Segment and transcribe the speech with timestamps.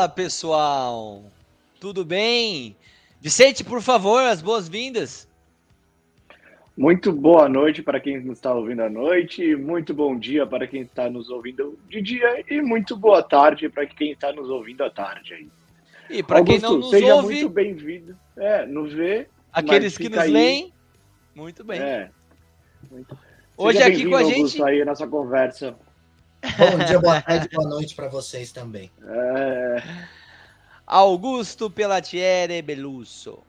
[0.00, 1.22] Fala pessoal,
[1.78, 2.74] tudo bem?
[3.20, 5.28] Vicente, por favor, as boas-vindas.
[6.74, 10.80] Muito boa noite para quem nos está ouvindo à noite, muito bom dia para quem
[10.80, 14.88] está nos ouvindo de dia e muito boa tarde para quem está nos ouvindo à
[14.88, 15.48] tarde aí.
[16.08, 18.16] E para quem não nos seja ouve, muito bem-vindo.
[18.38, 19.28] É, nos vê.
[19.52, 20.30] aqueles que nos aí.
[20.30, 20.72] leem,
[21.34, 21.78] muito bem.
[21.78, 22.10] É.
[22.90, 23.18] Muito.
[23.54, 25.76] Hoje aqui com a gente, Augusto, aí a nossa conversa.
[26.42, 28.90] Bom dia, boa tarde, boa noite para vocês também.
[29.04, 29.82] É,
[30.86, 33.40] Augusto Pelatiere Beluso.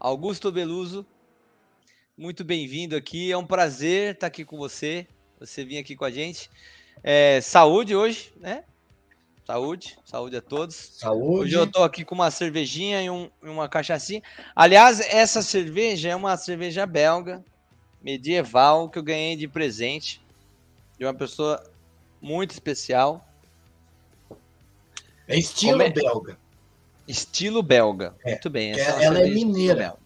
[0.00, 1.04] Augusto Beluso,
[2.16, 3.30] muito bem-vindo aqui.
[3.30, 5.06] É um prazer estar aqui com você.
[5.38, 6.50] Você vir aqui com a gente.
[7.02, 8.64] É, saúde hoje, né?
[9.46, 10.74] Saúde, saúde a todos.
[10.76, 11.40] Saúde.
[11.42, 14.22] Hoje eu tô aqui com uma cervejinha e, um- uma cachaçinha.
[14.54, 17.44] Aliás, essa cerveja é uma cerveja belga,
[18.02, 20.20] medieval, que eu ganhei de presente
[20.98, 21.62] de uma pessoa
[22.20, 23.24] muito especial,
[25.26, 25.90] É estilo Como é?
[25.90, 26.38] belga.
[27.06, 28.14] estilo belga.
[28.24, 28.72] É, muito bem.
[28.72, 29.96] ela é cerveja estilo mineira.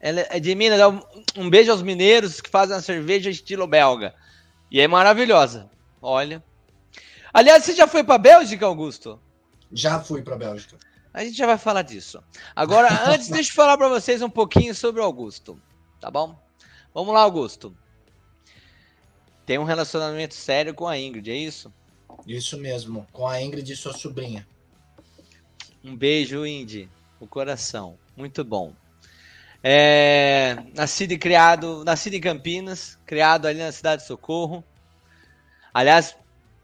[0.00, 0.80] Ela é de Minas.
[0.80, 4.14] Um, um beijo aos mineiros que fazem a cerveja estilo belga.
[4.70, 5.70] E é maravilhosa.
[6.00, 6.42] Olha.
[7.32, 9.20] Aliás, você já foi para Bélgica, Augusto?
[9.72, 10.76] Já fui para Bélgica.
[11.12, 12.22] A gente já vai falar disso.
[12.56, 15.60] Agora, antes, deixa eu falar para vocês um pouquinho sobre o Augusto,
[16.00, 16.36] tá bom?
[16.94, 17.76] Vamos lá, Augusto.
[19.50, 21.74] Tem um relacionamento sério com a Ingrid, é isso?
[22.24, 24.46] Isso mesmo, com a Ingrid e sua sobrinha.
[25.82, 26.88] Um beijo, Indy,
[27.18, 27.98] o coração.
[28.16, 28.72] Muito bom.
[29.60, 34.62] É, nascido e criado, nascido em Campinas, criado ali na cidade de Socorro.
[35.74, 36.16] Aliás,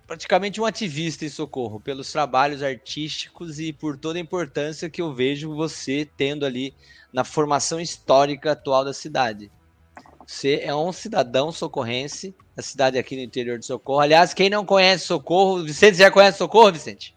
[0.06, 5.12] praticamente um ativista em Socorro, pelos trabalhos artísticos e por toda a importância que eu
[5.12, 6.72] vejo você tendo ali
[7.12, 9.50] na formação histórica atual da cidade.
[10.26, 14.00] Você é um cidadão socorrense, da cidade aqui no interior de Socorro.
[14.00, 17.14] Aliás, quem não conhece Socorro, Vicente, já conhece Socorro, Vicente?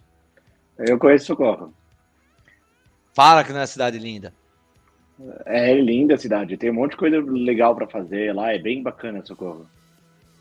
[0.78, 1.74] eu conheço Socorro.
[3.14, 4.34] Fala que não é uma cidade linda.
[5.46, 8.82] É linda a cidade, tem um monte de coisa legal para fazer lá, é bem
[8.82, 9.70] bacana Socorro.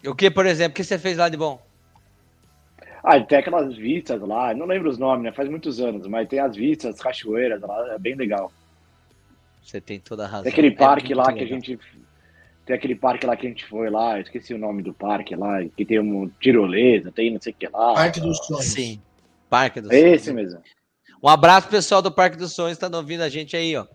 [0.06, 1.60] O que, por exemplo, o que você fez lá de bom?
[3.02, 5.32] Ah, tem aquelas vistas lá, não lembro os nomes, né?
[5.32, 8.52] Faz muitos anos, mas tem as vistas, as cachoeiras lá, é bem legal.
[9.62, 10.42] Você tem toda a razão.
[10.42, 11.46] Tem aquele É parque lá que a legal.
[11.46, 11.78] gente.
[12.68, 15.34] Tem aquele parque lá que a gente foi lá, eu esqueci o nome do parque
[15.34, 17.94] lá, que tem um tirolesa, tem não sei o que lá.
[17.94, 18.66] Parque dos Sonhos.
[18.66, 19.00] Sim.
[19.48, 20.52] Parque dos Esse Sonhos.
[20.52, 20.62] mesmo.
[21.22, 23.86] Um abraço pessoal do Parque dos Sonhos, tá ouvindo a gente aí, ó.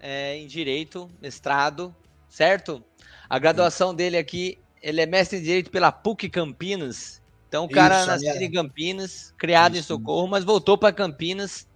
[0.00, 1.94] é, em Direito, mestrado,
[2.28, 2.82] certo?
[3.28, 7.20] A graduação dele aqui, ele é mestre em Direito pela PUC Campinas.
[7.48, 8.50] Então o cara Isso, nasceu aliás.
[8.50, 9.88] em Campinas, criado em Isso.
[9.88, 11.66] Socorro, mas voltou para Campinas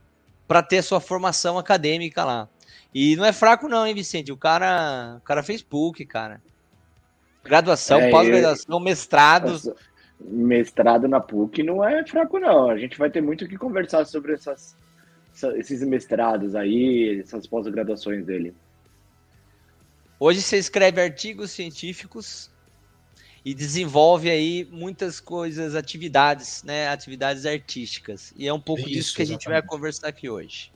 [0.46, 2.48] para ter sua formação acadêmica lá.
[2.94, 4.32] E não é fraco não, hein, Vicente?
[4.32, 6.40] O cara, o cara fez PUC, cara.
[7.44, 9.54] Graduação, É, pós-graduação, mestrado.
[9.54, 9.74] Essa-
[10.18, 12.70] mestrado na PUC não é fraco, não.
[12.70, 14.74] A gente vai ter muito o que conversar sobre essas,
[15.34, 18.54] essa- esses mestrados aí, essas pós-graduações dele.
[20.18, 22.50] Hoje você escreve artigos científicos
[23.46, 26.88] e desenvolve aí muitas coisas, atividades, né?
[26.88, 28.34] Atividades artísticas.
[28.36, 30.72] E é um pouco disso Isso, que a gente vai conversar aqui hoje.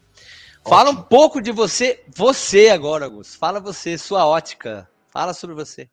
[0.64, 1.08] Fala um Ótimo.
[1.08, 3.36] pouco de você, você agora, Augusto.
[3.38, 4.88] Fala você, sua ótica.
[5.08, 5.90] Fala sobre você.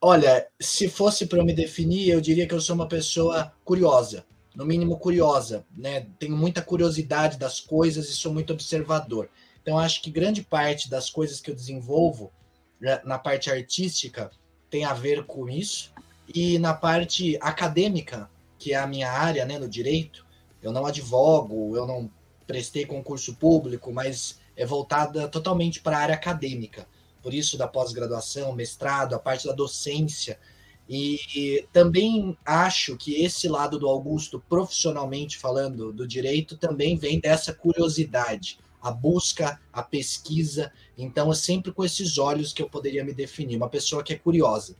[0.00, 4.26] Olha, se fosse para eu me definir, eu diria que eu sou uma pessoa curiosa,
[4.56, 6.04] no mínimo curiosa, né?
[6.18, 9.30] Tenho muita curiosidade das coisas e sou muito observador.
[9.62, 12.32] Então acho que grande parte das coisas que eu desenvolvo
[12.80, 14.32] né, na parte artística
[14.70, 15.92] tem a ver com isso.
[16.32, 20.24] E na parte acadêmica, que é a minha área, né, no direito,
[20.62, 22.10] eu não advogo, eu não
[22.46, 26.86] prestei concurso público, mas é voltada totalmente para a área acadêmica.
[27.22, 30.38] Por isso da pós-graduação, mestrado, a parte da docência.
[30.88, 37.54] E também acho que esse lado do Augusto, profissionalmente falando do direito, também vem dessa
[37.54, 40.72] curiosidade, a busca, a pesquisa.
[40.96, 44.16] Então, é sempre com esses olhos que eu poderia me definir, uma pessoa que é
[44.16, 44.76] curiosa.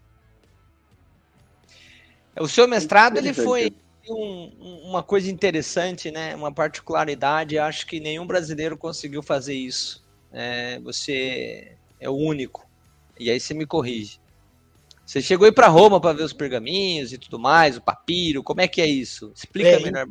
[2.39, 3.73] O seu mestrado ele foi
[4.09, 6.35] um, uma coisa interessante, né?
[6.35, 7.59] Uma particularidade.
[7.59, 10.05] Acho que nenhum brasileiro conseguiu fazer isso.
[10.33, 12.69] É, você é o único.
[13.19, 14.19] E aí você me corrige.
[15.05, 18.61] Você chegou aí para Roma para ver os pergaminhos e tudo mais, o papiro, como
[18.61, 19.33] é que é isso?
[19.35, 20.07] Explica é, melhor.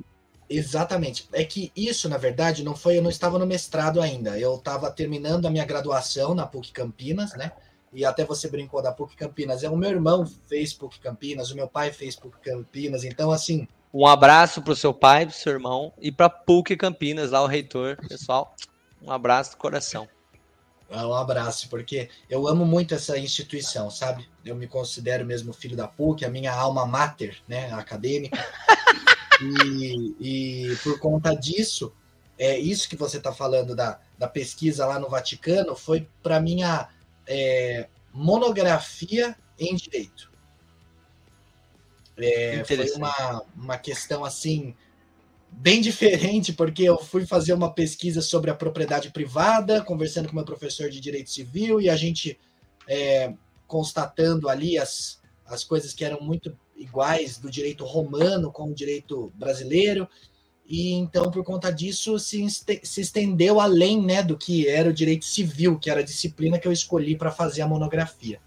[0.49, 1.29] Exatamente.
[1.31, 4.39] É que isso, na verdade, não foi, eu não estava no mestrado ainda.
[4.39, 7.51] Eu estava terminando a minha graduação na PUC Campinas, né?
[7.93, 9.63] E até você brincou da PUC Campinas.
[9.63, 13.67] É o meu irmão fez PUC Campinas, o meu pai fez PUC Campinas, então assim.
[13.93, 17.47] Um abraço para o seu pai, pro seu irmão e para PUC Campinas, lá o
[17.47, 18.55] reitor, pessoal.
[19.01, 20.07] Um abraço do coração.
[20.89, 24.27] É, um abraço, porque eu amo muito essa instituição, sabe?
[24.43, 28.37] Eu me considero mesmo filho da PUC, a minha alma mater, né, acadêmica.
[29.41, 31.93] e, e por conta disso,
[32.37, 36.89] é isso que você está falando da, da pesquisa lá no Vaticano foi para minha
[37.27, 40.31] é, monografia em direito.
[42.17, 44.75] É, foi uma, uma questão assim
[45.51, 50.45] bem diferente, porque eu fui fazer uma pesquisa sobre a propriedade privada, conversando com meu
[50.45, 52.39] professor de direito civil, e a gente
[52.87, 53.33] é,
[53.67, 59.31] constatando ali as, as coisas que eram muito iguais do direito romano com o direito
[59.35, 60.07] brasileiro.
[60.65, 65.25] E então, por conta disso, se, se estendeu além né, do que era o direito
[65.25, 68.39] civil, que era a disciplina que eu escolhi para fazer a monografia.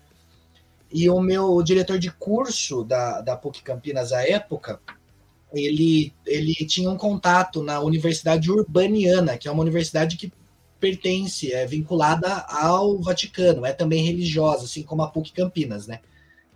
[0.91, 4.81] E o meu diretor de curso da, da PUC Campinas à época,
[5.53, 10.33] ele, ele tinha um contato na Universidade Urbaniana, que é uma universidade que
[10.79, 16.01] pertence, é vinculada ao Vaticano, é também religiosa, assim como a PUC Campinas, né?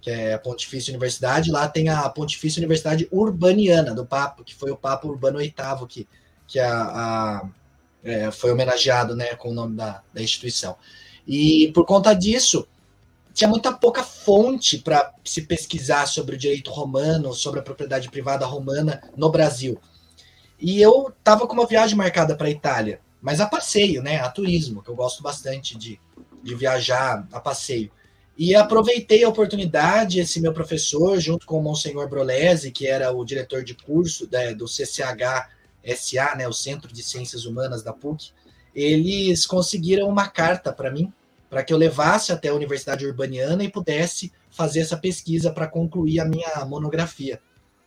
[0.06, 4.70] Que é a Pontifícia Universidade, lá tem a Pontifícia Universidade Urbaniana, do Papa, que foi
[4.70, 5.52] o Papa Urbano VIII
[5.88, 6.06] que,
[6.46, 7.48] que a, a
[8.04, 10.76] é, foi homenageado né, com o nome da, da instituição.
[11.26, 12.68] E por conta disso,
[13.34, 18.46] tinha muita pouca fonte para se pesquisar sobre o direito romano, sobre a propriedade privada
[18.46, 19.76] romana no Brasil.
[20.56, 24.28] E eu estava com uma viagem marcada para a Itália, mas a passeio, né, a
[24.28, 25.98] turismo, que eu gosto bastante de,
[26.44, 27.90] de viajar a passeio.
[28.38, 33.24] E aproveitei a oportunidade, esse meu professor, junto com o Monsenhor Brolese, que era o
[33.24, 38.32] diretor de curso né, do CCH-SA, né, o Centro de Ciências Humanas da PUC,
[38.74, 41.10] eles conseguiram uma carta para mim,
[41.48, 46.20] para que eu levasse até a Universidade Urbaniana e pudesse fazer essa pesquisa para concluir
[46.20, 47.40] a minha monografia.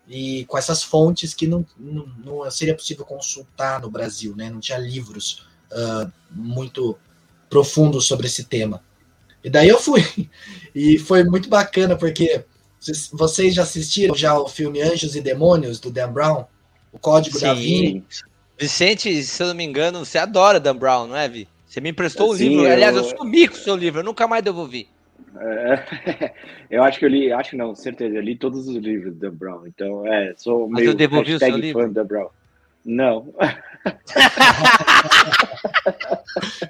[0.07, 4.49] E com essas fontes que não, não, não, seria possível consultar no Brasil, né?
[4.49, 6.97] não tinha livros uh, muito
[7.47, 8.83] profundos sobre esse tema.
[9.43, 10.03] E daí eu fui.
[10.75, 12.45] E foi muito bacana, porque
[13.11, 16.45] vocês já assistiram já o filme Anjos e Demônios, do Dan Brown?
[16.93, 17.45] O Código Sim.
[17.45, 18.23] da Vinci?
[18.57, 21.47] Vicente, se eu não me engano, você adora Dan Brown, não é, Vi?
[21.65, 22.65] Você me emprestou o livro.
[22.65, 24.87] Aliás, eu sumi com o seu livro, eu nunca mais devolvi.
[25.37, 26.33] É,
[26.69, 29.19] eu acho que eu li, acho que não, certeza, eu li todos os livros do
[29.19, 29.67] Dan Brown.
[29.67, 31.87] Então, é, sou Mas meio eu devolvi o seu livro?
[31.89, 32.29] Dan Brown.
[32.89, 33.31] Não.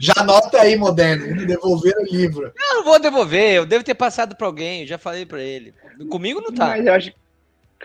[0.01, 2.47] já anota aí, moderno, devolver o livro.
[2.47, 5.73] Eu não vou devolver, eu devo ter passado para alguém, já falei para ele.
[6.09, 6.67] Comigo não tá.
[6.67, 7.13] Mas eu, acho,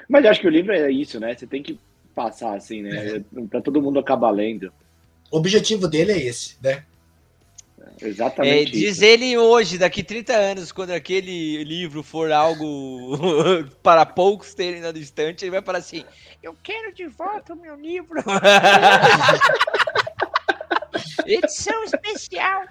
[0.09, 1.33] mas eu acho que o livro é isso, né?
[1.33, 1.79] Você tem que
[2.12, 3.19] passar assim, né?
[3.19, 3.23] É.
[3.49, 4.73] Pra todo mundo acabar lendo.
[5.31, 6.83] O objetivo dele é esse, né?
[8.01, 8.69] Exatamente.
[8.69, 13.19] É, diz ele hoje, daqui 30 anos, quando aquele livro for algo
[13.83, 16.05] para poucos terem na distante, ele vai falar assim:
[16.43, 18.23] Eu quero de volta o meu livro.
[21.27, 22.65] Edição especial.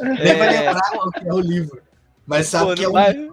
[0.00, 1.82] Ele vai lembrar o que é o livro.
[2.26, 2.92] Mas sabe Pô, que é um.
[2.92, 3.30] Vai...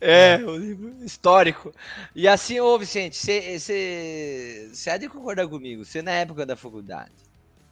[0.00, 1.72] É, o livro histórico.
[2.14, 5.84] E assim, ô Vicente, você há de concordar comigo?
[5.84, 7.12] Você na época da faculdade,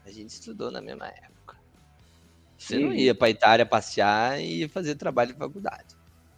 [0.07, 1.40] a gente estudou na mesma época.
[2.61, 5.97] Você não ia para Itália passear e fazer trabalho de faculdade.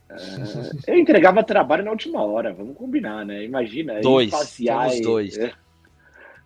[0.08, 3.44] É, eu entregava trabalho na última hora, vamos combinar, né?
[3.44, 4.94] Imagina, dois, passear.
[4.94, 5.36] E, dois.
[5.36, 5.52] É,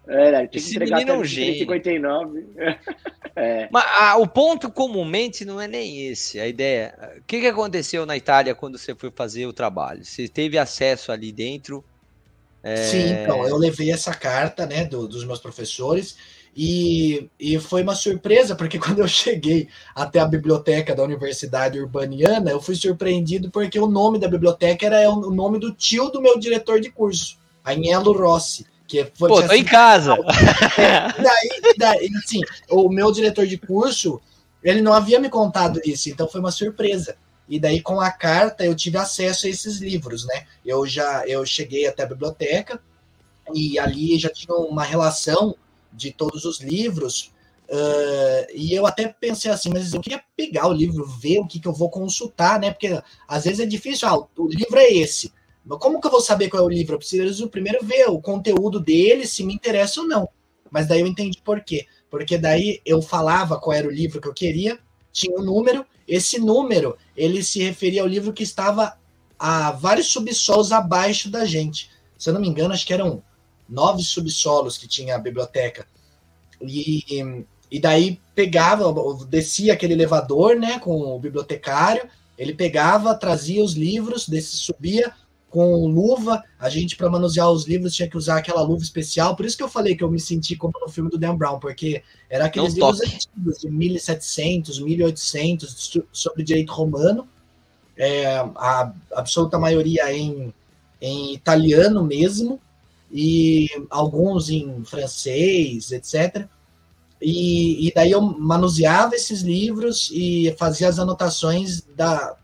[0.08, 2.46] é, tinha que entregar até é um 59.
[3.36, 3.68] é.
[3.70, 7.18] Mas ah, o ponto comumente não é nem esse, a ideia.
[7.18, 10.02] O que, que aconteceu na Itália quando você foi fazer o trabalho?
[10.02, 11.84] Você teve acesso ali dentro?
[12.68, 12.76] É...
[12.78, 16.16] Sim, então, eu levei essa carta né, do, dos meus professores
[16.56, 22.50] e, e foi uma surpresa, porque quando eu cheguei até a biblioteca da Universidade Urbaniana,
[22.50, 26.40] eu fui surpreendido porque o nome da biblioteca era o nome do tio do meu
[26.40, 28.66] diretor de curso, Anhelo Rossi.
[28.88, 30.16] Que foi, Pô, tô em casa!
[30.78, 34.20] É, daí, daí, assim, o meu diretor de curso,
[34.62, 37.16] ele não havia me contado isso, então foi uma surpresa.
[37.48, 40.46] E daí, com a carta, eu tive acesso a esses livros, né?
[40.64, 42.80] Eu já eu cheguei até a biblioteca
[43.54, 45.54] e ali já tinha uma relação
[45.92, 47.32] de todos os livros.
[47.68, 51.58] Uh, e eu até pensei assim, mas eu queria pegar o livro, ver o que,
[51.58, 52.70] que eu vou consultar, né?
[52.70, 55.32] Porque às vezes é difícil, ah, o livro é esse.
[55.64, 56.94] Mas como que eu vou saber qual é o livro?
[56.94, 60.28] Eu preciso primeiro ver o conteúdo dele, se me interessa ou não.
[60.70, 61.86] Mas daí eu entendi por quê.
[62.08, 64.78] Porque daí eu falava qual era o livro que eu queria,
[65.12, 68.96] tinha um número, esse número ele se referia ao livro que estava
[69.38, 71.90] a vários subsolos abaixo da gente.
[72.18, 73.22] Se eu não me engano, acho que eram
[73.68, 75.86] nove subsolos que tinha a biblioteca.
[76.60, 77.04] E,
[77.70, 78.92] e daí pegava,
[79.26, 82.08] descia aquele elevador, né, com o bibliotecário,
[82.38, 85.12] ele pegava, trazia os livros, desse subia,
[85.50, 86.42] com luva.
[86.58, 89.36] A gente, para manusear os livros, tinha que usar aquela luva especial.
[89.36, 91.58] Por isso que eu falei que eu me senti como no filme do Dan Brown,
[91.58, 93.14] porque era aqueles Não livros toque.
[93.14, 97.28] antigos, de 1700, 1800, sobre direito romano.
[97.96, 100.52] É, a absoluta maioria em,
[101.00, 102.60] em italiano mesmo,
[103.10, 106.46] e alguns em francês, etc.
[107.20, 111.82] E, e, daí eu manuseava esses livros e fazia as anotações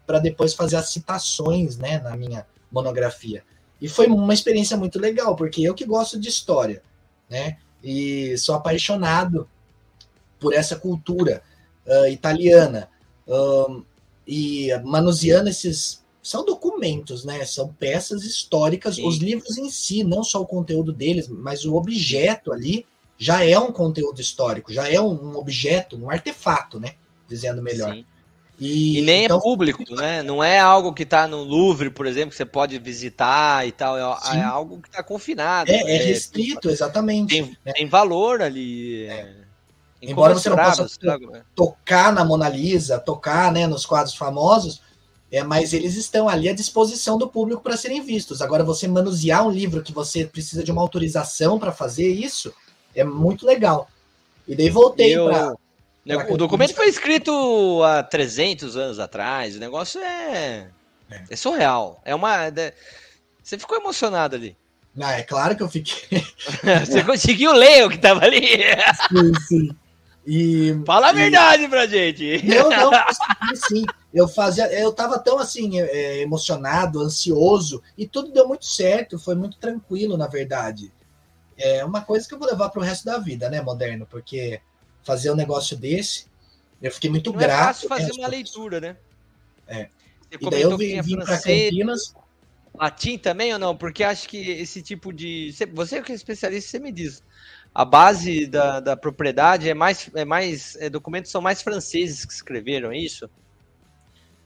[0.06, 3.44] para depois fazer as citações né, na minha monografia.
[3.80, 6.82] E foi uma experiência muito legal, porque eu que gosto de história,
[7.28, 7.58] né?
[7.82, 9.48] E sou apaixonado
[10.38, 11.42] por essa cultura
[11.86, 12.88] uh, italiana.
[13.26, 13.84] Um,
[14.26, 16.00] e manuseando esses.
[16.22, 17.44] São documentos, né?
[17.44, 18.94] São peças históricas.
[18.94, 19.06] Sim.
[19.06, 22.86] Os livros em si, não só o conteúdo deles, mas o objeto ali
[23.18, 26.94] já é um conteúdo histórico, já é um, objeto, um artefato, né?
[27.28, 27.92] Dizendo melhor.
[27.92, 28.04] Sim.
[28.64, 30.22] E, e nem é então, é público, né?
[30.22, 33.98] Não é algo que está no Louvre, por exemplo, que você pode visitar e tal.
[33.98, 35.68] É, é algo que está confinado.
[35.68, 37.34] É, é, é restrito, exatamente.
[37.34, 37.72] Tem, né?
[37.72, 39.06] tem valor ali.
[39.06, 39.34] É.
[40.00, 41.42] Embora você não possa né?
[41.56, 44.80] tocar na Mona Lisa, tocar né, nos quadros famosos,
[45.30, 48.40] é, mas eles estão ali à disposição do público para serem vistos.
[48.40, 52.52] Agora, você manusear um livro que você precisa de uma autorização para fazer isso
[52.94, 53.88] é muito legal.
[54.46, 55.26] E daí voltei eu...
[55.26, 55.56] para né,
[56.30, 59.56] o documento foi escrito há 300 anos atrás.
[59.56, 60.68] O negócio é.
[61.10, 62.00] É, é surreal.
[62.04, 62.46] É uma.
[62.46, 62.74] É,
[63.42, 64.56] você ficou emocionado ali.
[65.00, 66.22] Ah, é claro que eu fiquei.
[66.84, 68.40] você conseguiu ler o que estava ali.
[69.08, 69.76] sim, sim.
[70.26, 72.24] E, Fala a verdade pra gente.
[72.46, 73.84] Eu não consegui, sim.
[74.14, 79.34] Eu fazia, eu tava tão assim é, emocionado, ansioso e tudo deu muito certo, foi
[79.34, 80.92] muito tranquilo, na verdade.
[81.56, 84.60] É uma coisa que eu vou levar pro resto da vida, né, moderno, porque
[85.02, 86.26] fazer um negócio desse.
[86.80, 87.52] Eu fiquei muito não grato.
[87.52, 88.96] É fácil fazer uma leitura, né?
[89.66, 89.88] É.
[90.30, 92.14] Você e daí eu vim, vim para Campinas.
[92.74, 93.76] Latim também ou não?
[93.76, 95.54] Porque acho que esse tipo de.
[95.74, 97.22] Você que é especialista, você me diz.
[97.74, 100.10] A base da, da propriedade é mais.
[100.14, 103.28] É mais é, documentos são mais franceses que escreveram, é isso?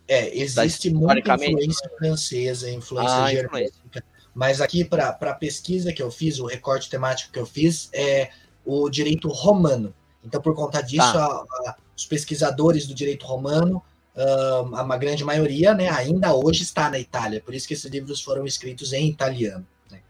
[0.09, 4.05] É, existe muita influência francesa, influência ah, germânica.
[4.35, 8.31] Mas aqui, para a pesquisa que eu fiz, o recorte temático que eu fiz, é
[8.65, 9.95] o direito romano.
[10.27, 11.25] Então, por conta disso, tá.
[11.25, 13.83] a, a, os pesquisadores do direito romano,
[14.17, 17.41] uh, a grande maioria, né, ainda hoje está na Itália.
[17.41, 19.67] Por isso que esses livros foram escritos em italiano.
[19.91, 20.01] Né?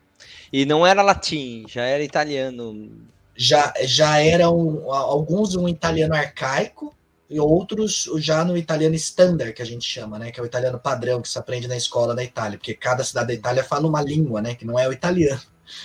[0.52, 2.90] E não era latim, já era italiano.
[3.36, 6.94] Já, já eram alguns um italiano arcaico
[7.28, 10.30] e outros já no italiano standard, que a gente chama, né?
[10.30, 13.28] Que é o italiano padrão que se aprende na escola da Itália, porque cada cidade
[13.28, 14.54] da Itália fala uma língua, né?
[14.54, 15.42] Que não é o italiano.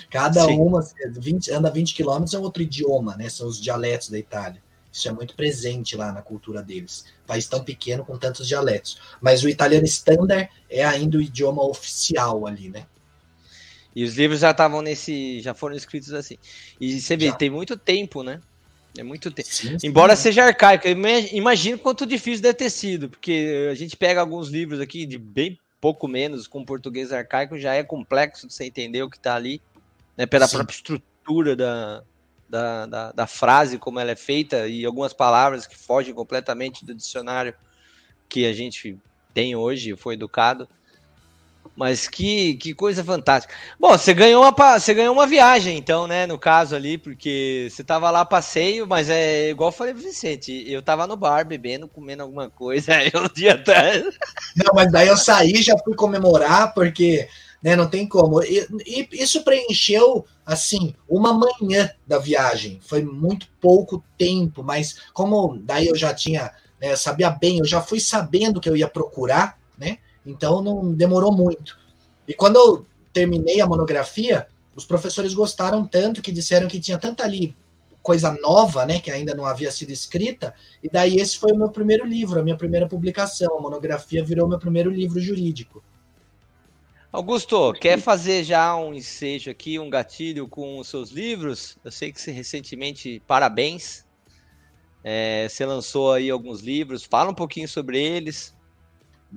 [0.10, 0.60] Cada Sim.
[0.60, 0.86] uma
[1.18, 3.30] 20, anda 20 quilômetros é outro idioma, né?
[3.30, 4.62] São os dialetos da Itália.
[4.92, 7.06] Isso é muito presente lá na cultura deles.
[7.26, 9.00] País tão pequeno com tantos dialetos.
[9.22, 12.86] Mas o italiano standard é ainda o idioma oficial ali, né?
[13.96, 15.40] E os livros já estavam nesse.
[15.42, 16.38] já foram escritos assim.
[16.80, 17.34] E você vê, já.
[17.34, 18.42] tem muito tempo, né?
[18.98, 19.48] É muito tempo.
[19.50, 24.20] Sim, sim, Embora seja arcaico, imagino quanto difícil deve ter sido, porque a gente pega
[24.20, 28.66] alguns livros aqui de bem pouco menos com português arcaico, já é complexo de você
[28.66, 29.62] entender o que está ali
[30.18, 30.58] né, pela Sim.
[30.58, 32.04] própria estrutura da,
[32.50, 36.94] da, da, da, frase, como ela é feita, e algumas palavras que fogem completamente do
[36.94, 37.54] dicionário
[38.28, 38.98] que a gente
[39.34, 40.68] tem hoje, foi educado.
[41.76, 43.54] Mas que, que coisa fantástica.
[43.80, 46.28] Bom, você ganhou, uma, você ganhou uma viagem, então, né?
[46.28, 50.66] No caso ali, porque você tava lá passeio, mas é igual eu falei pro Vicente,
[50.70, 54.04] eu tava no bar bebendo, comendo alguma coisa aí um dia atrás.
[54.56, 57.28] Não, mas daí eu saí, já fui comemorar, porque
[57.62, 57.76] né?
[57.76, 58.42] Não tem como.
[58.44, 62.80] E, e, isso preencheu assim uma manhã da viagem.
[62.82, 67.82] Foi muito pouco tempo, mas como daí eu já tinha, né, sabia bem, eu já
[67.82, 70.00] fui sabendo que eu ia procurar, né?
[70.26, 71.78] Então não demorou muito.
[72.28, 77.24] E quando eu terminei a monografia, os professores gostaram tanto que disseram que tinha tanta
[77.24, 77.56] ali
[78.02, 81.70] coisa nova, né, que ainda não havia sido escrita, e daí esse foi o meu
[81.70, 85.84] primeiro livro, a minha primeira publicação, a monografia virou meu primeiro livro jurídico.
[87.12, 91.78] Augusto, quer fazer já um ensejo aqui, um gatilho com os seus livros?
[91.84, 94.06] Eu sei que você recentemente, parabéns,
[95.04, 98.56] é, você lançou aí alguns livros, fala um pouquinho sobre eles.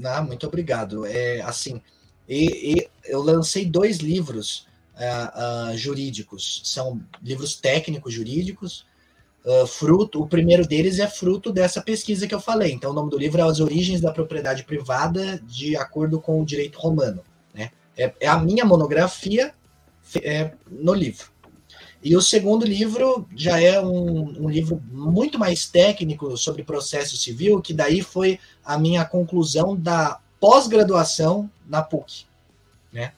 [0.05, 1.05] Ah, muito obrigado.
[1.05, 1.83] É assim,
[2.29, 8.87] e, e eu lancei dois livros uh, uh, jurídicos, são livros técnicos jurídicos.
[9.45, 12.71] Uh, fruto, o primeiro deles é fruto dessa pesquisa que eu falei.
[12.71, 16.47] Então, o nome do livro é As Origens da Propriedade Privada de acordo com o
[16.47, 17.23] direito romano.
[17.97, 19.55] É, é a minha monografia
[20.23, 21.33] é, no livro.
[22.03, 27.63] E o segundo livro já é um, um, livro muito mais técnico sobre processo civil,
[27.63, 32.27] que daí foi a minha conclusão da pós-graduação na PUC,
[32.93, 33.13] né?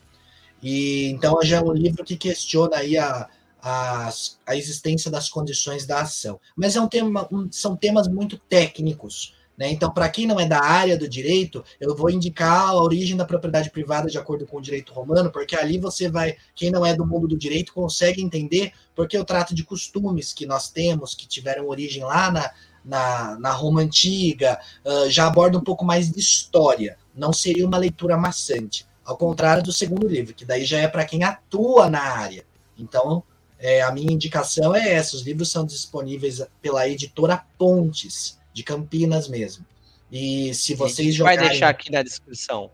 [0.62, 3.28] E então já é um livro que questiona aí a,
[3.60, 4.10] a,
[4.46, 6.40] a existência das condições da ação.
[6.54, 9.34] Mas é um tema, um, são temas muito técnicos.
[9.56, 9.70] Né?
[9.70, 13.24] Então, para quem não é da área do direito, eu vou indicar a origem da
[13.24, 16.94] propriedade privada de acordo com o direito romano, porque ali você vai, quem não é
[16.94, 21.26] do mundo do direito, consegue entender porque o trato de costumes que nós temos, que
[21.26, 22.50] tiveram origem lá na,
[22.84, 26.98] na, na Roma Antiga, uh, já aborda um pouco mais de história.
[27.14, 28.86] Não seria uma leitura maçante.
[29.04, 32.44] Ao contrário do segundo livro, que daí já é para quem atua na área.
[32.76, 33.22] Então,
[33.58, 39.28] é, a minha indicação é essa: os livros são disponíveis pela editora Pontes, de Campinas
[39.28, 39.66] mesmo.
[40.10, 41.38] E se vocês jogarem.
[41.40, 42.70] Vai deixar aqui na descrição.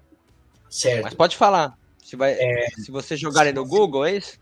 [0.71, 1.03] Certo.
[1.03, 1.77] Mas pode falar.
[2.05, 4.39] Se, vai, é, se vocês jogarem no Google, é isso?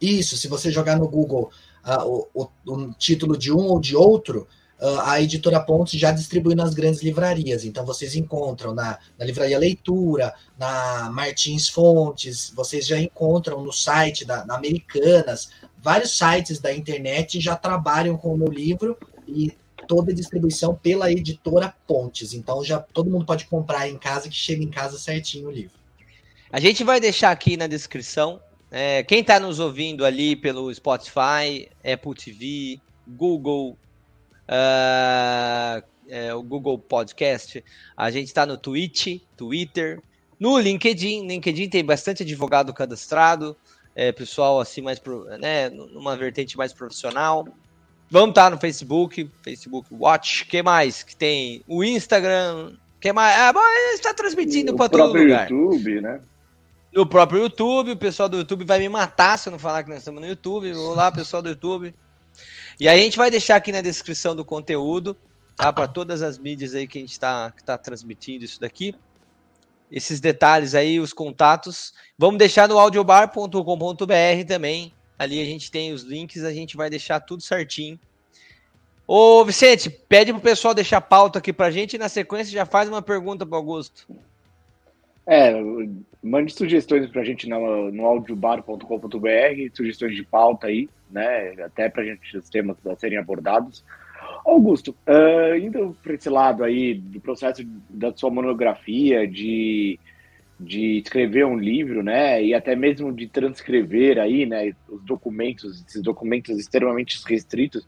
[0.00, 1.52] Isso, se você jogar no Google
[1.86, 4.48] uh, o, o, o, título de um ou de outro,
[4.80, 7.64] uh, a editora Pontes já distribui nas grandes livrarias.
[7.64, 14.24] Então vocês encontram na, na Livraria Leitura, na Martins Fontes, vocês já encontram no site
[14.24, 19.52] da Americanas, vários sites da internet já trabalham com o meu livro e
[19.86, 22.32] toda a distribuição pela editora Pontes.
[22.32, 25.82] Então já todo mundo pode comprar em casa que chega em casa certinho o livro.
[26.50, 28.40] A gente vai deixar aqui na descrição.
[28.70, 33.76] É, quem está nos ouvindo ali pelo Spotify, Apple TV, Google,
[34.48, 37.64] uh, é, o Google Podcast,
[37.96, 40.02] a gente está no Twitch, Twitter,
[40.38, 41.26] no LinkedIn.
[41.26, 43.56] LinkedIn tem bastante advogado cadastrado,
[43.94, 45.00] é, pessoal assim mais
[45.38, 47.46] né, numa vertente mais profissional.
[48.12, 51.64] Vamos estar tá no Facebook, Facebook Watch, que mais que tem?
[51.66, 53.40] O Instagram, que mais?
[53.40, 53.60] Ah, bom,
[53.94, 55.50] está transmitindo para todo lugar.
[55.50, 56.20] YouTube, né?
[56.92, 59.88] No próprio YouTube, o pessoal do YouTube vai me matar se eu não falar que
[59.88, 60.74] nós estamos no YouTube.
[60.74, 61.94] Olá, pessoal do YouTube.
[62.78, 65.16] E aí a gente vai deixar aqui na descrição do conteúdo,
[65.56, 65.72] tá?
[65.72, 68.94] Para todas as mídias aí que a gente está tá transmitindo isso daqui.
[69.90, 71.94] Esses detalhes aí, os contatos.
[72.18, 77.20] Vamos deixar no audiobar.com.br também, Ali a gente tem os links, a gente vai deixar
[77.20, 77.96] tudo certinho.
[79.06, 82.88] Ô, Vicente, pede pro pessoal deixar pauta aqui pra gente e na sequência já faz
[82.88, 84.04] uma pergunta pro Augusto.
[85.24, 85.54] É,
[86.20, 88.88] mande sugestões pra gente no, no audiobar.com.br,
[89.72, 91.54] sugestões de pauta aí, né?
[91.62, 93.84] Até pra gente os temas a serem abordados.
[94.44, 100.00] Augusto, uh, indo para esse lado aí do processo da sua monografia, de
[100.62, 106.02] de escrever um livro, né, e até mesmo de transcrever aí, né, os documentos, esses
[106.02, 107.86] documentos extremamente restritos.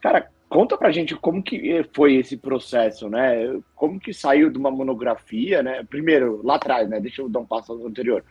[0.00, 3.56] Cara, conta pra gente como que foi esse processo, né?
[3.74, 5.84] Como que saiu de uma monografia, né?
[5.88, 6.98] Primeiro, lá atrás, né?
[6.98, 8.24] Deixa eu dar um passo anterior.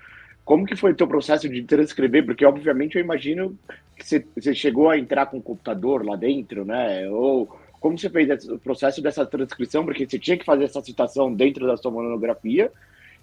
[0.44, 2.26] Como que foi o teu processo de transcrever?
[2.26, 3.58] Porque, obviamente, eu imagino
[3.96, 7.08] que você, chegou a entrar com o computador lá dentro, né?
[7.10, 7.48] Ou
[7.80, 9.86] como você fez o processo dessa transcrição?
[9.86, 12.72] Porque você tinha que fazer essa citação dentro da sua monografia,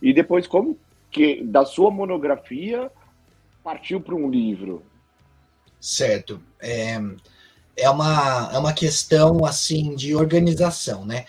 [0.01, 0.79] e depois, como
[1.11, 2.91] que da sua monografia
[3.63, 4.83] partiu para um livro?
[5.81, 6.41] Certo.
[6.61, 6.99] É,
[7.77, 11.27] é, uma, é uma questão assim de organização, né?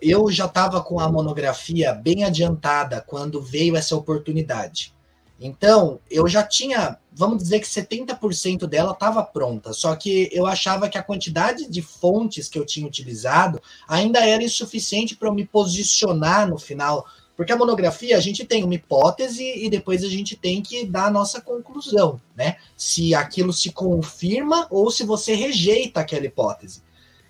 [0.00, 4.94] Eu já estava com a monografia bem adiantada quando veio essa oportunidade.
[5.38, 10.88] Então, eu já tinha, vamos dizer que 70% dela estava pronta, só que eu achava
[10.88, 15.46] que a quantidade de fontes que eu tinha utilizado ainda era insuficiente para eu me
[15.46, 20.34] posicionar no final porque a monografia, a gente tem uma hipótese e depois a gente
[20.34, 22.56] tem que dar a nossa conclusão, né?
[22.76, 26.82] Se aquilo se confirma ou se você rejeita aquela hipótese.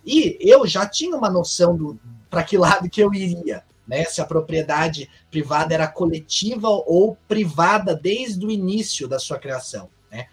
[0.05, 1.99] E eu já tinha uma noção do
[2.31, 4.05] para que lado que eu iria, né?
[4.05, 10.29] Se a propriedade privada era coletiva ou privada desde o início da sua criação, né?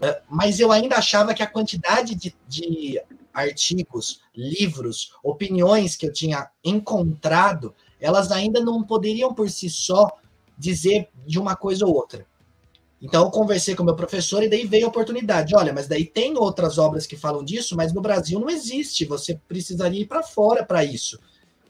[0.00, 3.02] Eh, mas eu ainda achava que a quantidade de, de
[3.34, 10.08] artigos, livros, opiniões que eu tinha encontrado elas ainda não poderiam por si só
[10.58, 12.26] dizer de uma coisa ou outra.
[13.02, 15.54] Então eu conversei com o meu professor e daí veio a oportunidade.
[15.56, 19.06] Olha, mas daí tem outras obras que falam disso, mas no Brasil não existe.
[19.06, 21.18] Você precisaria ir para fora para isso.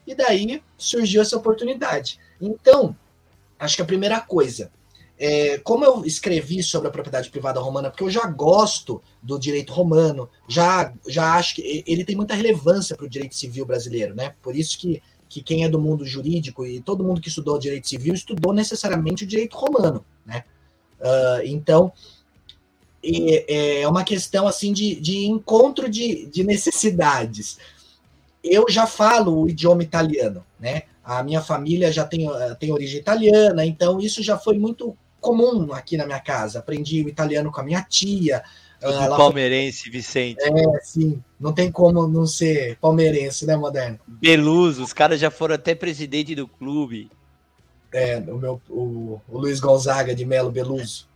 [0.07, 2.19] E daí surgiu essa oportunidade.
[2.41, 2.97] Então,
[3.59, 4.73] acho que a primeira coisa,
[5.17, 9.73] é, como eu escrevi sobre a propriedade privada romana, porque eu já gosto do direito
[9.73, 14.35] romano, já, já acho que ele tem muita relevância para o direito civil brasileiro, né?
[14.43, 17.89] Por isso que, que quem é do mundo jurídico e todo mundo que estudou direito
[17.89, 20.45] civil estudou necessariamente o direito romano, né?
[21.01, 21.93] Uh, então,
[23.03, 27.59] é, é uma questão assim de, de encontro de, de necessidades.
[28.43, 30.83] Eu já falo o idioma italiano, né?
[31.05, 35.73] A minha família já tem, eh, tem origem italiana, então isso já foi muito comum
[35.73, 36.59] aqui na minha casa.
[36.59, 38.43] Aprendi o italiano com a minha tia.
[38.81, 39.91] Ela palmeirense.
[39.91, 40.43] Vicente.
[40.43, 41.23] É, sim.
[41.39, 43.99] Não tem como não ser palmeirense, né, Moderno?
[44.07, 47.11] Beluso, os caras já foram até presidente do clube.
[47.93, 51.09] É, o meu o, o Luiz Gonzaga de Melo Beluso.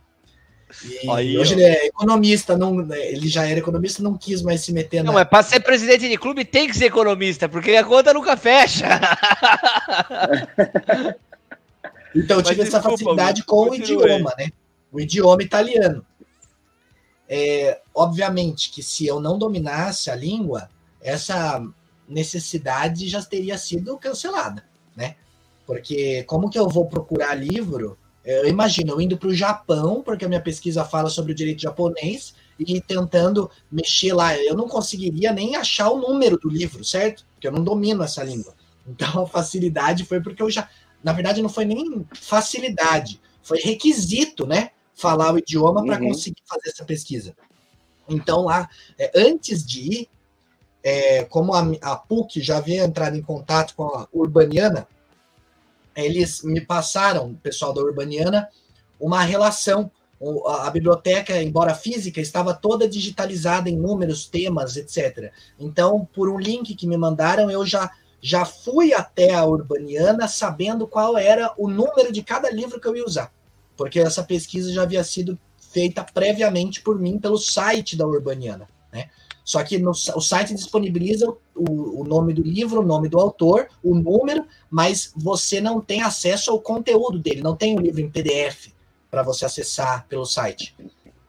[0.83, 1.57] E Aí, hoje ó.
[1.57, 5.11] ele é economista, não, ele já era economista, não quis mais se meter não, na.
[5.11, 8.35] Não, mas para ser presidente de clube tem que ser economista, porque a conta nunca
[8.35, 8.85] fecha.
[12.15, 14.49] então eu tive mas, essa desculpa, facilidade com o idioma, né?
[14.91, 16.05] O idioma italiano.
[17.27, 20.69] É, obviamente que se eu não dominasse a língua,
[21.01, 21.61] essa
[22.07, 24.63] necessidade já teria sido cancelada,
[24.95, 25.15] né?
[25.65, 27.97] Porque como que eu vou procurar livro?
[28.23, 31.61] Eu imagino eu indo para o Japão, porque a minha pesquisa fala sobre o direito
[31.61, 34.37] japonês, e tentando mexer lá.
[34.37, 37.25] Eu não conseguiria nem achar o número do livro, certo?
[37.33, 38.55] Porque eu não domino essa língua.
[38.87, 40.69] Então a facilidade foi porque eu já.
[41.03, 44.71] Na verdade, não foi nem facilidade, foi requisito, né?
[44.95, 46.09] Falar o idioma para uhum.
[46.09, 47.35] conseguir fazer essa pesquisa.
[48.07, 50.09] Então, lá, é, antes de ir,
[50.83, 54.87] é, como a, a PUC já havia entrado em contato com a Urbaniana,
[55.95, 58.49] eles me passaram, o pessoal da Urbaniana,
[58.99, 59.89] uma relação.
[60.47, 65.31] A biblioteca, embora física, estava toda digitalizada em números, temas, etc.
[65.59, 70.87] Então, por um link que me mandaram, eu já, já fui até a Urbaniana sabendo
[70.87, 73.31] qual era o número de cada livro que eu ia usar.
[73.75, 78.67] Porque essa pesquisa já havia sido feita previamente por mim pelo site da Urbaniana.
[78.91, 79.09] Né?
[79.43, 83.67] Só que no, o site disponibiliza o, o, nome do livro, o nome do autor,
[83.83, 88.09] o número, mas você não tem acesso ao conteúdo dele, não tem o livro em
[88.09, 88.73] PDF
[89.11, 90.75] para você acessar pelo site.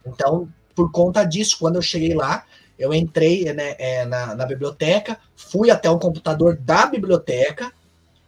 [0.07, 2.45] Então, por conta disso, quando eu cheguei lá,
[2.79, 7.73] eu entrei né, é, na, na biblioteca, fui até o computador da biblioteca,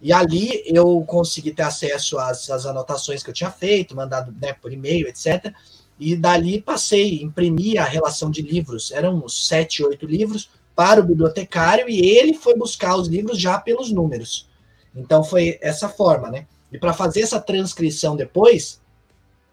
[0.00, 4.52] e ali eu consegui ter acesso às, às anotações que eu tinha feito, mandado né,
[4.52, 5.52] por e-mail, etc.
[5.98, 11.04] E dali passei, imprimi a relação de livros, eram uns sete, oito livros, para o
[11.04, 14.48] bibliotecário e ele foi buscar os livros já pelos números.
[14.94, 16.46] Então foi essa forma, né?
[16.70, 18.80] E para fazer essa transcrição depois,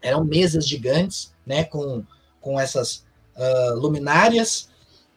[0.00, 1.64] eram mesas gigantes, né?
[1.64, 2.04] Com,
[2.40, 3.04] com essas
[3.36, 4.68] uh, luminárias,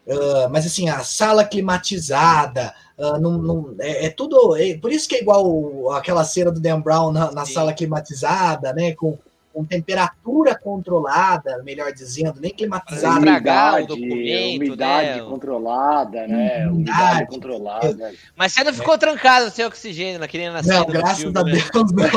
[0.10, 4.56] uh, mas assim, a sala climatizada, uh, não, não, é, é, tudo.
[4.56, 8.74] É, por isso que é igual aquela cena do Dan Brown na, na sala climatizada,
[8.74, 8.94] né?
[8.94, 9.18] Com
[9.54, 13.20] com temperatura controlada, melhor dizendo, nem climatizada.
[13.20, 15.26] Umidade, umidade né?
[15.28, 16.68] controlada, né?
[16.68, 18.14] Umidade, umidade controlada.
[18.36, 18.98] Mas você não ficou é.
[18.98, 21.52] trancado sem oxigênio, naquele nascer Não, graças filme, a né?
[21.52, 22.10] Deus, não.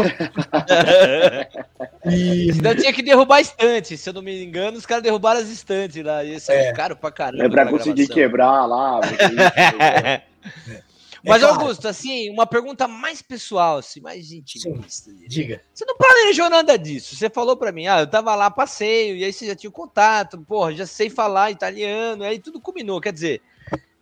[2.13, 2.53] e...
[2.53, 6.05] Senão tinha que derrubar estante, se eu não me engano, os caras derrubaram as estantes
[6.05, 6.23] lá.
[6.23, 7.45] Isso é, é caro pra caramba.
[7.45, 8.15] É pra conseguir gravação.
[8.15, 9.01] quebrar lá.
[10.15, 10.23] é.
[10.71, 10.92] É
[11.25, 11.61] Mas, claro.
[11.61, 15.11] Augusto, assim, uma pergunta mais pessoal, assim, mais intimista.
[15.11, 15.63] Sim, diga.
[15.73, 17.15] Você não planejou nada disso.
[17.15, 20.41] Você falou para mim, ah, eu tava lá, passeio, e aí você já tinha contato,
[20.41, 23.01] porra, já sei falar italiano, aí tudo combinou.
[23.01, 23.41] Quer dizer,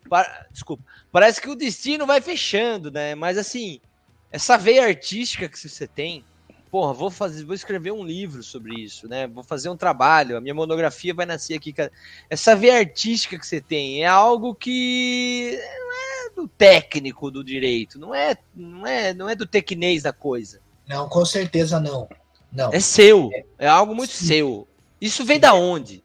[0.09, 0.47] para...
[0.51, 3.15] desculpa, parece que o destino vai fechando, né?
[3.15, 3.81] Mas, assim,
[4.33, 6.25] essa veia artística que você tem,
[6.71, 9.27] porra, vou fazer, vou escrever um livro sobre isso, né?
[9.27, 11.75] Vou fazer um trabalho, a minha monografia vai nascer aqui.
[12.31, 15.61] Essa veia artística que você tem é algo que
[16.35, 20.61] do técnico do direito, não é, não é, não é do tecnês da coisa.
[20.87, 22.09] Não, com certeza não.
[22.53, 22.73] Não.
[22.73, 24.27] É seu, é algo muito Sim.
[24.27, 24.69] seu.
[25.01, 25.41] Isso vem Sim.
[25.41, 26.03] da onde?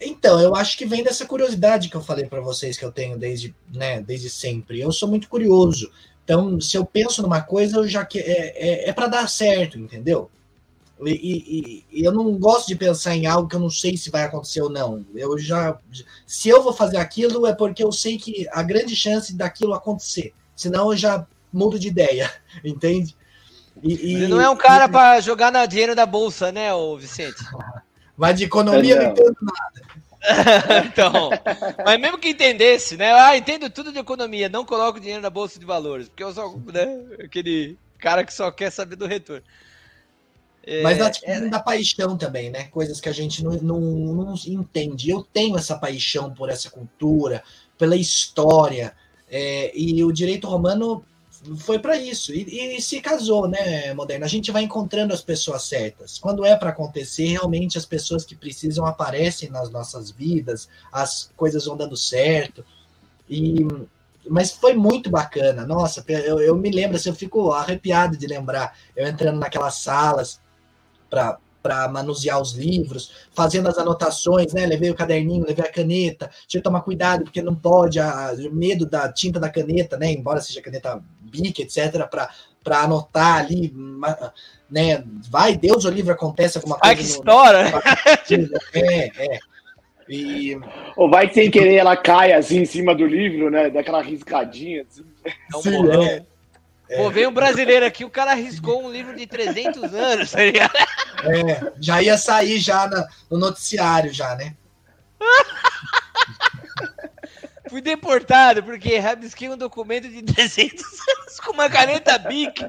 [0.00, 3.16] Então, eu acho que vem dessa curiosidade que eu falei para vocês que eu tenho
[3.16, 4.80] desde, né, desde sempre.
[4.80, 5.90] Eu sou muito curioso.
[6.24, 9.78] Então, se eu penso numa coisa, eu já que é, é, é para dar certo,
[9.78, 10.30] entendeu?
[11.04, 14.10] E, e, e, eu não gosto de pensar em algo que eu não sei se
[14.10, 15.04] vai acontecer ou não.
[15.14, 15.78] Eu já,
[16.26, 20.32] se eu vou fazer aquilo é porque eu sei que a grande chance daquilo acontecer.
[20.54, 22.32] Senão eu já mudo de ideia,
[22.64, 23.16] entende?
[23.82, 27.42] E, e não é um cara para jogar na dinheiro da bolsa, né, ô Vicente?
[28.16, 29.82] Mas de economia não, não entendo nada.
[30.86, 31.30] então,
[31.84, 33.12] mas mesmo que entendesse, né?
[33.12, 36.62] Ah, entendo tudo de economia, não coloco dinheiro na bolsa de valores, porque eu sou
[36.72, 39.42] né, aquele cara que só quer saber do retorno.
[40.64, 41.48] É, Mas da, tipo, é...
[41.48, 42.64] da paixão também, né?
[42.64, 45.10] Coisas que a gente não, não, não entende.
[45.10, 47.42] Eu tenho essa paixão por essa cultura,
[47.76, 48.94] pela história.
[49.28, 51.04] É, e o direito romano
[51.58, 52.32] foi para isso.
[52.32, 54.24] E, e, se casou, né, Moderno?
[54.24, 56.18] A gente vai encontrando as pessoas certas.
[56.18, 61.64] Quando é para acontecer, realmente as pessoas que precisam aparecem nas nossas vidas, as coisas
[61.64, 62.64] vão dando certo.
[63.28, 63.66] E,
[64.28, 65.66] mas foi muito bacana.
[65.66, 68.78] Nossa, eu, eu me lembro, assim, eu fico arrepiado de lembrar.
[68.94, 70.40] Eu entrando naquelas salas
[71.12, 74.66] para para manusear os livros, fazendo as anotações, né?
[74.66, 78.84] Levei o caderninho, levei a caneta, tinha que tomar cuidado, porque não pode, a, medo
[78.84, 80.10] da tinta da caneta, né?
[80.10, 82.08] Embora seja caneta BIC, etc.,
[82.64, 83.72] para anotar ali,
[84.68, 85.04] né?
[85.30, 86.92] Vai, Deus o livro acontece alguma coisa.
[86.92, 87.72] Ai, que história!
[88.74, 89.38] É, é.
[90.08, 90.58] E...
[90.96, 93.70] Ou vai que sem querer ela cai assim em cima do livro, né?
[93.70, 94.82] Daquela riscadinha.
[94.82, 95.04] Assim.
[95.24, 96.24] É um Sim, é.
[96.96, 100.76] Pô, vem um brasileiro aqui, o cara arriscou um livro de 300 anos, tá ligado?
[100.76, 102.90] É, já ia sair já
[103.30, 104.54] no noticiário, já, né?
[107.68, 112.62] Fui deportado porque rabisquei um documento de 300 anos com uma caneta Bic.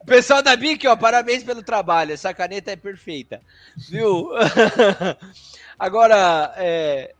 [0.00, 2.12] o pessoal da Bic, ó, parabéns pelo trabalho.
[2.12, 3.40] Essa caneta é perfeita.
[3.76, 4.30] Viu?
[5.78, 7.14] Agora, é,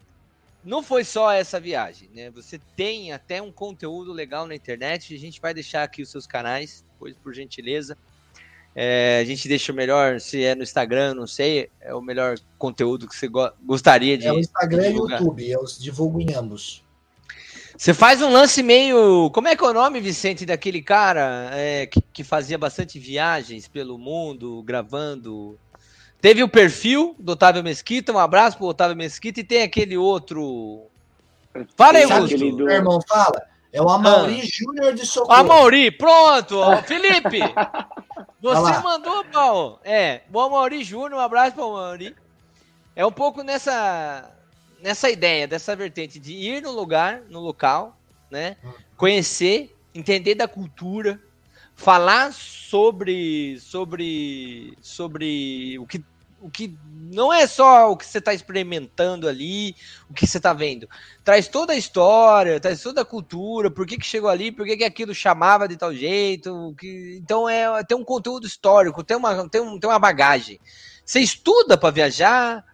[0.65, 2.31] não foi só essa viagem, né?
[2.31, 5.15] Você tem até um conteúdo legal na internet.
[5.15, 7.97] A gente vai deixar aqui os seus canais, depois, por gentileza.
[8.75, 12.39] É, a gente deixa o melhor, se é no Instagram, não sei, é o melhor
[12.57, 14.27] conteúdo que você go gostaria de.
[14.27, 16.83] É o Instagram e o YouTube, eu divulgo em ambos.
[17.77, 19.29] Você faz um lance meio.
[19.31, 23.69] Como é que é o nome, Vicente, daquele cara é, que, que fazia bastante viagens
[23.69, 25.59] pelo mundo, gravando.
[26.23, 30.87] Teve o perfil do Otávio Mesquita, um abraço pro Otávio Mesquita, e tem aquele outro.
[31.77, 32.39] Fala aí, Augusto.
[32.39, 32.65] Do...
[32.65, 33.43] Meu irmão, fala.
[33.73, 34.47] É o Amauri ah.
[34.47, 35.35] Júnior de Socorro.
[35.37, 36.61] Amauri, pronto!
[36.87, 37.41] Felipe!
[38.41, 39.81] Você mandou, Paulo.
[39.83, 42.15] É, o Amauri Júnior, um abraço para o Amauri.
[42.95, 44.31] É um pouco nessa,
[44.81, 47.99] nessa ideia, dessa vertente de ir no lugar, no local,
[48.31, 48.57] né?
[48.97, 51.21] Conhecer, entender da cultura,
[51.75, 56.12] falar sobre sobre sobre o que
[56.43, 59.77] o que não é só o que você está experimentando ali,
[60.11, 60.89] o que você está vendo.
[61.23, 64.77] Traz toda a história, traz toda a cultura, por que, que chegou ali, por que,
[64.77, 66.75] que aquilo chamava de tal jeito.
[66.79, 67.19] Que...
[67.23, 70.59] Então é tem um conteúdo histórico, tem uma, tem, um, tem uma bagagem.
[71.05, 72.65] Você estuda para viajar?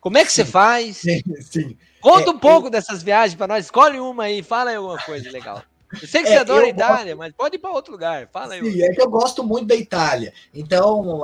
[0.00, 0.96] Como é que sim, você faz?
[1.02, 1.78] Sim, sim.
[2.00, 2.70] Conta é, um pouco eu...
[2.70, 3.64] dessas viagens para nós.
[3.64, 5.62] Escolhe uma aí, fala aí alguma coisa legal.
[5.92, 7.18] Eu sei que é, você adora a Itália, gosto...
[7.18, 8.28] mas pode ir para outro lugar.
[8.30, 8.60] Fala aí.
[8.60, 10.32] Sim, é que eu gosto muito da Itália.
[10.52, 11.22] Então,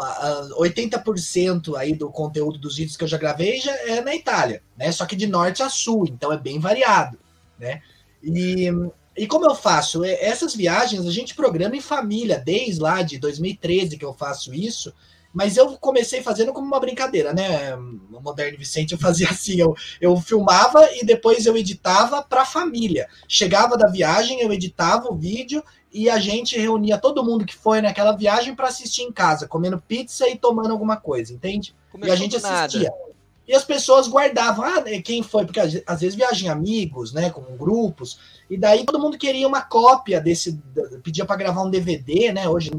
[0.59, 4.90] 80% aí do conteúdo dos vídeos que eu já gravei já é na Itália, né?
[4.90, 7.18] Só que de norte a sul, então é bem variado,
[7.59, 7.83] né?
[8.22, 8.70] E,
[9.16, 10.03] e como eu faço?
[10.05, 14.94] Essas viagens a gente programa em família, desde lá de 2013 que eu faço isso.
[15.35, 17.75] Mas eu comecei fazendo como uma brincadeira, né?
[17.75, 22.47] No Moderno Vicente eu fazia assim, eu, eu filmava e depois eu editava para a
[22.47, 23.09] família.
[23.29, 27.81] Chegava da viagem, eu editava o vídeo e a gente reunia todo mundo que foi
[27.81, 31.75] naquela viagem para assistir em casa, comendo pizza e tomando alguma coisa, entende?
[31.90, 32.90] Começou e a gente assistia.
[32.90, 33.05] Nada.
[33.47, 35.44] E as pessoas guardavam, ah, né, quem foi?
[35.44, 38.18] Porque às vezes viajam amigos, né, com grupos,
[38.49, 40.59] e daí todo mundo queria uma cópia desse,
[41.03, 42.49] pedia para gravar um DVD, né?
[42.49, 42.70] Hoje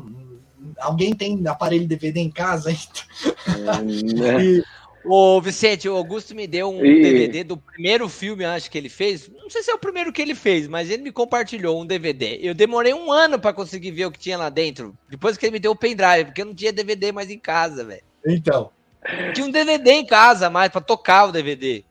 [0.79, 3.83] alguém tem aparelho DVD em casa ainda?
[4.43, 4.63] e...
[5.07, 7.01] O Vicente, o Augusto me deu um e...
[7.01, 9.29] DVD do primeiro filme, acho que ele fez.
[9.29, 12.39] Não sei se é o primeiro que ele fez, mas ele me compartilhou um DVD.
[12.41, 14.97] Eu demorei um ano para conseguir ver o que tinha lá dentro.
[15.07, 17.83] Depois que ele me deu o pendrive, porque eu não tinha DVD mais em casa,
[17.83, 18.03] velho.
[18.25, 18.71] Então.
[19.35, 21.83] Tinha um DVD em casa mais para tocar o DVD.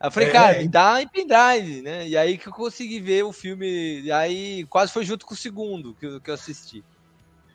[0.00, 2.08] Aí eu falei, é, cara, me dá em pendrive, né?
[2.08, 4.00] E aí que eu consegui ver o filme.
[4.00, 6.82] E aí quase foi junto com o segundo que eu, que eu assisti.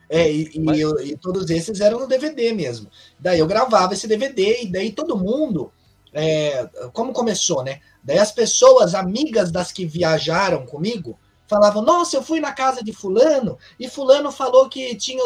[0.09, 0.79] É, e, Mas...
[0.79, 2.89] e, e, todos esses eram no DVD mesmo.
[3.19, 5.71] Daí eu gravava esse DVD, e daí todo mundo.
[6.17, 7.81] É, como começou, né?
[8.01, 12.93] Daí as pessoas, amigas das que viajaram comigo, falavam: Nossa, eu fui na casa de
[12.93, 15.21] Fulano, e Fulano falou que tinha,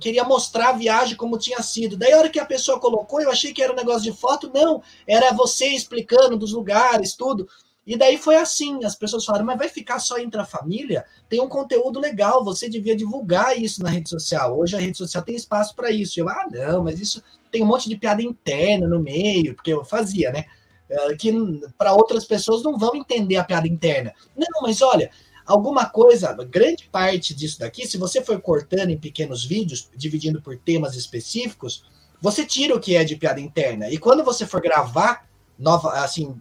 [0.00, 1.96] queria mostrar a viagem como tinha sido.
[1.96, 4.50] Daí, a hora que a pessoa colocou, eu achei que era um negócio de foto.
[4.52, 7.46] Não, era você explicando dos lugares, tudo.
[7.90, 11.04] E daí foi assim, as pessoas falaram, mas vai ficar só entre a família?
[11.28, 14.56] Tem um conteúdo legal, você devia divulgar isso na rede social.
[14.56, 16.20] Hoje a rede social tem espaço para isso.
[16.20, 19.84] Eu, ah, não, mas isso tem um monte de piada interna no meio, porque eu
[19.84, 20.44] fazia, né?
[20.88, 21.32] Eh, que
[21.76, 24.14] para outras pessoas não vão entender a piada interna.
[24.36, 25.10] Não, mas olha,
[25.44, 30.56] alguma coisa, grande parte disso daqui, se você for cortando em pequenos vídeos, dividindo por
[30.56, 31.84] temas específicos,
[32.22, 33.90] você tira o que é de piada interna.
[33.90, 35.28] E quando você for gravar
[35.60, 36.34] nova, assim,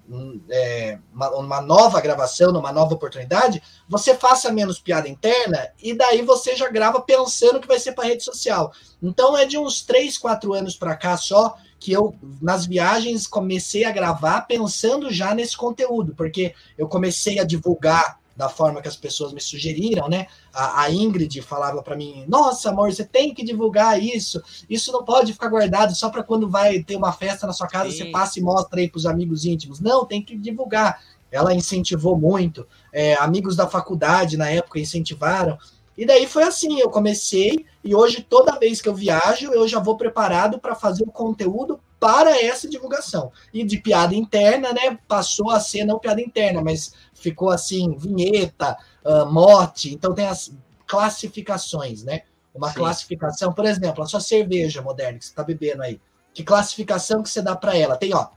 [0.49, 6.21] é, uma, uma, nova gravação, numa nova oportunidade, você faça menos piada interna e daí
[6.21, 8.71] você já grava pensando que vai ser para rede social.
[9.03, 13.83] Então é de uns 3, 4 anos para cá só que eu, nas viagens, comecei
[13.83, 18.95] a gravar pensando já nesse conteúdo, porque eu comecei a divulgar da forma que as
[18.95, 20.27] pessoas me sugeriram, né?
[20.53, 24.41] A, a Ingrid falava para mim: Nossa, amor, você tem que divulgar isso.
[24.69, 27.91] Isso não pode ficar guardado só para quando vai ter uma festa na sua casa,
[27.91, 27.97] Sim.
[27.97, 29.81] você passa e mostra aí para os amigos íntimos.
[29.81, 31.03] Não, tem que divulgar.
[31.29, 32.65] Ela incentivou muito.
[32.93, 35.57] É, amigos da faculdade na época incentivaram.
[35.97, 39.81] E daí foi assim: eu comecei e hoje, toda vez que eu viajo, eu já
[39.81, 43.31] vou preparado para fazer o conteúdo para essa divulgação.
[43.53, 44.97] E de piada interna, né?
[45.07, 50.51] Passou a ser não piada interna, mas ficou assim, vinheta, uh, mote, então tem as
[50.87, 52.21] classificações, né?
[52.53, 52.79] Uma Sim.
[52.79, 55.99] classificação, por exemplo, a sua cerveja moderna que você está bebendo aí,
[56.33, 57.95] que classificação que você dá para ela?
[57.95, 58.29] Tem, ó,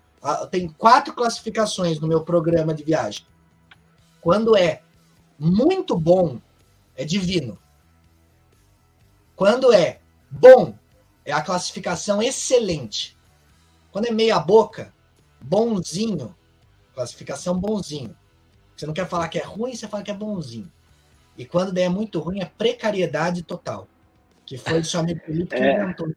[0.51, 3.25] tem quatro classificações no meu programa de viagem.
[4.21, 4.83] Quando é
[5.39, 6.39] muito bom,
[6.95, 7.59] é divino.
[9.35, 10.75] Quando é bom,
[11.25, 13.12] é a classificação excelente.
[13.93, 14.93] Quando é meia boca,
[15.41, 16.35] bonzinho,
[16.95, 18.17] classificação bonzinho.
[18.75, 20.73] Você não quer falar que é ruim, você fala que é bonzinho.
[21.37, 23.87] E quando der muito ruim, é precariedade total.
[24.45, 25.83] Que foi o seu amigo Felipe que é.
[25.83, 26.09] inventou.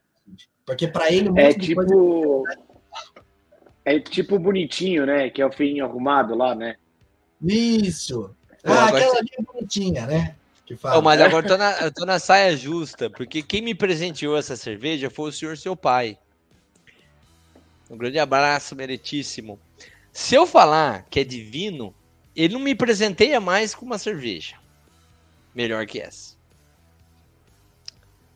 [0.65, 2.43] Porque para ele, um é tipo...
[3.83, 5.29] É tipo bonitinho, né?
[5.29, 6.75] Que é o feinho arrumado lá, né?
[7.39, 8.35] Isso.
[8.63, 10.35] Ah, aquela ali é bonitinha, né?
[10.65, 10.97] Que fala.
[10.97, 14.35] Oh, mas agora eu tô, na, eu tô na saia justa, porque quem me presenteou
[14.35, 16.17] essa cerveja foi o senhor seu pai.
[17.89, 19.59] Um grande abraço, meritíssimo.
[20.11, 21.93] Se eu falar que é divino,
[22.35, 24.57] ele não me presenteia mais com uma cerveja
[25.55, 26.35] melhor que essa.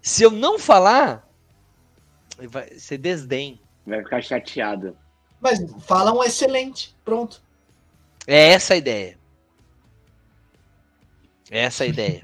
[0.02, 1.28] Se eu não falar,
[2.48, 3.60] vai ser desdém.
[3.86, 4.98] Vai ficar chateado.
[5.42, 7.42] Mas fala um excelente, pronto.
[8.26, 9.18] É essa a ideia.
[11.52, 12.22] É essa a ideia.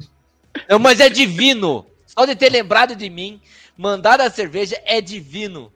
[0.68, 1.86] não, mas é divino.
[2.06, 3.40] Só de ter lembrado de mim,
[3.76, 5.72] mandado a cerveja é divino.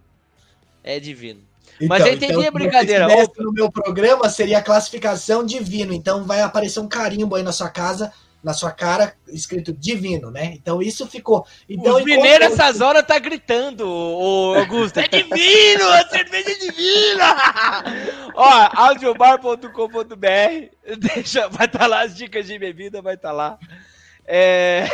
[0.83, 1.49] É divino.
[1.81, 3.07] Então, Mas eu entendi então, a brincadeira.
[3.38, 5.93] No meu programa seria a classificação divino.
[5.93, 8.12] Então vai aparecer um carimbo aí na sua casa,
[8.43, 10.55] na sua cara, escrito divino, né?
[10.55, 11.47] Então isso ficou.
[11.69, 12.61] Então, o primeiro enquanto...
[12.61, 14.99] essas horas tá gritando, o Augusto.
[14.99, 15.88] É divino!
[15.88, 17.85] A cerveja é divina!
[18.35, 19.67] Ó, audiobar.com.br.
[20.99, 23.59] Deixa, vai estar tá lá as dicas de bebida, vai estar tá lá.
[24.31, 24.85] É...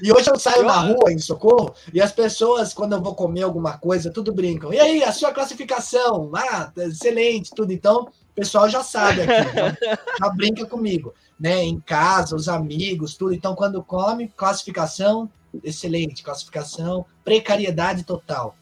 [0.00, 3.42] e hoje eu saio na rua em Socorro e as pessoas, quando eu vou comer
[3.42, 4.72] alguma coisa, tudo brincam.
[4.72, 6.30] E aí, a sua classificação?
[6.32, 7.72] Ah, excelente, tudo.
[7.72, 9.76] Então, o pessoal já sabe aqui, então,
[10.20, 11.64] já brinca comigo, né?
[11.64, 13.34] Em casa, os amigos, tudo.
[13.34, 15.28] Então, quando come, classificação,
[15.64, 16.22] excelente.
[16.22, 18.54] Classificação, precariedade total.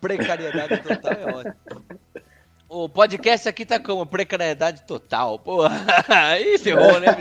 [0.00, 1.56] Precariedade total é ótimo.
[2.76, 5.38] O podcast aqui tá como precariedade total.
[5.38, 7.06] Porra, aí ferrou, né,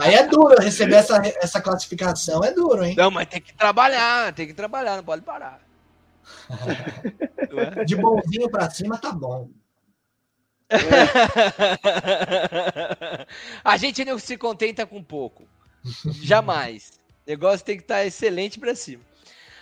[0.00, 2.94] Aí é duro receber essa, essa classificação, é duro, hein?
[2.96, 5.58] Não, mas tem que trabalhar, tem que trabalhar, não pode parar.
[7.84, 9.50] De bonzinho pra cima tá bom.
[13.64, 15.42] A gente não se contenta com pouco.
[16.22, 17.00] Jamais.
[17.26, 19.07] O negócio tem que estar tá excelente para cima.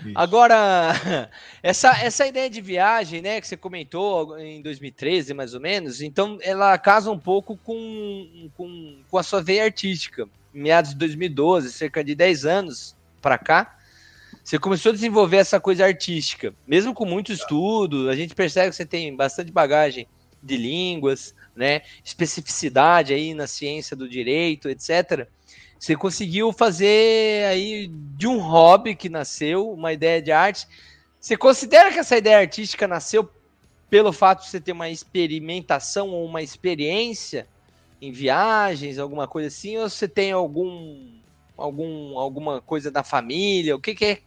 [0.01, 0.13] Isso.
[0.15, 1.31] Agora,
[1.63, 6.39] essa, essa ideia de viagem, né, que você comentou em 2013, mais ou menos, então
[6.43, 10.29] ela casa um pouco com, com, com a sua veia artística.
[10.55, 13.77] Em meados de 2012, cerca de 10 anos para cá,
[14.43, 16.55] você começou a desenvolver essa coisa artística.
[16.67, 20.07] Mesmo com muito estudo, a gente percebe que você tem bastante bagagem
[20.43, 25.27] de línguas, né, especificidade aí na ciência do direito, etc.
[25.79, 30.67] Você conseguiu fazer aí de um hobby que nasceu, uma ideia de arte.
[31.21, 33.29] Você considera que essa ideia artística nasceu
[33.89, 37.47] pelo fato de você ter uma experimentação ou uma experiência
[38.01, 41.19] em viagens, alguma coisa assim, ou você tem algum,
[41.57, 43.77] algum alguma coisa da família?
[43.77, 44.19] O que, que é?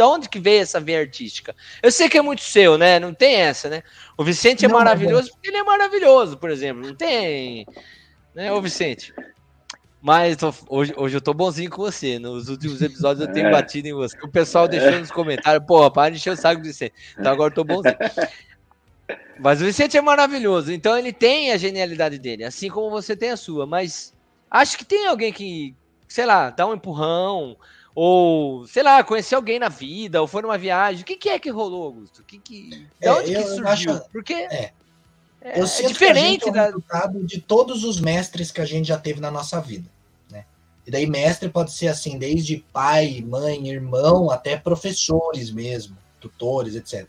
[0.00, 1.54] De onde que veio essa veia artística?
[1.82, 2.98] Eu sei que é muito seu, né?
[2.98, 3.82] Não tem essa, né?
[4.16, 5.34] O Vicente é não, maravilhoso não.
[5.34, 6.82] porque ele é maravilhoso, por exemplo.
[6.82, 7.66] Não tem,
[8.34, 9.12] né, ô Vicente?
[10.00, 12.18] Mas tô, hoje, hoje eu tô bonzinho com você.
[12.18, 13.50] Nos últimos episódios eu tenho é.
[13.50, 14.16] batido em você.
[14.22, 16.90] O pessoal deixou nos comentários, porra, para de encher o saco de você.
[17.18, 17.98] Então agora eu tô bonzinho.
[19.38, 20.72] Mas o Vicente é maravilhoso.
[20.72, 23.66] Então ele tem a genialidade dele, assim como você tem a sua.
[23.66, 24.14] Mas
[24.50, 25.76] acho que tem alguém que,
[26.08, 27.54] sei lá, dá um empurrão,
[27.94, 31.02] ou, sei lá, conhecer alguém na vida, ou foi numa viagem.
[31.02, 32.22] O que, que é que rolou, Augusto?
[32.24, 33.68] Que que, de é, onde que surgiu?
[33.68, 34.34] Acho, Porque.
[34.34, 34.72] É.
[35.42, 36.70] É, eu sinto é diferente da...
[37.24, 39.88] de todos os mestres que a gente já teve na nossa vida.
[40.30, 40.44] Né?
[40.86, 45.96] E daí, mestre pode ser assim, desde pai, mãe, irmão, até professores mesmo.
[46.20, 47.08] tutores, etc.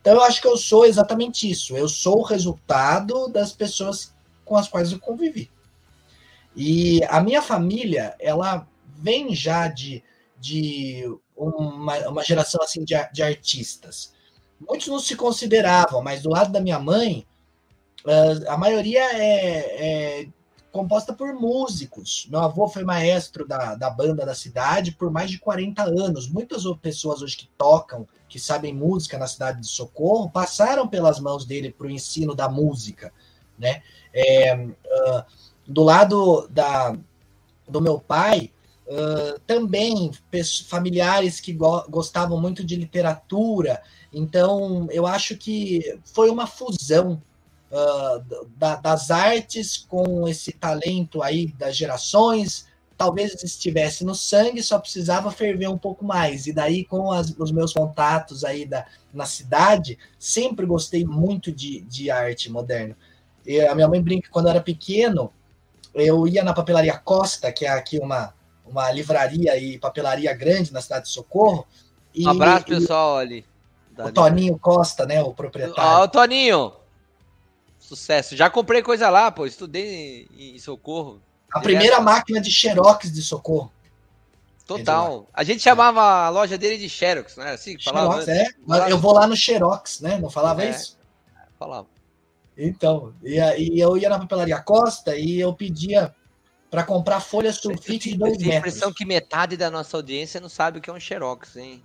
[0.00, 1.76] Então eu acho que eu sou exatamente isso.
[1.76, 4.14] Eu sou o resultado das pessoas
[4.44, 5.50] com as quais eu convivi.
[6.54, 8.66] E a minha família, ela
[8.98, 10.02] vem já de,
[10.38, 11.04] de
[11.36, 14.12] uma, uma geração assim de, de artistas.
[14.60, 17.26] Muitos não se consideravam, mas do lado da minha mãe,
[18.48, 20.28] a maioria é, é
[20.76, 22.26] composta por músicos.
[22.30, 26.28] Meu avô foi maestro da, da banda da cidade por mais de 40 anos.
[26.28, 31.46] Muitas pessoas hoje que tocam, que sabem música na cidade de Socorro, passaram pelas mãos
[31.46, 33.12] dele para o ensino da música.
[33.58, 33.82] Né?
[34.12, 35.24] É, uh,
[35.66, 36.94] do lado da,
[37.66, 38.52] do meu pai,
[38.86, 40.10] uh, também
[40.68, 43.82] familiares que go gostavam muito de literatura.
[44.12, 47.20] Então, eu acho que foi uma fusão
[47.70, 52.66] uh, da, das artes com esse talento aí das gerações.
[52.96, 56.46] Talvez estivesse no sangue, só precisava ferver um pouco mais.
[56.46, 61.82] E daí, com as, os meus contatos aí da, na cidade, sempre gostei muito de,
[61.82, 62.96] de arte moderna.
[63.44, 65.30] E a minha mãe brinca quando eu era pequeno,
[65.94, 68.34] eu ia na papelaria Costa, que é aqui uma,
[68.66, 71.66] uma livraria e papelaria grande na cidade de Socorro.
[72.14, 73.44] E, um abraço, pessoal, ali.
[73.98, 76.00] O Toninho Costa, né, o proprietário.
[76.00, 76.72] Ó, oh, Toninho,
[77.86, 78.36] Sucesso.
[78.36, 79.46] Já comprei coisa lá, pô.
[79.46, 81.22] Estudei em, Socorro.
[81.52, 83.70] A primeira máquina de Xerox de Socorro.
[84.66, 85.28] Total.
[85.32, 87.52] A gente chamava a loja dele de Xerox, né?
[87.52, 88.90] Assim, falava Xerox, é.
[88.90, 90.18] Eu vou lá no Xerox, né?
[90.18, 90.98] Não falava é, isso?
[91.56, 91.86] Falava.
[92.58, 96.12] Então, e, e eu ia na papelaria Costa e eu pedia
[96.70, 98.54] para comprar folha sulfite de dois metros.
[98.54, 101.82] a impressão que metade da nossa audiência não sabe o que é um Xerox, hein?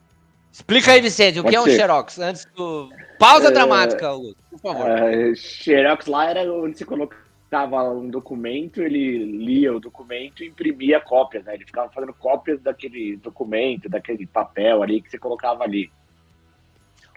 [0.52, 2.20] Explica aí, Vicente, o Pode que é um Xerox?
[2.20, 2.90] Antes do...
[3.18, 3.52] Pausa é...
[3.52, 4.90] dramática, Augusto, por favor.
[4.90, 11.00] É, Xerox lá era onde você colocava um documento, ele lia o documento e imprimia
[11.00, 11.54] cópias, né?
[11.54, 15.90] Ele ficava fazendo cópias daquele documento, daquele papel ali que você colocava ali.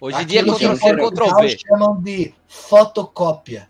[0.00, 1.58] Hoje em dia, Ctrl-C, Ctrl-V.
[1.58, 3.68] chamam de fotocópia.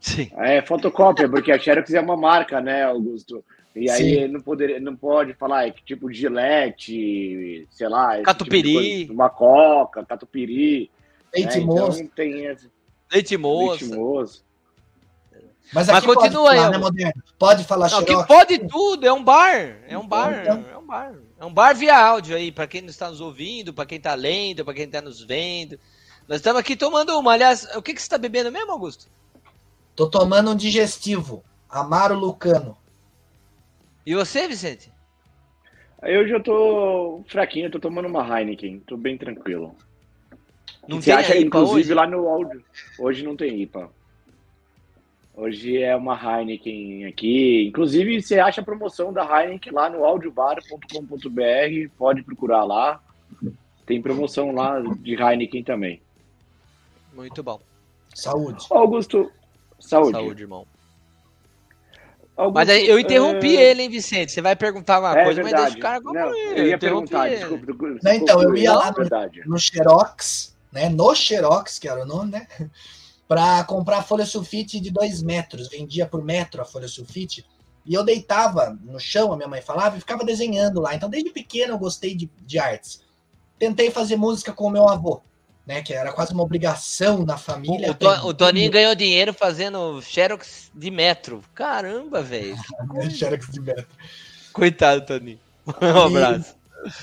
[0.00, 0.30] Sim.
[0.38, 3.44] É, fotocópia, porque a Xerox é uma marca, né, Augusto?
[3.76, 8.20] E aí não, poderia, não pode falar é, tipo gilete, sei lá.
[8.22, 9.02] Catupiry.
[9.02, 10.90] Tipo uma coca, catupiry.
[11.32, 11.64] Leite né?
[11.64, 12.00] moço.
[12.00, 12.68] Então, tem esse...
[13.12, 13.84] Leite moço.
[13.84, 14.44] Leite moço.
[15.72, 16.58] Mas, Mas continua aí.
[16.58, 19.78] Né, Pode falar não, que pode tudo, é um bar.
[19.86, 20.42] É um bar.
[20.42, 20.64] Então.
[20.72, 21.14] É um bar.
[21.38, 24.64] É um bar via áudio aí, para quem está nos ouvindo, para quem está lendo,
[24.64, 25.78] para quem está nos vendo.
[26.28, 27.32] Nós estamos aqui tomando uma.
[27.32, 29.06] Aliás, o que, que você está bebendo mesmo, Augusto?
[30.00, 31.44] Tô tomando um digestivo.
[31.68, 32.74] Amaro Lucano.
[34.06, 34.90] E você, Vicente?
[36.02, 39.76] Eu já tô fraquinho, tô tomando uma Heineken, tô bem tranquilo.
[40.88, 41.92] Não você acha, inclusive, hoje?
[41.92, 42.64] lá no áudio.
[42.98, 43.90] Hoje não tem IPA.
[45.34, 47.66] Hoje é uma Heineken aqui.
[47.68, 51.90] Inclusive, você acha a promoção da Heineken lá no audiobar.com.br.
[51.98, 53.02] Pode procurar lá.
[53.84, 56.00] Tem promoção lá de Heineken também.
[57.12, 57.60] Muito bom.
[58.14, 58.66] Saúde.
[58.70, 59.30] Augusto,
[59.80, 60.12] saúde.
[60.12, 60.66] Saúde, irmão.
[62.36, 63.60] Augusto, mas aí eu interrompi uh...
[63.60, 64.32] ele, hein, Vicente?
[64.32, 65.62] Você vai perguntar alguma é coisa, verdade.
[65.62, 68.56] mas deixa o cara como Não, eu, eu ia perguntar, desculpa, desculpa, Não, então, eu
[68.56, 70.88] ia lá no, no Xerox, né?
[70.88, 72.46] No Xerox, que era o nome, né?
[73.28, 75.68] Para comprar folha sulfite de dois metros.
[75.68, 77.46] Vendia por metro a folha sulfite.
[77.86, 80.94] E eu deitava no chão, a minha mãe falava, e ficava desenhando lá.
[80.94, 83.04] Então, desde pequeno, eu gostei de, de artes.
[83.56, 85.22] Tentei fazer música com o meu avô
[85.70, 85.82] né?
[85.82, 87.96] Que era quase uma obrigação na família.
[88.24, 91.44] O, o Toninho ganhou dinheiro fazendo xerox de metro.
[91.54, 92.56] Caramba, velho.
[93.08, 93.86] xerox de metro.
[94.52, 95.38] Coitado, Toninho.
[95.80, 96.56] Um abraço.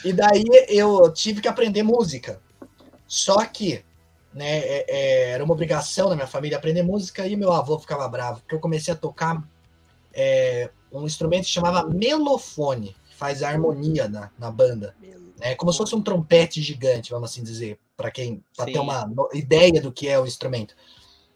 [0.04, 2.42] E, e, daí eu tive que aprender música.
[3.08, 3.86] Só que
[4.34, 8.06] né, é, é, era uma obrigação na minha família aprender música e meu avô ficava
[8.10, 9.42] bravo, porque eu comecei a tocar
[10.14, 14.94] é, um instrumento que chamava melofone, que faz a harmonia na, na banda.
[15.40, 19.12] É como se fosse um trompete gigante, vamos assim dizer para quem para ter uma
[19.34, 20.76] ideia do que é o instrumento.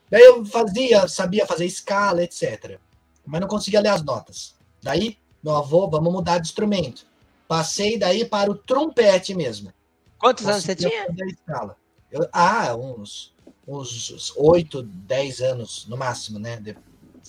[0.09, 2.80] Daí eu fazia, sabia fazer escala, etc.
[3.26, 4.55] Mas não conseguia ler as notas.
[4.82, 7.05] Daí, meu avô, vamos mudar de instrumento.
[7.47, 9.74] Passei daí para o trompete mesmo.
[10.20, 11.07] Quantos anos você tinha?
[11.28, 11.76] Escala.
[12.12, 13.34] Eu, ah, uns,
[13.68, 16.62] uns 8, 10 anos no máximo, né?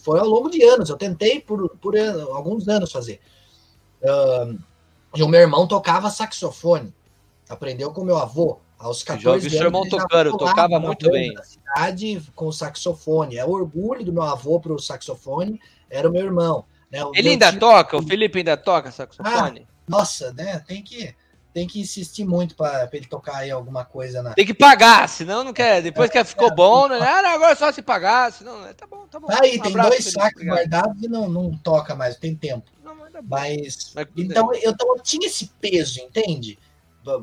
[0.03, 0.91] Foi ao longo de anos.
[0.91, 1.95] Eu tentei por, por
[2.33, 3.21] alguns anos fazer.
[4.03, 4.59] Uh,
[5.15, 6.93] e o meu irmão tocava saxofone.
[7.49, 8.59] Aprendeu com meu avô.
[8.83, 11.33] Aos 14 Já vi seu irmão tocando, tocava muito bem.
[11.33, 13.37] Na cidade com saxofone.
[13.37, 16.65] É o orgulho do meu avô para o saxofone, era o meu irmão.
[16.91, 17.05] Né?
[17.05, 17.61] O Ele ainda tio...
[17.61, 17.97] toca?
[17.97, 19.67] O Felipe ainda toca saxofone?
[19.69, 20.59] Ah, nossa, né?
[20.67, 21.15] Tem que,
[21.55, 24.21] tem que insistir muito para ele tocar aí alguma coisa.
[24.21, 24.35] Na...
[24.35, 25.81] Tem que pagar, senão não quer.
[25.81, 26.99] Depois que ficou é, bom, né?
[27.01, 28.65] Ah, agora é só se pagar, senão.
[28.75, 29.29] Tá bom, tá bom.
[29.31, 32.69] Aí um tem dois sacos guardados e não, não toca mais, tem tempo.
[32.83, 36.59] Não, mas, mas, mas então, eu, então eu tinha esse peso, entende?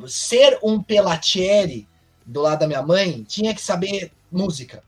[0.08, 1.88] Ser um Pelatieri
[2.26, 4.84] do lado da minha mãe, tinha que saber música.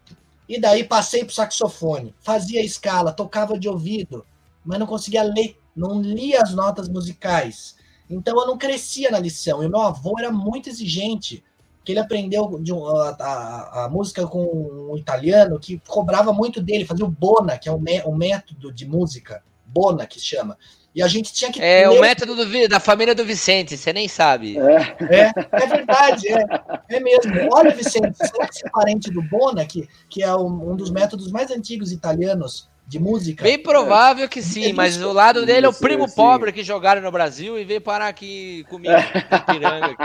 [0.48, 4.26] E daí passei pro saxofone, fazia escala, tocava de ouvido,
[4.66, 7.76] mas não conseguia ler, não lia as notas musicais.
[8.10, 9.64] Então eu não crescia na lição.
[9.64, 11.44] E meu avô era muito exigente,
[11.84, 14.44] que ele aprendeu de um, a, a, a, música com
[14.92, 18.72] um italiano que cobrava muito dele, fazia o bona, que é o, me, o método
[18.72, 20.58] de música, bona que chama.
[20.94, 21.62] E a gente tinha que.
[21.62, 21.98] É ler...
[21.98, 24.58] o método do, da família do Vicente, você nem sabe.
[24.58, 26.46] É, é, é verdade, é,
[26.90, 27.34] é mesmo.
[27.52, 30.92] Olha, Vicente, será que você é parente do Bona, que, que é um, um dos
[30.92, 33.42] métodos mais antigos italianos de música?
[33.42, 36.16] Bem provável que sim, mas o lado dele é o primo sim.
[36.16, 38.94] pobre que jogaram no Brasil e veio parar aqui comigo,
[39.50, 39.96] Piranga.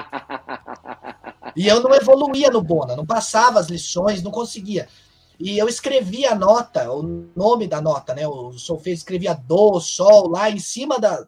[1.57, 4.87] E eu não evoluía no Bona, não passava as lições, não conseguia.
[5.39, 7.03] E eu escrevia a nota, o
[7.35, 8.27] nome da nota, né?
[8.27, 11.27] O solfejo escrevia do, sol, lá em cima da,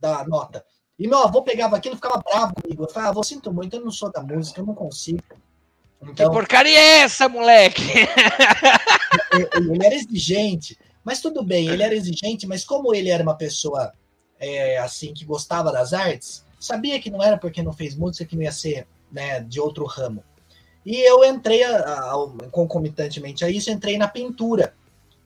[0.00, 0.64] da nota.
[0.98, 2.84] E meu avô pegava aquilo e ficava bravo comigo.
[2.84, 5.22] Eu falava, ah, vou sinto muito, eu não sou da música, eu não consigo.
[6.02, 7.82] Então, que porcaria é essa, moleque?
[9.56, 13.92] ele era exigente, mas tudo bem, ele era exigente, mas como ele era uma pessoa
[14.38, 18.36] é, assim que gostava das artes, sabia que não era porque não fez música que
[18.36, 20.22] não ia ser né, de outro ramo.
[20.86, 24.72] E eu entrei, a, a, concomitantemente a isso, entrei na pintura,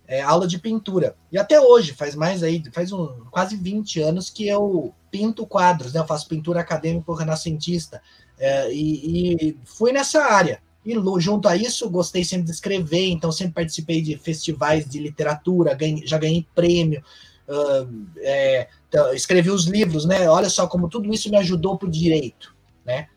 [0.09, 1.15] é, aula de pintura.
[1.31, 5.93] E até hoje, faz mais aí, faz um, quase 20 anos que eu pinto quadros,
[5.93, 6.01] né?
[6.01, 8.01] Eu faço pintura acadêmico renascentista.
[8.39, 10.63] É, e, e, fui nessa área.
[10.83, 15.75] E junto a isso, gostei sempre de escrever, então sempre participei de festivais de literatura,
[15.75, 17.05] ganhei, já ganhei prêmio,
[17.47, 20.27] uh, é, então, escrevi os livros, né?
[20.31, 23.09] Olha só como tudo isso me ajudou para o direito, né?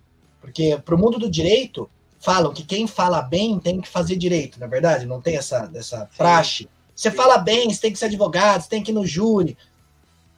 [0.42, 1.90] Porque para o mundo do direito,
[2.24, 5.06] falam que quem fala bem tem que fazer direito, na é verdade?
[5.06, 6.70] Não tem essa, essa praxe.
[6.96, 9.58] Você fala bem, você tem que ser advogado, você tem que ir no júri.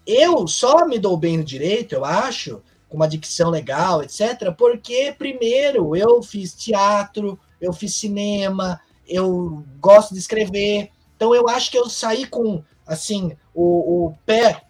[0.05, 2.59] Eu só me dou bem no direito, eu acho,
[2.89, 10.15] com uma dicção legal, etc., porque, primeiro, eu fiz teatro, eu fiz cinema, eu gosto
[10.15, 10.89] de escrever.
[11.15, 14.63] Então, eu acho que eu saí com, assim, o, o pé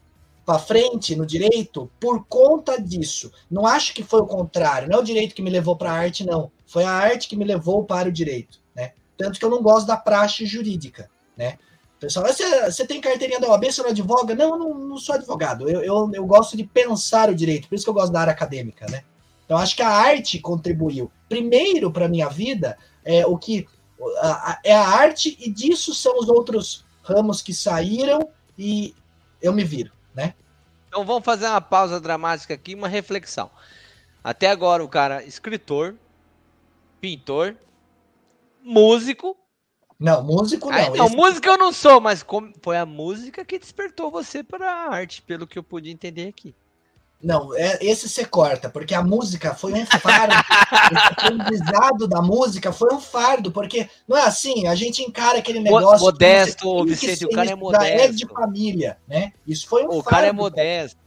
[0.46, 3.32] para frente no direito por conta disso.
[3.50, 4.88] Não acho que foi o contrário.
[4.88, 6.52] Não é o direito que me levou para a arte, não.
[6.68, 8.94] Foi a arte que me levou para o direito, né?
[9.18, 11.58] Tanto que eu não gosto da praxe jurídica, né?
[12.00, 14.36] Pessoal, você, você tem carteirinha da OAB, você não advoga?
[14.36, 15.68] Não, eu não, não sou advogado.
[15.68, 18.34] Eu, eu, eu gosto de pensar o direito, por isso que eu gosto da área
[18.34, 19.04] acadêmica, né?
[19.46, 21.12] Então, acho que a arte contribuiu.
[21.30, 23.68] Primeiro, para minha vida, é o que
[24.20, 28.28] a, é a arte, e disso são os outros ramos que saíram
[28.58, 28.94] e
[29.42, 29.95] eu me viro?
[30.96, 33.52] Então, vamos fazer uma pausa dramática aqui, uma reflexão.
[34.24, 35.94] Até agora, o cara, escritor,
[37.02, 37.58] pintor,
[38.64, 39.36] músico.
[40.00, 40.78] Não, músico não.
[40.78, 41.16] Aí, não, Esse...
[41.18, 42.26] músico eu não sou, mas
[42.62, 46.56] foi a música que despertou você para a arte, pelo que eu pude entender aqui.
[47.22, 50.36] Não, é, esse você corta, porque a música foi um fardo.
[50.92, 55.60] Esse aprendizado da música foi um fardo, porque não é assim, a gente encara aquele
[55.60, 56.06] negócio.
[56.06, 57.86] Modesto, Vicente, o cara é modesto.
[57.86, 59.34] É de família, né?
[59.48, 60.00] Isso foi um o fardo.
[60.00, 61.05] O cara é modesto.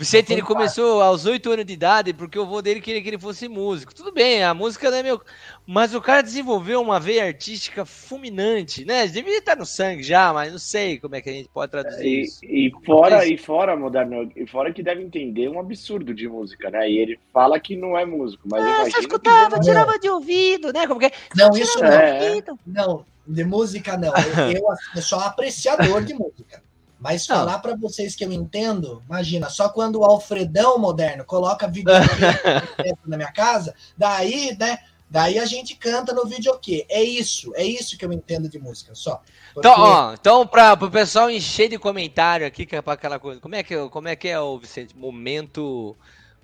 [0.00, 3.18] Vicente, ele começou aos 8 anos de idade porque o avô dele queria que ele
[3.18, 3.94] fosse músico.
[3.94, 5.20] Tudo bem, a música não é meu.
[5.66, 9.06] Mas o cara desenvolveu uma veia artística fulminante, né?
[9.06, 12.06] Devia estar no sangue já, mas não sei como é que a gente pode traduzir
[12.06, 12.42] e, isso.
[12.42, 13.30] E fora, mas...
[13.30, 16.90] e fora, moderno, e fora que deve entender um absurdo de música, né?
[16.90, 19.66] E ele fala que não é músico, mas ah, eu só escutava, que...
[19.66, 20.86] tirava de ouvido, né?
[20.86, 21.12] Como que é?
[21.36, 21.92] Não, isso não.
[21.92, 22.42] É...
[22.66, 24.14] Não, de música não.
[24.16, 24.62] Eu, eu,
[24.96, 26.62] eu sou apreciador de música.
[27.00, 27.36] Mas não.
[27.36, 32.06] falar para vocês que eu entendo, imagina, só quando o Alfredão moderno coloca videogame
[33.06, 34.78] na minha casa, daí, né?
[35.08, 36.86] Daí a gente canta no videokê.
[36.88, 39.20] É isso, é isso que eu entendo de música, só.
[39.52, 39.66] Porque...
[39.66, 43.40] Então, ó, então para o pessoal encher de comentário aqui, que é para aquela coisa.
[43.40, 44.96] Como é que como é que é o Vicente?
[44.96, 45.96] Momento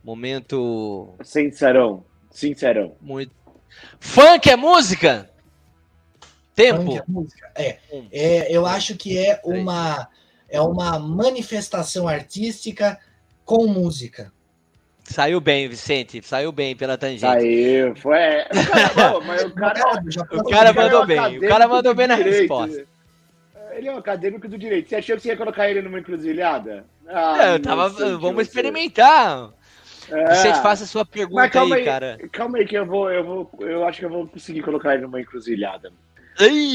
[0.02, 2.96] momento sincerão, sincerão.
[3.00, 3.32] Muito
[4.00, 5.30] Funk é música?
[6.54, 6.82] Tempo.
[6.82, 7.52] Funk é música.
[7.54, 7.78] É,
[8.10, 10.08] é eu acho que é uma
[10.48, 12.98] é uma manifestação artística
[13.44, 14.32] com música.
[15.04, 16.20] Saiu bem, Vicente.
[16.22, 17.20] Saiu bem pela tangente.
[17.20, 18.18] Saiu, foi.
[19.24, 19.80] mas o cara,
[20.32, 21.38] o cara mandou é bem.
[21.38, 22.84] O cara mandou bem na resposta.
[23.72, 24.88] Ele é um acadêmico do direito.
[24.88, 26.84] Você achou que você ia colocar ele numa encruzilhada?
[27.06, 27.88] Ah, é, eu tava.
[28.18, 29.50] Vamos experimentar.
[30.10, 30.30] É.
[30.30, 32.18] Vicente, faça a sua pergunta aí, aí, cara.
[32.32, 33.50] Calma aí, que eu vou, eu vou.
[33.60, 35.92] Eu acho que eu vou conseguir colocar ele numa encruzilhada.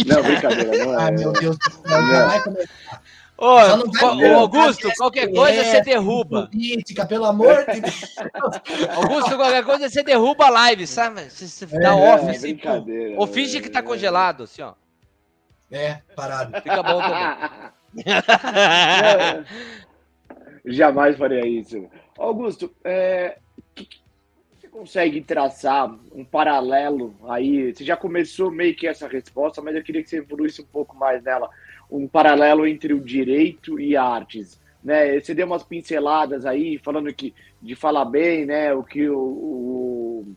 [0.06, 1.04] Não, brincadeira, não é.
[1.04, 3.02] Ai, meu Deus do céu, não vai começar.
[3.42, 6.46] Ô, ô Augusto, qualquer coisa você derruba.
[6.46, 8.16] Política, pelo amor de Deus.
[8.96, 11.28] Augusto, qualquer coisa você derruba a live, sabe?
[11.28, 12.60] Você, dá é, off, assim,
[13.18, 13.82] ou finge que tá é.
[13.82, 14.74] congelado, assim, ó.
[15.72, 16.62] É, parado.
[16.62, 17.02] Fica bom
[17.96, 18.16] também.
[20.64, 21.90] Jamais faria isso.
[22.20, 23.40] Augusto, é,
[24.72, 27.74] consegue traçar um paralelo aí?
[27.74, 30.96] Você já começou meio que essa resposta, mas eu queria que você evoluísse um pouco
[30.96, 31.50] mais nela.
[31.92, 34.60] Um paralelo entre o direito e artes.
[34.84, 35.20] Né?
[35.20, 38.74] Você deu umas pinceladas aí, falando que de falar bem, né?
[38.74, 40.36] O que o, o,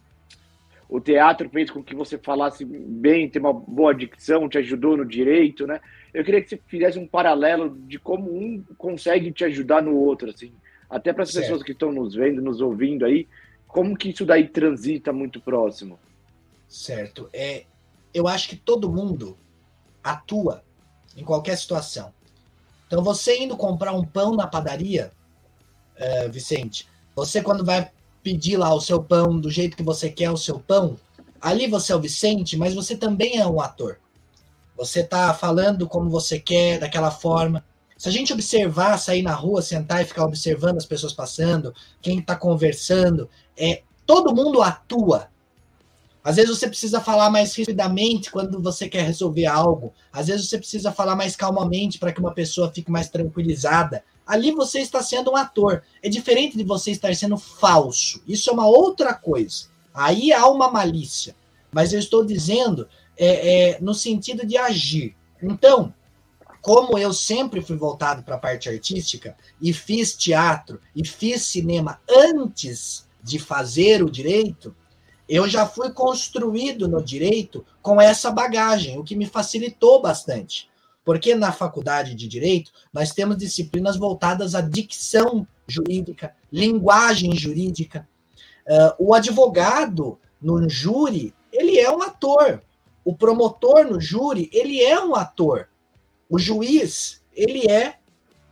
[0.88, 5.04] o teatro fez com que você falasse bem, ter uma boa dicção, te ajudou no
[5.04, 5.80] direito, né?
[6.12, 10.30] Eu queria que você fizesse um paralelo de como um consegue te ajudar no outro,
[10.30, 10.52] assim.
[10.88, 13.26] Até para as pessoas que estão nos vendo, nos ouvindo aí,
[13.66, 15.98] como que isso daí transita muito próximo?
[16.68, 17.28] Certo.
[17.32, 17.64] É,
[18.12, 19.36] eu acho que todo mundo
[20.02, 20.62] atua
[21.16, 22.12] em qualquer situação.
[22.86, 25.12] Então, você indo comprar um pão na padaria,
[25.96, 27.90] é, Vicente, você quando vai
[28.22, 30.96] pedir lá o seu pão do jeito que você quer o seu pão,
[31.40, 33.98] ali você é o Vicente, mas você também é um ator.
[34.76, 37.64] Você está falando como você quer, daquela forma.
[37.96, 42.18] Se a gente observar, sair na rua, sentar e ficar observando as pessoas passando, quem
[42.18, 45.28] está conversando, é todo mundo atua.
[46.24, 49.92] Às vezes você precisa falar mais rapidamente quando você quer resolver algo.
[50.10, 54.02] Às vezes você precisa falar mais calmamente para que uma pessoa fique mais tranquilizada.
[54.26, 55.82] Ali você está sendo um ator.
[56.02, 58.22] É diferente de você estar sendo falso.
[58.26, 59.66] Isso é uma outra coisa.
[59.92, 61.36] Aí há uma malícia.
[61.70, 65.14] Mas eu estou dizendo é, é, no sentido de agir.
[65.42, 65.92] Então,
[66.62, 72.00] como eu sempre fui voltado para a parte artística e fiz teatro e fiz cinema
[72.08, 74.74] antes de fazer o direito,
[75.28, 80.68] eu já fui construído no direito com essa bagagem, o que me facilitou bastante.
[81.04, 88.08] Porque na faculdade de direito nós temos disciplinas voltadas à dicção jurídica, linguagem jurídica.
[88.66, 92.62] Uh, o advogado no júri, ele é um ator.
[93.04, 95.68] O promotor no júri, ele é um ator.
[96.28, 97.96] O juiz, ele é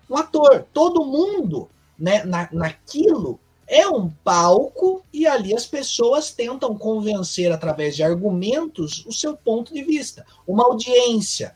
[0.09, 0.67] um ator.
[0.73, 7.97] Todo mundo né, na, naquilo é um palco e ali as pessoas tentam convencer através
[7.97, 10.27] de argumentos o seu ponto de vista.
[10.47, 11.55] Uma audiência.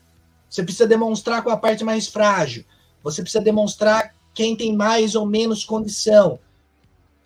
[0.49, 2.65] Você precisa demonstrar qual é a parte mais frágil.
[3.03, 6.39] Você precisa demonstrar quem tem mais ou menos condição.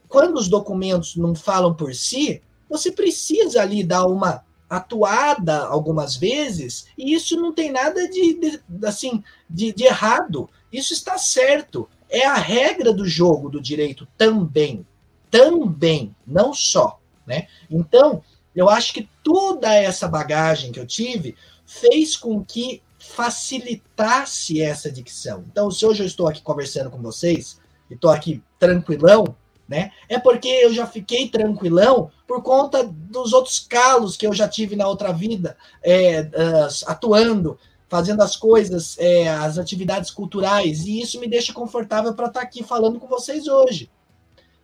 [0.07, 6.85] Quando os documentos não falam por si, você precisa ali dar uma atuada algumas vezes,
[6.97, 10.49] e isso não tem nada de, de assim de, de errado.
[10.71, 11.89] Isso está certo.
[12.11, 14.85] É a regra do jogo do direito também.
[15.31, 16.99] Também, não só.
[17.25, 17.47] Né?
[17.69, 18.21] Então,
[18.53, 21.35] eu acho que toda essa bagagem que eu tive
[21.65, 25.43] fez com que facilitasse essa dicção.
[25.49, 27.59] Então, se hoje eu estou aqui conversando com vocês,
[27.89, 29.35] e estou aqui tranquilão,
[29.67, 29.91] né?
[30.09, 34.75] É porque eu já fiquei tranquilão por conta dos outros calos que eu já tive
[34.75, 37.57] na outra vida, é, uh, atuando,
[37.91, 42.45] fazendo as coisas, é, as atividades culturais, e isso me deixa confortável para estar tá
[42.45, 43.91] aqui falando com vocês hoje.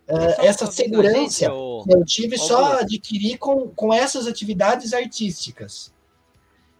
[0.08, 5.92] Uh, essa segurança que eu tive só adquiri com, com essas atividades artísticas.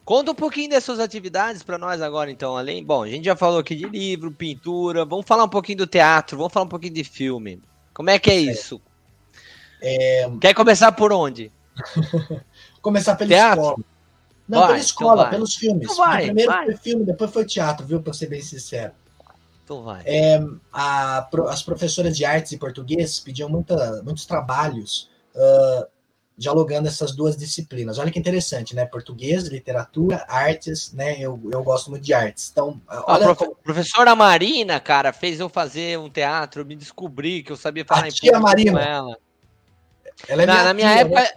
[0.06, 2.56] Conta um pouquinho das suas atividades para nós agora, então.
[2.56, 5.04] Além, bom, a gente já falou aqui de livro, pintura.
[5.04, 6.38] Vamos falar um pouquinho do teatro.
[6.38, 7.60] Vamos falar um pouquinho de filme.
[7.92, 8.80] Como é que é isso?
[9.82, 10.26] É...
[10.40, 11.52] Quer começar por onde?
[12.80, 13.64] começar pela teatro?
[13.64, 13.97] escola.
[14.48, 15.84] Não, vai, pela então escola, então pelos filmes.
[15.84, 16.64] Então vai, primeiro vai.
[16.66, 18.00] foi filme, depois foi teatro, viu?
[18.00, 18.92] Pra ser bem sincero.
[19.62, 20.02] Então vai.
[20.06, 20.40] É,
[20.72, 25.86] a, as professoras de artes e português pediam muita, muitos trabalhos uh,
[26.38, 27.98] dialogando essas duas disciplinas.
[27.98, 28.86] Olha que interessante, né?
[28.86, 31.20] Português, literatura, artes, né?
[31.20, 32.48] Eu, eu gosto muito de artes.
[32.50, 33.24] Então, olha.
[33.24, 33.38] A prof...
[33.38, 33.56] como...
[33.56, 38.08] professora Marina, cara, fez eu fazer um teatro, me descobri que eu sabia falar a
[38.08, 38.72] em tia Marina.
[38.72, 39.18] com ela.
[40.26, 41.28] Ela é na, minha, na minha tia, época, né?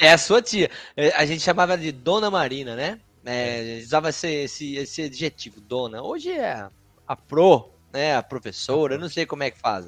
[0.00, 0.70] É a sua tia.
[0.96, 3.00] É, a gente chamava de Dona Marina, né?
[3.24, 6.02] É, usava esse, esse, esse adjetivo, dona.
[6.02, 6.68] Hoje é
[7.06, 8.16] a pro, né?
[8.16, 9.86] A professora, eu não sei como é que faz.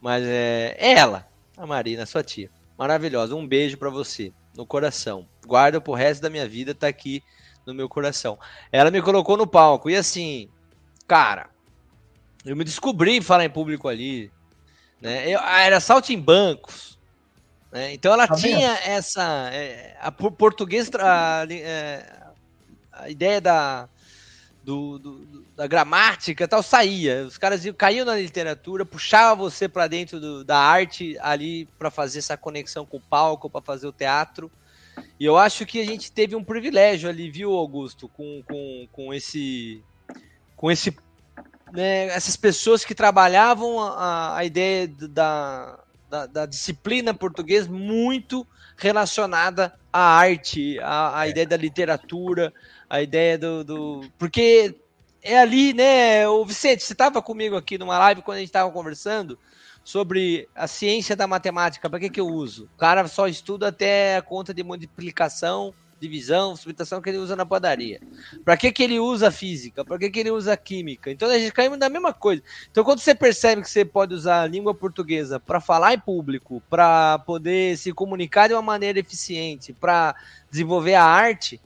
[0.00, 3.34] Mas é, é ela, a Marina, sua tia maravilhosa.
[3.34, 5.26] Um beijo para você, no coração.
[5.46, 7.22] Guarda pro resto da minha vida, tá aqui
[7.64, 8.38] no meu coração.
[8.70, 10.48] Ela me colocou no palco e assim,
[11.06, 11.48] cara,
[12.44, 14.30] eu me descobri falar em público ali,
[15.00, 15.28] né?
[15.28, 16.95] Eu, ah, era saltimbancos,
[17.72, 17.92] né?
[17.92, 18.88] Então ela tá tinha vendo?
[18.88, 22.04] essa é, a português a, é,
[22.92, 23.88] a ideia da
[24.66, 27.24] do, do, da gramática tal, saía.
[27.24, 32.18] Os caras caíam na literatura, puxava você para dentro do, da arte ali para fazer
[32.18, 34.50] essa conexão com o palco, para fazer o teatro.
[35.20, 39.14] E eu acho que a gente teve um privilégio ali, viu, Augusto, com, com, com
[39.14, 39.82] esse.
[40.56, 40.96] Com esse.
[41.72, 45.78] Né, essas pessoas que trabalhavam a, a ideia da,
[46.08, 48.46] da, da disciplina portuguesa muito
[48.76, 51.30] relacionada à arte, à, à é.
[51.30, 52.52] ideia da literatura,
[52.88, 54.00] a ideia do, do.
[54.18, 54.74] Porque
[55.22, 56.28] é ali, né?
[56.28, 59.38] O Vicente, você estava comigo aqui numa live quando a gente estava conversando
[59.82, 61.88] sobre a ciência da matemática.
[61.88, 62.68] Para que, que eu uso?
[62.74, 67.46] O cara só estuda até a conta de multiplicação, divisão, subtração que ele usa na
[67.46, 68.00] padaria.
[68.44, 69.84] Para que, que ele usa física?
[69.84, 71.10] Para que, que ele usa química?
[71.10, 72.42] Então a gente caímos na mesma coisa.
[72.70, 76.62] Então quando você percebe que você pode usar a língua portuguesa para falar em público,
[76.68, 80.14] para poder se comunicar de uma maneira eficiente, para
[80.50, 81.60] desenvolver a arte,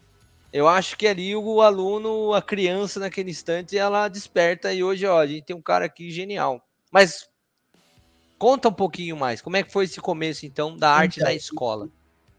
[0.53, 5.21] eu acho que ali o aluno, a criança naquele instante, ela desperta e hoje, ó,
[5.21, 6.61] a gente tem um cara aqui genial.
[6.91, 7.29] Mas
[8.37, 11.35] conta um pouquinho mais, como é que foi esse começo então da arte então, da
[11.35, 11.89] escola?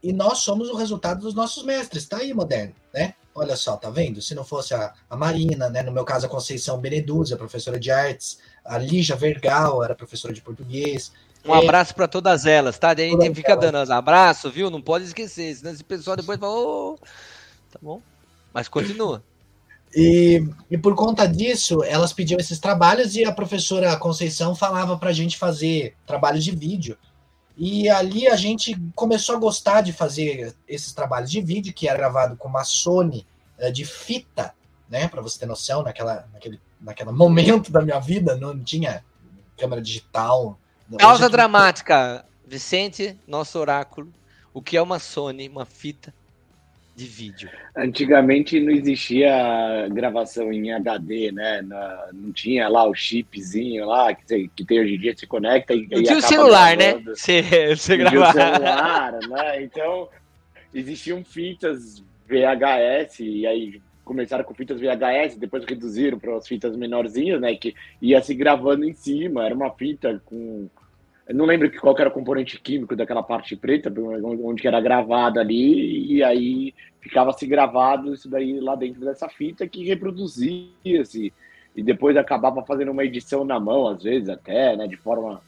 [0.02, 3.14] E nós somos o resultado dos nossos mestres, tá aí, moderno, né?
[3.34, 4.20] Olha só, tá vendo?
[4.20, 5.82] Se não fosse a, a Marina, né?
[5.82, 10.42] No meu caso, a Conceição Beneduzzi, professora de artes, a Lígia Vergal era professora de
[10.42, 11.12] português.
[11.44, 12.92] Um é, abraço para todas elas, tá?
[12.92, 14.70] Daí a gente fica dando abraço, viu?
[14.70, 16.98] Não pode esquecer, senão esse pessoal depois fala, oh,
[17.72, 18.02] Tá bom.
[18.52, 19.24] Mas continua.
[19.94, 25.10] E, e por conta disso, elas pediam esses trabalhos e a professora Conceição falava para
[25.10, 26.98] a gente fazer trabalhos de vídeo.
[27.64, 31.96] E ali a gente começou a gostar de fazer esses trabalhos de vídeo, que era
[31.96, 33.24] gravado com uma Sony
[33.56, 34.52] eh, de fita,
[34.90, 35.06] né?
[35.06, 39.04] Para você ter noção, naquela, naquele, naquele momento da minha vida não tinha
[39.56, 40.58] câmera digital.
[40.98, 44.12] Causa dramática, Vicente, nosso oráculo.
[44.52, 46.12] O que é uma Sony, uma fita?
[46.94, 47.48] De vídeo.
[47.74, 51.62] Antigamente não existia gravação em HD, né?
[52.12, 55.86] não tinha lá o chipzinho lá que, que tem hoje em dia, se conecta e.
[55.88, 56.92] Não tinha o celular, né?
[56.92, 57.10] gravando.
[57.10, 57.16] né?
[57.16, 58.32] Você, você gravava.
[58.32, 59.62] celular, né?
[59.62, 60.08] Então
[60.74, 67.40] existiam fitas VHS, e aí começaram com fitas VHS, depois reduziram para as fitas menorzinhas,
[67.40, 67.54] né?
[67.54, 70.68] Que ia se gravando em cima, era uma fita com
[71.28, 73.92] eu não lembro qual era o componente químico daquela parte preta,
[74.22, 79.84] onde era gravado ali, e aí ficava-se gravado isso daí lá dentro dessa fita que
[79.84, 81.32] reproduzia-se,
[81.74, 85.40] e depois acabava fazendo uma edição na mão, às vezes até, né, de forma.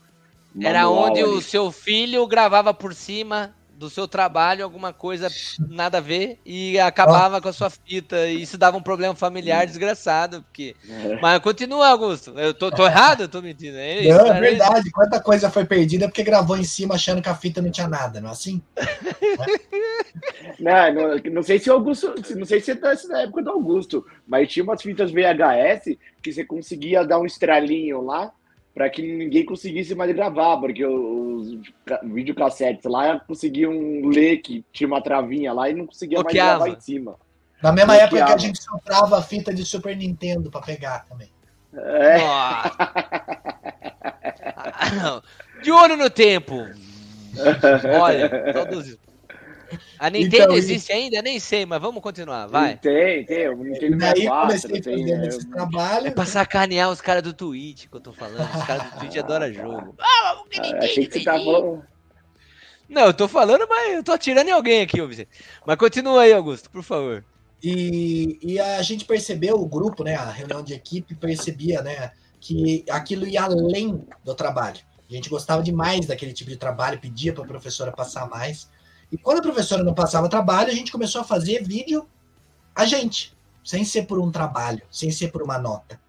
[0.61, 1.31] Era onde ali.
[1.31, 5.29] o seu filho gravava por cima do seu trabalho alguma coisa
[5.69, 8.27] nada a ver e acabava com a sua fita.
[8.27, 10.43] E isso dava um problema familiar desgraçado.
[10.43, 10.75] Porque...
[10.89, 11.21] É.
[11.21, 12.39] Mas continua, Augusto.
[12.39, 13.77] Eu tô, tô errado, eu tô mentindo.
[13.77, 14.91] É, isso, não, é verdade.
[14.91, 18.21] Quanta coisa foi perdida porque gravou em cima achando que a fita não tinha nada,
[18.21, 18.63] não é assim?
[20.59, 24.49] não, não, não, sei se Augusto, não sei se é da época do Augusto, mas
[24.49, 28.33] tinha umas fitas VHS que você conseguia dar um estralinho lá
[28.75, 31.59] para que ninguém conseguisse mais gravar, porque os
[32.03, 33.73] videocassetes lá conseguiam
[34.07, 37.17] ler que tinha uma travinha lá e não conseguia mais gravar em cima.
[37.63, 38.17] Na mesma Bloqueava.
[38.17, 41.31] época que a gente soprava a fita de Super Nintendo para pegar também.
[41.73, 42.19] É.
[45.63, 46.67] de olho no tempo.
[48.01, 48.99] Olha, todos
[49.99, 50.93] a Nintendo então, existe e...
[50.93, 51.23] ainda?
[51.23, 52.77] Nem sei, mas vamos continuar, vai.
[52.77, 53.49] Tem, tem.
[53.49, 56.09] O Nintendo Daí 4, comecei tem, é, esse trabalho.
[56.09, 58.49] É pra sacanear os caras do Twitch que eu tô falando.
[58.55, 59.95] Os caras do Twitch adoram jogo.
[59.99, 61.85] Ah, ah, achei que você falando...
[62.89, 65.31] Não, eu tô falando, mas eu tô atirando em alguém aqui, ô Vicente.
[65.67, 67.25] Mas continua aí, Augusto, por favor.
[67.63, 72.85] E, e a gente percebeu, o grupo, né, a reunião de equipe percebia, né, que
[72.91, 74.81] aquilo ia além do trabalho.
[75.09, 78.69] A gente gostava demais daquele tipo de trabalho, pedia para a professora passar mais.
[79.11, 82.09] E quando a professora não passava trabalho, a gente começou a fazer vídeo
[82.75, 83.33] a gente,
[83.63, 86.01] sem ser por um trabalho, sem ser por uma nota.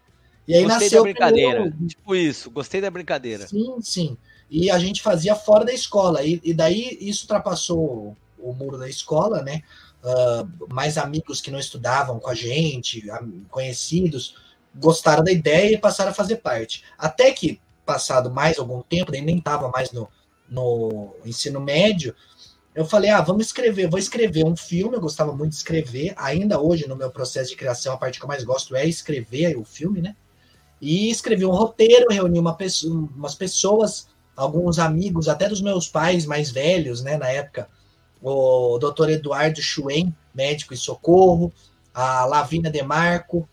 [0.48, 1.88] E aí gostei nasceu da brincadeira, primeiro...
[1.88, 3.48] tipo isso, gostei da brincadeira.
[3.48, 4.18] Sim, sim.
[4.50, 6.24] E a gente fazia fora da escola.
[6.24, 9.62] E, e daí isso ultrapassou o muro da escola, né?
[10.04, 13.04] Uh, mais amigos que não estudavam com a gente,
[13.50, 14.36] conhecidos,
[14.76, 16.84] gostaram da ideia e passaram a fazer parte.
[16.96, 20.08] Até que, passado mais algum tempo, nem estava mais no,
[20.48, 22.16] no ensino médio,
[22.76, 26.60] eu falei, ah, vamos escrever, vou escrever um filme, eu gostava muito de escrever, ainda
[26.60, 29.64] hoje no meu processo de criação, a parte que eu mais gosto é escrever o
[29.64, 30.14] filme, né?
[30.82, 36.26] E escrevi um roteiro, reuni uma pessoa, umas pessoas, alguns amigos, até dos meus pais
[36.26, 37.70] mais velhos, né, na época,
[38.22, 41.54] o doutor Eduardo Chuen, médico e socorro,
[41.94, 43.48] a Lavínia Demarco,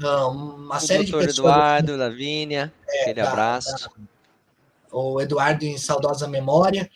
[0.00, 1.36] uma o série de pessoas.
[1.38, 3.90] Eduardo, Lavínia, é, aquele tá, abraço.
[3.90, 3.90] Tá,
[4.92, 6.90] o Eduardo em saudosa memória.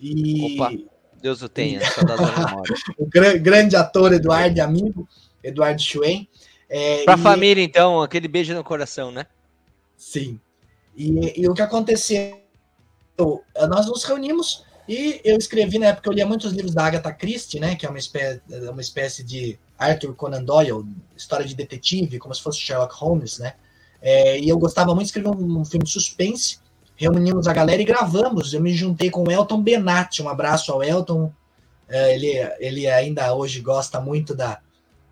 [0.00, 0.93] E Opa.
[1.24, 1.80] Deus o tenha,
[2.98, 5.08] o grande ator Eduardo, amigo,
[5.42, 6.28] Eduardo Schwen.
[6.68, 9.24] É, Para a família, então, aquele beijo no coração, né?
[9.96, 10.38] Sim.
[10.94, 12.38] E, e, o que aconteceu?
[13.70, 17.58] Nós nos reunimos e eu escrevi, na época, eu lia muitos livros da Agatha Christie,
[17.58, 17.74] né?
[17.74, 20.84] Que é uma espécie, uma espécie de Arthur Conan Doyle,
[21.16, 23.54] história de detetive, como se fosse Sherlock Holmes, né?
[24.02, 26.58] É, e eu gostava muito de escrever um, um filme de suspense
[26.96, 28.52] reunimos a galera e gravamos.
[28.52, 31.32] Eu me juntei com o Elton Benatti, um abraço ao Elton.
[31.88, 34.58] É, ele, ele ainda hoje gosta muito da,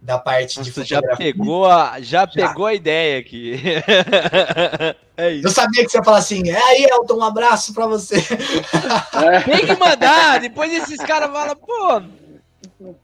[0.00, 1.10] da parte Nossa, de fotografia.
[1.10, 2.48] Já pegou a, já, já.
[2.48, 3.60] pegou a ideia aqui.
[5.16, 5.46] é isso.
[5.46, 8.16] Eu sabia que você ia falar assim, é aí, Elton, um abraço pra você.
[9.44, 12.02] Tem que mandar, depois esses caras falam, pô.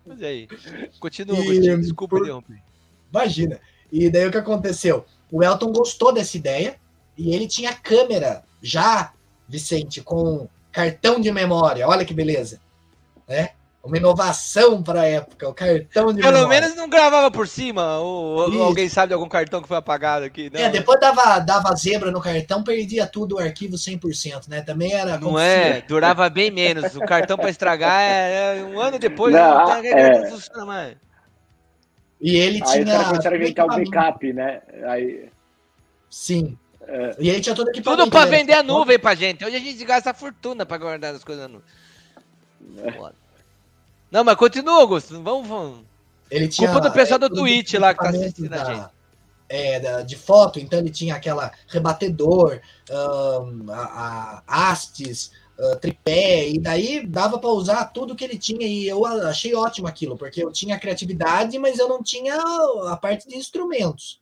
[0.04, 0.48] Mas aí,
[0.98, 2.24] continua, e, desculpa por...
[2.24, 2.58] interromper.
[3.12, 3.60] Imagina.
[3.92, 5.04] E daí o que aconteceu?
[5.30, 6.76] O Elton gostou dessa ideia
[7.16, 9.12] e ele tinha câmera já,
[9.48, 11.88] Vicente, com cartão de memória.
[11.88, 12.60] Olha que beleza.
[13.26, 13.50] Né?
[13.88, 16.48] uma inovação para a época, o cartão de Pelo memória.
[16.48, 20.24] menos não gravava por cima, ou, ou, alguém sabe de algum cartão que foi apagado
[20.24, 20.50] aqui.
[20.52, 20.60] Não.
[20.60, 24.60] É, depois dava, dava zebra no cartão, perdia tudo o arquivo 100%, né?
[24.60, 25.16] Também era...
[25.18, 29.66] Não é, durava bem menos, o cartão para estragar é, é, um ano depois não,
[29.66, 30.20] não, é...
[30.20, 30.96] não funciona mais.
[32.20, 32.98] E ele Aí tinha...
[32.98, 34.60] Aí começaram a inventar o backup, né?
[34.86, 35.30] Aí...
[36.10, 36.58] Sim.
[36.88, 37.16] É.
[37.18, 38.04] E ele tinha todo equipamento.
[38.04, 38.38] Tudo para né?
[38.38, 39.44] vender a nuvem pra gente.
[39.44, 41.68] Hoje a gente gasta fortuna para guardar as coisas na nuvem.
[42.78, 43.12] É.
[44.10, 45.22] Não, mas continua, Augusto.
[45.22, 45.80] Vamos, vamos.
[46.30, 46.70] Ele tinha.
[46.70, 48.86] Culpa do pessoal do Twitch lá que tá assistindo a gente.
[49.50, 52.60] É, de foto, então ele tinha aquela rebatedor,
[52.90, 58.66] um, a, a hastes, uh, tripé, e daí dava para usar tudo que ele tinha,
[58.66, 62.36] e eu achei ótimo aquilo, porque eu tinha criatividade, mas eu não tinha
[62.88, 64.20] a parte de instrumentos?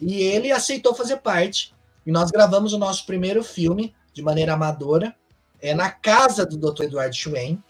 [0.00, 1.74] E ele aceitou fazer parte,
[2.06, 5.14] e nós gravamos o nosso primeiro filme de maneira amadora,
[5.60, 6.84] é na casa do Dr.
[6.84, 7.62] Eduardo Schwen,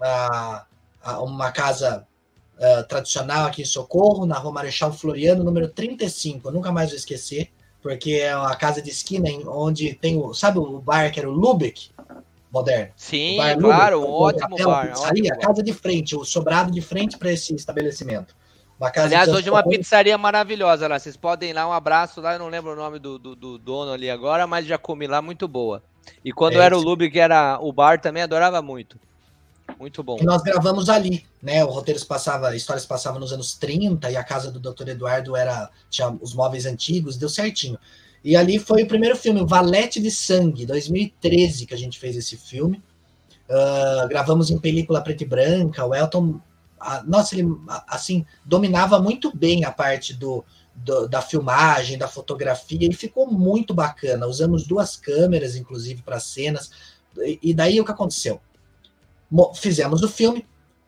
[0.00, 0.66] a,
[1.02, 2.06] a uma casa
[2.56, 6.48] uh, tradicional aqui em Socorro, na Rua Marechal Floriano, número 35.
[6.48, 7.50] Eu nunca mais vou esquecer,
[7.82, 10.34] porque é uma casa de esquina onde tem o.
[10.34, 11.90] Sabe o bar que era o Lubeck?
[12.52, 12.92] Moderno.
[12.96, 14.92] Sim, claro, Lubeck, ótimo bar.
[14.92, 18.34] Pizzaria, a casa de frente, o sobrado de frente para esse estabelecimento.
[18.96, 20.98] Aliás, hoje é uma pizzaria maravilhosa lá.
[20.98, 22.34] Vocês podem ir lá, um abraço lá.
[22.34, 25.20] Eu não lembro o nome do, do, do dono ali agora, mas já comi lá,
[25.20, 25.82] muito boa.
[26.24, 28.98] E quando é, era o Lube, que era o bar, também adorava muito.
[29.78, 30.18] Muito bom.
[30.20, 31.64] E nós gravamos ali, né?
[31.64, 34.58] O roteiro se passava, a história se passava nos anos 30 e a casa do
[34.58, 34.88] Dr.
[34.88, 37.78] Eduardo era tinha os móveis antigos, deu certinho.
[38.24, 42.36] E ali foi o primeiro filme, Valete de Sangue, 2013 que a gente fez esse
[42.36, 42.82] filme.
[43.48, 45.84] Uh, gravamos em película preta e branca.
[45.84, 46.40] O Elton,
[46.80, 47.46] a, nossa, ele
[47.86, 53.74] assim dominava muito bem a parte do, do, da filmagem, da fotografia e ficou muito
[53.74, 54.26] bacana.
[54.26, 56.70] Usamos duas câmeras, inclusive, para cenas.
[57.18, 58.40] E, e daí o que aconteceu?
[59.54, 60.44] fizemos o filme.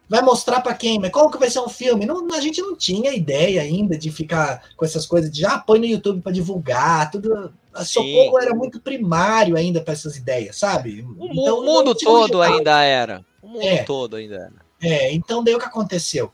[0.09, 0.99] Vai mostrar para quem?
[0.99, 2.05] Mas como que vai ser um filme?
[2.05, 5.78] Não, a gente não tinha ideia ainda de ficar com essas coisas de ah, põe
[5.78, 7.55] no YouTube para divulgar, tudo.
[7.72, 11.07] A Socorro era muito primário ainda para essas ideias, sabe?
[11.18, 13.24] O, então, mundo todo ainda era.
[13.40, 14.62] O mundo é, todo ainda era.
[14.83, 16.33] É, então daí o que aconteceu?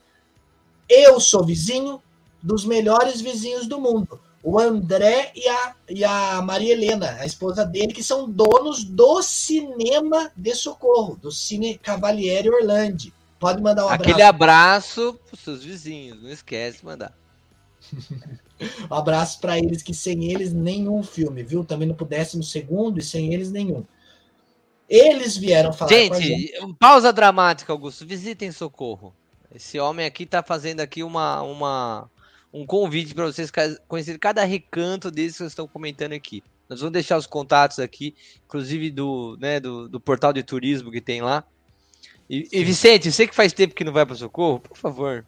[0.89, 2.03] Eu sou vizinho
[2.43, 7.65] dos melhores vizinhos do mundo o André e a, e a Maria Helena, a esposa
[7.65, 13.13] dele, que são donos do cinema de Socorro, do Cine Cavaliere Orlando.
[13.39, 14.11] Pode mandar um abraço.
[14.11, 17.13] Aquele abraço para os seus vizinhos, não esquece de mandar.
[18.91, 21.65] um abraço para eles, que sem eles nenhum filme, viu?
[21.65, 23.85] Também não pudéssemos segundo e sem eles nenhum.
[24.89, 26.75] Eles vieram falar gente, com a gente.
[26.79, 28.07] Pausa dramática, Augusto.
[28.07, 29.15] Visitem Socorro.
[29.55, 32.11] Esse homem aqui está fazendo aqui uma, uma,
[32.53, 33.51] um convite para vocês
[33.87, 36.43] conhecerem cada recanto desses que vocês estão comentando aqui.
[36.69, 38.15] Nós vamos deixar os contatos aqui,
[38.45, 41.45] inclusive do, né, do, do portal de turismo que tem lá.
[42.29, 45.25] E, e, Vicente, você que faz tempo que não vai para Socorro, por favor.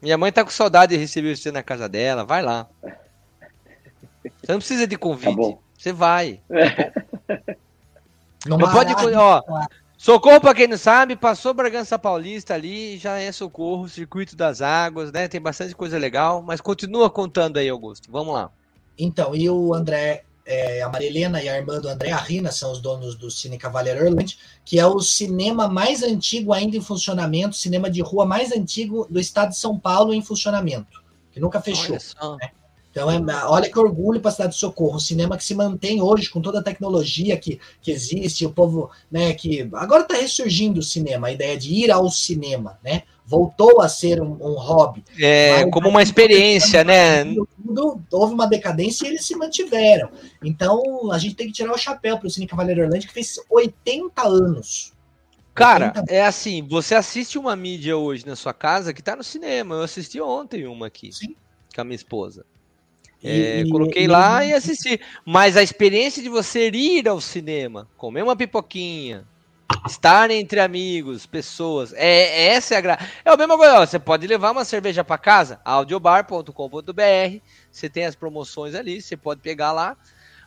[0.00, 2.68] Minha mãe tá com saudade de receber você na casa dela, vai lá.
[2.82, 6.40] Você não precisa de convite, tá você vai.
[8.46, 9.42] Não pode, ó,
[10.02, 15.12] Socorro, para quem não sabe, passou Bragança Paulista ali, já é Socorro, Circuito das Águas,
[15.12, 15.28] né?
[15.28, 18.10] Tem bastante coisa legal, mas continua contando aí, Augusto.
[18.10, 18.50] Vamos lá.
[18.98, 22.72] Então, e o André, é, a Marilena e a irmã do André, a Rina, são
[22.72, 27.54] os donos do Cine Cavalier Orland, que é o cinema mais antigo ainda em funcionamento,
[27.54, 31.96] cinema de rua mais antigo do estado de São Paulo em funcionamento, que nunca fechou.
[32.40, 32.50] Né?
[32.92, 36.02] Então, é, olha que orgulho para a cidade de Socorro, um cinema que se mantém
[36.02, 40.80] hoje com toda a tecnologia que, que existe, o povo, né, que agora está ressurgindo
[40.80, 43.02] o cinema, a ideia de ir ao cinema, né?
[43.24, 45.02] Voltou a ser um, um hobby.
[45.18, 47.24] É, como uma experiência, né?
[47.24, 50.10] Tudo, houve uma decadência e eles se mantiveram.
[50.44, 53.36] Então, a gente tem que tirar o chapéu para o Cine Cavaleiro Orlando, que fez
[53.48, 54.92] 80 anos.
[55.54, 56.12] Cara, 80...
[56.12, 59.76] é assim, você assiste uma mídia hoje na sua casa que está no cinema.
[59.76, 61.10] Eu assisti ontem uma aqui.
[61.12, 61.34] Sim.
[61.74, 62.44] Com a minha esposa.
[63.24, 64.52] É, e, coloquei e, lá e...
[64.52, 65.00] assisti.
[65.24, 69.24] Mas a experiência de você ir ao cinema, comer uma pipoquinha,
[69.86, 73.10] estar entre amigos, pessoas, é essa é a graça.
[73.24, 78.14] É o mesmo coisa, você pode levar uma cerveja para casa, audiobar.com.br, você tem as
[78.14, 79.96] promoções ali, você pode pegar lá.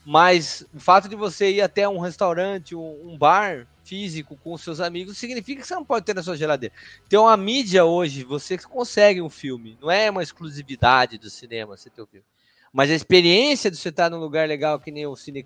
[0.05, 5.17] Mas o fato de você ir até um restaurante, um bar físico com seus amigos,
[5.17, 6.73] significa que você não pode ter na sua geladeira.
[7.07, 9.77] Então a mídia hoje, você consegue um filme.
[9.81, 12.25] Não é uma exclusividade do cinema você ter o filme.
[12.75, 15.41] Mas a experiência de você estar num lugar legal que nem o Cine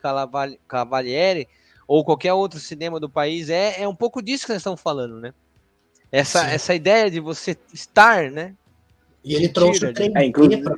[0.68, 1.48] Cavalieri
[1.88, 5.20] ou qualquer outro cinema do país é, é um pouco disso que nós estamos falando,
[5.20, 5.32] né?
[6.12, 8.56] Essa, essa ideia de você estar, né?
[9.24, 10.76] E ele trouxe o 3D para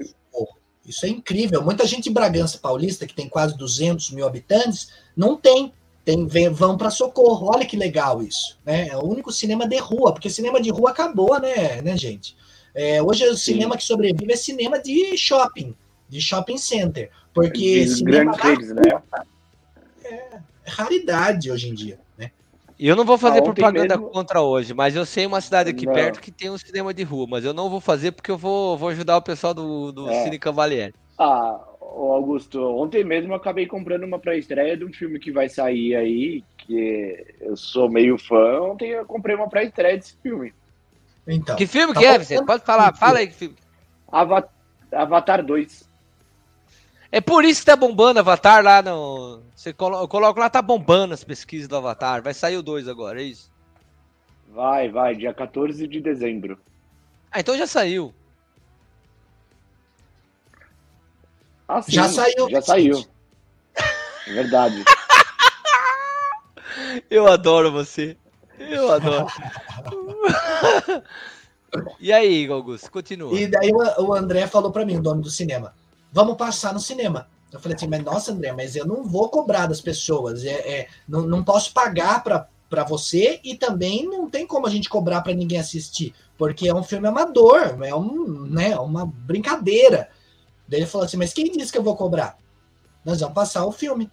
[0.85, 1.63] Isso é incrível.
[1.63, 5.71] Muita gente em Bragança Paulista, que tem quase 200 mil habitantes, não tem.
[6.03, 7.49] tem vem, vão para Socorro.
[7.49, 8.59] Olha que legal isso.
[8.65, 8.89] Né?
[8.89, 12.35] É o único cinema de rua, porque cinema de rua acabou, né, né gente?
[12.75, 15.73] É, hoje o cinema que sobrevive é cinema de shopping,
[16.11, 17.09] de shopping center.
[17.33, 18.81] Porque de cinema grandes né?
[20.03, 21.99] É, raridade hoje em dia.
[22.77, 24.09] E eu não vou fazer ah, propaganda mesmo...
[24.09, 25.93] contra hoje, mas eu sei uma cidade aqui não.
[25.93, 28.75] perto que tem um cinema de rua, mas eu não vou fazer porque eu vou,
[28.75, 30.23] vou ajudar o pessoal do, do é.
[30.23, 30.91] Cine Cavalieri.
[31.15, 35.95] Ah, Augusto, ontem mesmo eu acabei comprando uma pré-estreia de um filme que vai sair
[35.95, 38.61] aí, que eu sou meio fã.
[38.61, 40.51] Ontem eu comprei uma pré-estreia desse filme.
[41.27, 42.47] Então, que filme tá que é, Vicente?
[42.47, 43.55] Pode falar, fala aí que filme.
[44.91, 45.90] Avatar 2.
[47.11, 49.41] É por isso que tá bombando Avatar lá no.
[49.53, 52.23] Você coloca, coloca lá, tá bombando as pesquisas do Avatar.
[52.23, 53.51] Vai sair o 2 agora, é isso?
[54.47, 56.57] Vai, vai, dia 14 de dezembro.
[57.29, 58.13] Ah, então já saiu.
[61.67, 62.49] Ah, sim, já saiu.
[62.49, 63.05] Já saiu.
[64.27, 64.85] É verdade.
[67.09, 68.17] Eu adoro você.
[68.57, 69.27] Eu adoro.
[71.99, 73.37] e aí, Augusto, continua.
[73.37, 75.73] E daí o André falou para mim, o dono do cinema
[76.11, 77.27] vamos passar no cinema.
[77.51, 80.87] Eu falei assim, mas nossa, André, mas eu não vou cobrar das pessoas, é, é
[81.07, 85.33] não, não posso pagar para você e também não tem como a gente cobrar para
[85.33, 90.09] ninguém assistir, porque é um filme amador, é um, né, uma brincadeira.
[90.67, 92.37] Daí ele falou assim, mas quem disse que eu vou cobrar?
[93.03, 94.09] Nós vamos passar o filme.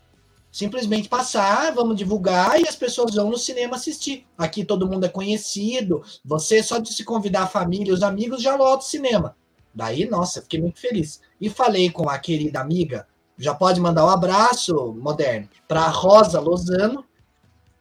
[0.51, 4.27] Simplesmente passar, vamos divulgar e as pessoas vão no cinema assistir.
[4.37, 6.03] Aqui todo mundo é conhecido.
[6.25, 9.37] Você só de se convidar a família, os amigos já lota o cinema.
[9.79, 11.21] Daí, nossa, fiquei muito feliz.
[11.41, 13.07] E falei com a querida amiga,
[13.39, 17.05] já pode mandar um abraço, moderno, para Rosa Lozano.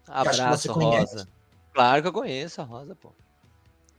[0.08, 1.28] Abraço, Rosa.
[1.74, 3.12] Claro que eu conheço a Rosa, pô.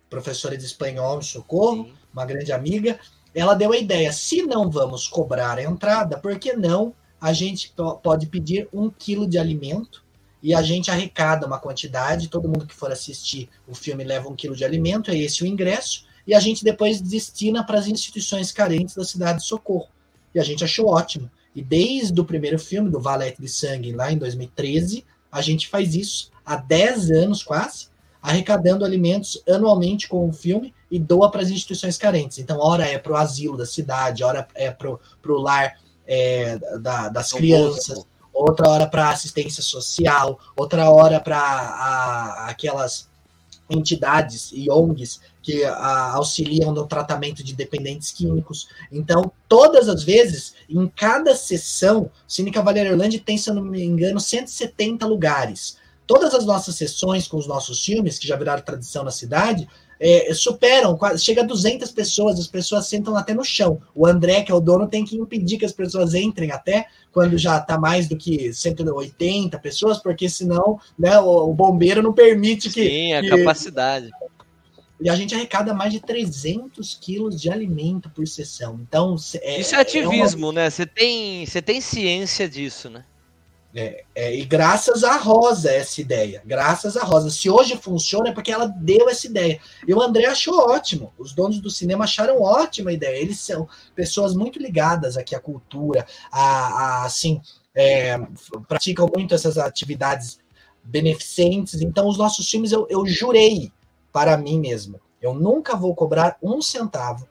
[0.08, 1.94] Professora de espanhol em Socorro, Sim.
[2.12, 3.00] uma grande amiga.
[3.34, 7.74] Ela deu a ideia: se não vamos cobrar a entrada, por que não a gente
[8.00, 10.04] pode pedir um quilo de alimento
[10.40, 14.36] e a gente arrecada uma quantidade, todo mundo que for assistir o filme leva um
[14.36, 18.52] quilo de alimento, é esse o ingresso, e a gente depois destina para as instituições
[18.52, 19.88] carentes da cidade de Socorro.
[20.34, 21.30] E a gente achou ótimo.
[21.56, 25.94] E desde o primeiro filme, do Valete de Sangue, lá em 2013, a gente faz
[25.94, 27.88] isso há 10 anos quase,
[28.20, 32.38] arrecadando alimentos anualmente com o filme e doa para as instituições carentes.
[32.38, 37.08] Então, hora é para o asilo da cidade, hora é para o lar é, da,
[37.08, 38.04] das crianças,
[38.34, 43.08] outra hora para assistência social, outra hora para aquelas
[43.70, 48.68] entidades e ONGs que a, auxiliam no tratamento de dependentes químicos.
[48.92, 54.20] Então, todas as vezes, em cada sessão, Cine Orlando tem, se eu não me engano,
[54.20, 55.78] 170 lugares.
[56.06, 59.66] Todas as nossas sessões com os nossos filmes, que já viraram tradição na cidade,
[59.98, 63.80] é, superam, chega a 200 pessoas, as pessoas sentam até no chão.
[63.94, 67.38] O André, que é o dono, tem que impedir que as pessoas entrem até quando
[67.38, 72.68] já está mais do que 180 pessoas, porque senão né, o, o bombeiro não permite
[72.68, 72.86] que.
[72.86, 74.10] Sim, a que, capacidade.
[75.00, 78.80] E a gente arrecada mais de 300 quilos de alimento por sessão.
[78.82, 80.52] Então, é, Isso é ativismo, é uma...
[80.52, 80.70] né?
[80.70, 83.04] Você tem, você tem ciência disso, né?
[83.74, 87.30] É, é, e graças a Rosa essa ideia, graças a Rosa.
[87.30, 89.60] Se hoje funciona é porque ela deu essa ideia.
[89.86, 93.20] E o André achou ótimo, os donos do cinema acharam ótima a ideia.
[93.20, 97.40] Eles são pessoas muito ligadas aqui à cultura, a, a assim,
[97.74, 98.18] é,
[98.66, 100.38] praticam muito essas atividades
[100.82, 101.82] beneficentes.
[101.82, 103.70] Então, os nossos filmes eu, eu jurei
[104.18, 105.00] para mim mesmo.
[105.22, 107.28] Eu nunca vou cobrar um centavo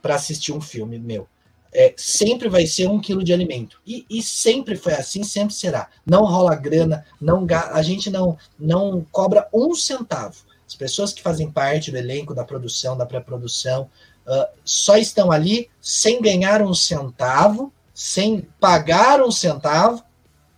[0.00, 1.28] para assistir um filme meu.
[1.70, 3.78] É, sempre vai ser um quilo de alimento.
[3.86, 5.90] E, e, sempre foi assim, sempre será.
[6.06, 10.38] Não rola grana, não a gente não, não cobra um centavo.
[10.66, 13.90] As pessoas que fazem parte do elenco, da produção, da pré-produção,
[14.26, 20.02] uh, só estão ali sem ganhar um centavo, sem pagar um centavo.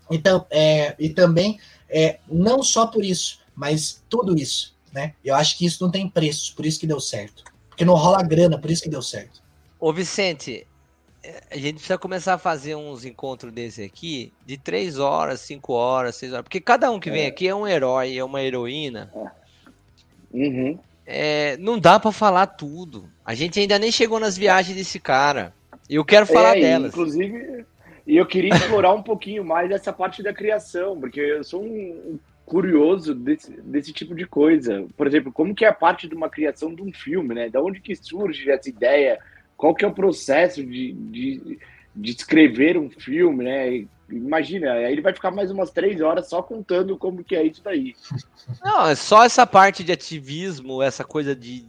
[0.08, 1.58] Então, é, e também,
[1.88, 5.14] é, não só por isso, mas tudo isso né?
[5.24, 7.44] Eu acho que isso não tem preço, por isso que deu certo.
[7.68, 9.42] Porque não rola grana, por isso que deu certo.
[9.80, 10.66] Ô Vicente,
[11.50, 16.16] a gente precisa começar a fazer uns encontros desse aqui de três horas, cinco horas,
[16.16, 16.44] seis horas.
[16.44, 17.26] Porque cada um que vem é.
[17.26, 19.12] aqui é um herói, é uma heroína.
[20.32, 20.78] Uhum.
[21.06, 23.08] É, não dá para falar tudo.
[23.24, 25.52] A gente ainda nem chegou nas viagens desse cara.
[25.88, 26.92] Eu quero falar é, delas.
[26.92, 27.66] Inclusive,
[28.06, 32.18] E eu queria explorar um pouquinho mais essa parte da criação, porque eu sou um
[32.44, 34.86] curioso desse, desse tipo de coisa.
[34.96, 37.48] Por exemplo, como que é a parte de uma criação de um filme, né?
[37.48, 39.18] Da onde que surge essa ideia?
[39.56, 41.58] Qual que é o processo de, de,
[41.94, 43.86] de escrever um filme, né?
[44.10, 47.62] Imagina, aí ele vai ficar mais umas três horas só contando como que é isso
[47.64, 47.94] daí.
[48.62, 51.64] Não, é só essa parte de ativismo, essa coisa de,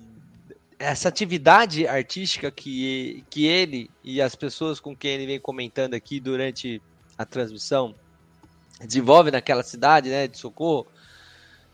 [0.78, 6.20] essa atividade artística que, que ele e as pessoas com quem ele vem comentando aqui
[6.20, 6.82] durante
[7.18, 7.96] a transmissão
[8.84, 10.88] desenvolve naquela cidade, né, de Socorro,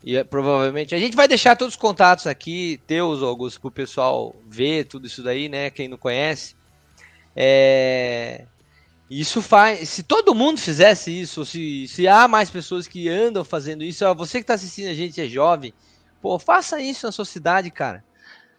[0.03, 3.71] e é, provavelmente a gente vai deixar todos os contatos aqui, teus, Augusto, para o
[3.71, 6.55] pessoal ver tudo isso daí, né, quem não conhece.
[7.35, 8.45] É...
[9.09, 9.89] Isso faz.
[9.89, 14.13] Se todo mundo fizesse isso, se, se há mais pessoas que andam fazendo isso, ó,
[14.13, 15.73] você que está assistindo a gente é jovem,
[16.21, 18.03] pô, faça isso na sua cidade, cara.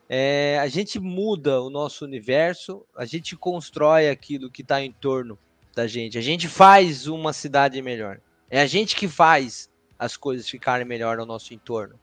[0.08, 5.38] É, a gente muda o nosso universo, a gente constrói aquilo que está em torno
[5.74, 8.20] da gente, a gente faz uma cidade melhor.
[8.52, 11.98] É a gente que faz as coisas ficarem melhor no nosso entorno.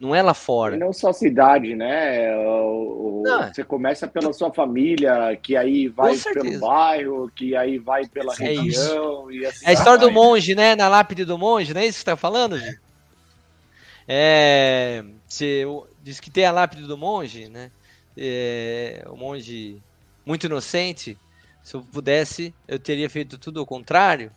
[0.00, 0.74] Não é lá fora.
[0.74, 2.36] E não só cidade, né?
[2.36, 8.06] O, o, você começa pela sua família, que aí vai pelo bairro, que aí vai
[8.08, 9.28] pela é região.
[9.28, 10.08] Assim é a história vai.
[10.08, 10.74] do monge, né?
[10.74, 12.80] Na lápide do monge, não é isso que você está falando, gente?
[14.08, 15.64] É, você
[16.02, 17.70] diz que tem a lápide do monge, né?
[18.16, 19.80] É, o monge
[20.26, 21.16] muito inocente.
[21.62, 24.32] Se eu pudesse, eu teria feito tudo ao contrário.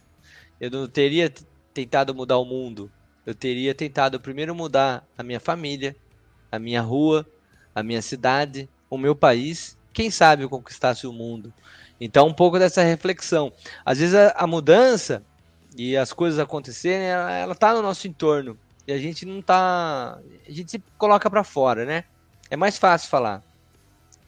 [0.62, 1.34] Eu não teria
[1.74, 2.92] tentado mudar o mundo.
[3.26, 5.96] Eu teria tentado primeiro mudar a minha família,
[6.52, 7.28] a minha rua,
[7.74, 9.76] a minha cidade, o meu país.
[9.92, 11.52] Quem sabe eu conquistasse o mundo.
[12.00, 13.52] Então, um pouco dessa reflexão.
[13.84, 15.26] Às vezes a, a mudança
[15.76, 18.56] e as coisas acontecerem, ela, ela tá no nosso entorno.
[18.88, 20.20] E a gente não tá.
[20.48, 22.04] A gente se coloca para fora, né?
[22.52, 23.44] É mais fácil falar.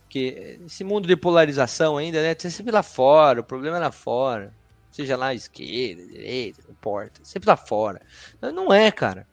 [0.04, 2.36] Porque esse mundo de polarização ainda, né?
[2.36, 4.52] Você sempre lá fora, o problema é lá fora.
[4.94, 7.20] Seja lá esquerda, direita, não importa.
[7.24, 8.00] Sempre lá fora.
[8.40, 9.28] Não é, cara.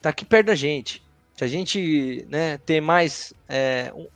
[0.00, 1.02] Tá aqui perto da gente.
[1.36, 3.34] Se a gente né, ter mais.
[3.48, 4.06] É, um,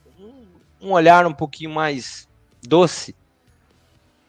[0.79, 2.25] um olhar um pouquinho mais
[2.65, 3.13] doce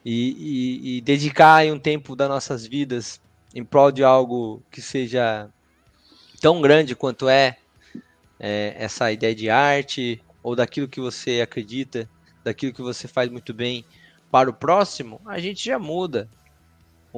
[0.04, 3.20] e, e, e dedicar um tempo das nossas vidas
[3.54, 5.48] em prol de algo que seja
[6.40, 7.56] tão grande quanto é,
[8.40, 12.11] é, essa ideia de arte ou daquilo que você acredita,
[12.42, 13.84] daquilo que você faz muito bem
[14.28, 16.28] para o próximo, a gente já muda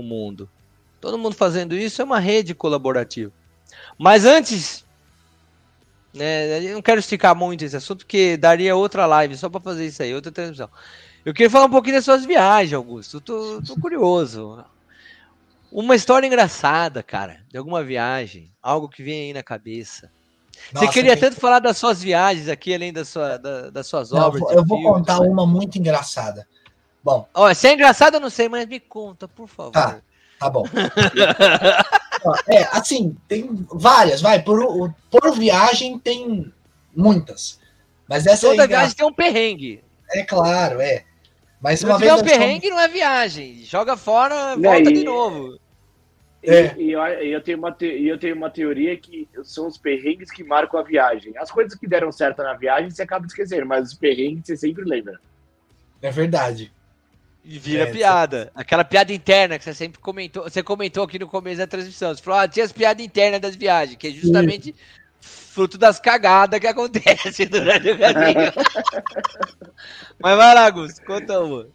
[0.01, 0.49] o mundo.
[1.01, 3.33] Todo mundo fazendo isso é uma rede colaborativa.
[3.99, 4.85] Mas antes,
[6.13, 9.87] né, eu não quero esticar muito esse assunto, porque daria outra live só para fazer
[9.87, 10.69] isso aí, outra transmissão.
[11.25, 13.21] Eu queria falar um pouquinho das suas viagens, Augusto.
[13.21, 14.65] tô, tô curioso.
[15.71, 20.11] Uma história engraçada, cara, de alguma viagem, algo que vem aí na cabeça.
[20.73, 24.11] Nossa, Você queria tanto falar das suas viagens aqui, além da sua, da, das suas
[24.11, 24.43] não, obras.
[24.51, 25.29] Eu vou, filme, contar né?
[25.29, 26.47] uma muito engraçada.
[27.03, 27.27] Bom.
[27.35, 29.73] Ó, se é engraçado, eu não sei, mas me conta, por favor.
[29.73, 30.01] Tá,
[30.39, 30.65] tá bom.
[32.49, 34.43] é, assim, tem várias, vai.
[34.43, 36.53] Por, por viagem tem
[36.95, 37.59] muitas.
[38.09, 39.83] Mas essa Toda é viagem tem um perrengue.
[40.11, 41.05] É claro, é.
[41.61, 42.13] Mas uma vez.
[42.13, 43.63] Se um perrengue, não é viagem.
[43.65, 45.59] Joga fora, volta de novo.
[46.43, 46.75] É.
[46.77, 50.31] E, e eu, eu, tenho uma te, eu tenho uma teoria que são os perrengues
[50.31, 51.37] que marcam a viagem.
[51.37, 54.85] As coisas que deram certo na viagem você acaba esquecendo, mas os perrengues você sempre
[54.85, 55.21] lembra.
[56.01, 56.73] É verdade.
[57.45, 58.51] E vira é, piada.
[58.55, 60.45] Aquela piada interna que você sempre comentou.
[60.45, 62.14] Você comentou aqui no começo da transmissão.
[62.14, 64.75] Você falou, ah, tinha as piadas internas das viagens, que é justamente
[65.21, 68.53] fruto das cagadas que acontecem durante o caminho.
[70.21, 71.67] Mas vai lá, Gus, conta uma.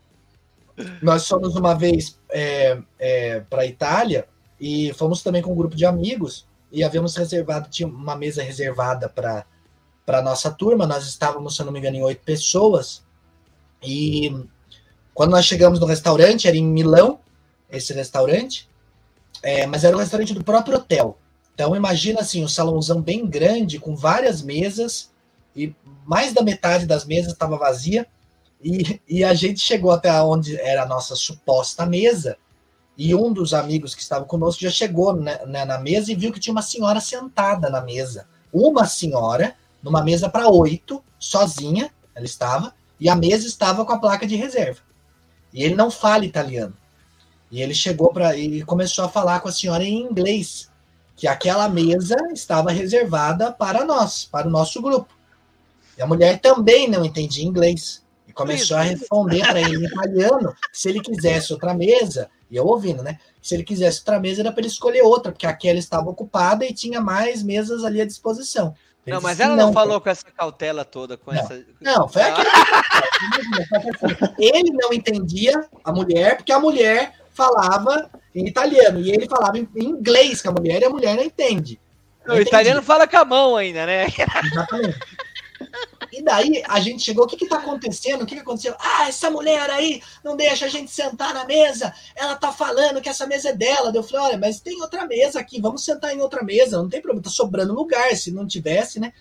[1.02, 4.28] Nós fomos uma vez é, é, para a Itália
[4.60, 9.08] e fomos também com um grupo de amigos e havíamos reservado, tinha uma mesa reservada
[9.10, 9.46] para
[10.06, 10.86] para nossa turma.
[10.86, 13.04] Nós estávamos, se eu não me engano, em oito pessoas.
[13.82, 14.46] E
[15.16, 17.20] quando nós chegamos no restaurante, era em Milão,
[17.72, 18.70] esse restaurante,
[19.42, 21.18] é, mas era um restaurante do próprio hotel.
[21.54, 25.10] Então imagina assim, um salãozão bem grande, com várias mesas,
[25.56, 25.74] e
[26.06, 28.06] mais da metade das mesas estava vazia,
[28.62, 32.38] e, e a gente chegou até onde era a nossa suposta mesa,
[32.98, 36.34] e um dos amigos que estava conosco já chegou né, né, na mesa e viu
[36.34, 38.28] que tinha uma senhora sentada na mesa.
[38.52, 44.00] Uma senhora, numa mesa para oito, sozinha, ela estava, e a mesa estava com a
[44.00, 44.82] placa de reserva.
[45.56, 46.76] E ele não fala italiano.
[47.50, 50.70] E ele chegou para e começou a falar com a senhora em inglês
[51.16, 55.16] que aquela mesa estava reservada para nós, para o nosso grupo.
[55.98, 60.54] E a mulher também não entendia inglês e começou a responder para ele em italiano
[60.74, 63.18] se ele quisesse outra mesa, e eu ouvindo, né?
[63.42, 66.74] Se ele quisesse outra mesa, era para ele escolher outra, porque aquela estava ocupada e
[66.74, 68.76] tinha mais mesas ali à disposição.
[69.06, 71.64] Não, mas ela não, não falou com essa cautela toda, com não, essa.
[71.80, 72.50] Não, foi aquele.
[74.40, 79.68] ele não entendia a mulher, porque a mulher falava em italiano e ele falava em
[79.76, 81.80] inglês com a mulher e a mulher não entende.
[82.26, 84.08] Não o italiano fala com a mão ainda, né?
[84.08, 85.00] Exatamente.
[86.18, 88.22] E daí a gente chegou, o que que tá acontecendo?
[88.22, 88.74] O que que aconteceu?
[88.80, 91.94] Ah, essa mulher aí não deixa a gente sentar na mesa.
[92.16, 93.92] Ela tá falando que essa mesa é dela.
[93.94, 97.02] Eu falei, olha, mas tem outra mesa aqui, vamos sentar em outra mesa, não tem
[97.02, 99.12] problema, tá sobrando lugar, se não tivesse, né?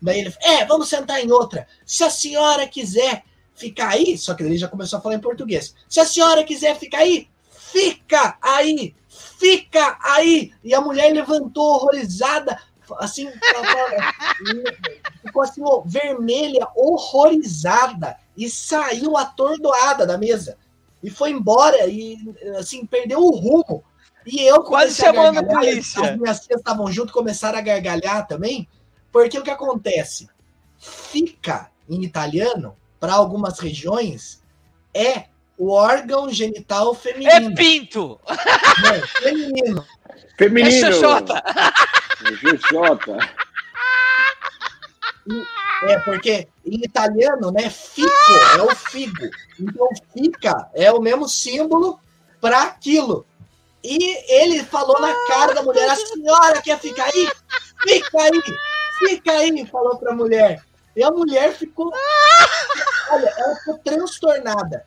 [0.00, 1.66] Daí ele, é, vamos sentar em outra.
[1.84, 3.24] Se a senhora quiser
[3.56, 5.74] ficar aí, só que ele já começou a falar em português.
[5.88, 8.94] Se a senhora quiser ficar aí, fica aí,
[9.40, 10.52] fica aí.
[10.62, 12.60] E a mulher levantou horrorizada,
[12.98, 13.30] assim,
[15.22, 20.58] ficou assim, ó, vermelha, horrorizada, e saiu atordoada da mesa.
[21.02, 22.18] E foi embora, e
[22.58, 23.84] assim, perdeu o rumo.
[24.26, 26.12] E eu quase chamando a polícia.
[26.12, 28.68] As minhas filhas estavam junto, começaram a gargalhar também,
[29.12, 30.28] porque o que acontece?
[30.78, 34.42] Fica em italiano, para algumas regiões,
[34.94, 35.26] é
[35.58, 37.52] o órgão genital feminino.
[37.52, 38.18] É pinto!
[38.26, 39.84] Não, feminino.
[40.36, 40.86] Feminino.
[40.86, 41.42] É xoxota.
[42.60, 43.18] Xoxota.
[45.84, 48.08] É, porque em italiano, né, fico
[48.58, 49.28] é o figo.
[49.58, 51.98] Então, fica é o mesmo símbolo
[52.40, 53.26] para aquilo.
[53.82, 57.28] E ele falou na cara da mulher: a senhora quer ficar aí?
[57.82, 58.42] Fica aí,
[58.98, 60.62] fica aí, falou para a mulher.
[60.96, 61.92] E a mulher ficou.
[63.10, 64.86] Olha, ela ficou transtornada.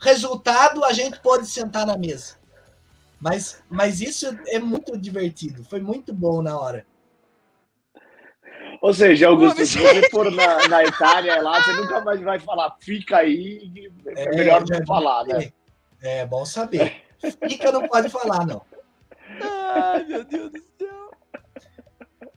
[0.00, 2.37] Resultado, a gente pode sentar na mesa.
[3.20, 5.64] Mas, mas isso é muito divertido.
[5.64, 6.86] Foi muito bom na hora.
[8.80, 12.76] Ou seja, Augusto, se você for na, na Itália lá, você nunca mais vai falar,
[12.80, 15.50] fica aí, é, é melhor não falar, né?
[16.00, 17.02] É, bom saber.
[17.48, 18.62] Fica não pode falar, não.
[19.40, 21.10] Ai, meu Deus do céu.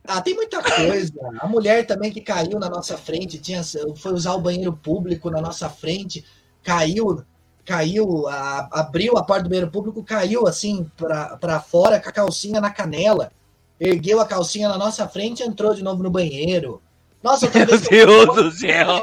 [0.04, 1.12] Ah, tem muita coisa.
[1.38, 3.62] A mulher também que caiu na nossa frente, tinha,
[3.96, 6.24] foi usar o banheiro público na nossa frente,
[6.62, 7.24] caiu
[7.64, 12.60] caiu, a, abriu a porta do banheiro público, caiu assim para fora com a calcinha
[12.60, 13.32] na canela,
[13.78, 16.82] ergueu a calcinha na nossa frente e entrou de novo no banheiro.
[17.22, 18.34] Nossa, Meu Deus eu...
[18.34, 19.02] do céu!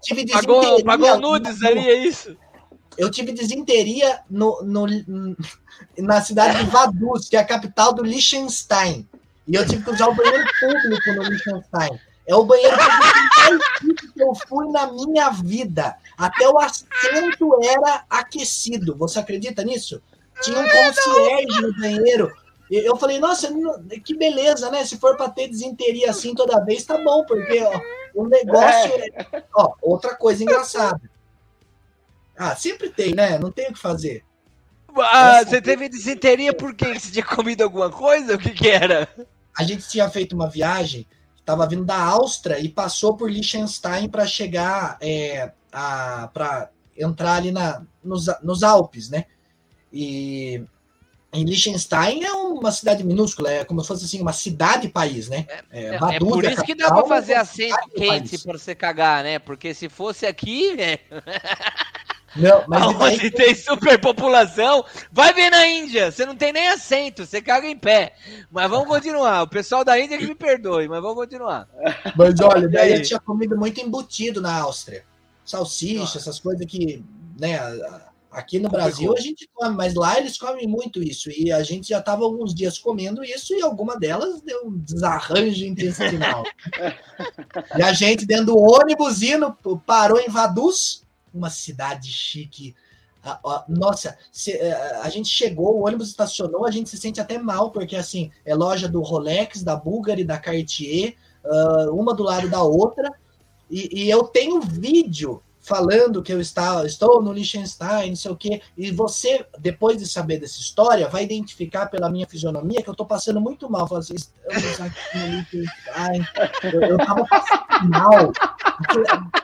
[0.00, 2.36] Tive pagou, pagou nudes ali, é isso?
[2.96, 4.86] Eu tive desinteria no, no,
[5.98, 9.06] na cidade de Vaduz, que é a capital do Liechtenstein.
[9.46, 12.00] E eu tive que usar o banheiro público no Liechtenstein.
[12.26, 12.76] É o banheiro
[14.14, 15.96] que eu fui na minha vida.
[16.16, 18.96] Até o assento era aquecido.
[18.96, 20.02] Você acredita nisso?
[20.42, 22.32] Tinha um concierge no banheiro.
[22.70, 23.48] Eu falei, nossa,
[24.04, 24.84] que beleza, né?
[24.84, 27.80] Se for para ter desinteria assim toda vez, tá bom, porque ó,
[28.14, 29.44] o negócio é.
[29.54, 31.00] Ó, outra coisa engraçada.
[32.36, 33.38] Ah, sempre tem, né?
[33.38, 34.24] Não tem o que fazer.
[34.96, 35.50] Ah, Essa...
[35.50, 38.34] você teve desinteria porque você tinha comido alguma coisa?
[38.34, 39.08] O que, que era?
[39.56, 41.06] A gente tinha feito uma viagem
[41.44, 47.82] estava vindo da Áustria e passou por Liechtenstein para chegar é, para entrar ali na,
[48.02, 49.26] nos, nos Alpes, né?
[49.92, 50.64] E
[51.32, 55.46] em Liechtenstein é uma cidade minúscula, é como se fosse assim, uma cidade-país, né?
[55.70, 59.38] É, é, é por isso que dá para fazer assento quente para você cagar, né?
[59.38, 60.98] Porque se fosse aqui, né?
[62.36, 66.10] Não, mas Onde tem superpopulação, vai ver na Índia.
[66.10, 68.14] Você não tem nem assento, você caga em pé.
[68.50, 69.42] Mas vamos continuar.
[69.42, 71.68] O pessoal da Índia que me perdoe, mas vamos continuar.
[72.16, 75.04] Mas olha, daí eu tinha comido muito embutido na Áustria.
[75.44, 77.04] Salsicha, essas coisas que,
[77.38, 77.58] né,
[78.30, 81.30] aqui no Brasil a gente come, mas lá eles comem muito isso.
[81.30, 85.64] E a gente já estava alguns dias comendo isso e alguma delas deu um desarranjo
[85.64, 86.44] intestinal.
[87.76, 89.56] e a gente dentro do ônibus indo,
[89.86, 91.03] parou em Vaduz
[91.34, 92.74] uma cidade chique.
[93.68, 94.16] Nossa,
[94.48, 98.30] é, a gente chegou, o ônibus estacionou, a gente se sente até mal, porque assim,
[98.44, 103.12] é loja do Rolex, da Bulgari, da Cartier, ah, uma do lado da outra,
[103.70, 108.36] e, e eu tenho vídeo falando que eu está, estou no Liechtenstein, não sei o
[108.36, 112.92] quê, e você, depois de saber dessa história, vai identificar pela minha fisionomia que eu
[112.92, 113.88] estou passando muito mal.
[113.88, 114.14] Falo assim,
[114.50, 116.28] Liechtenstein.
[116.62, 118.32] Eu, eu tava passando mal.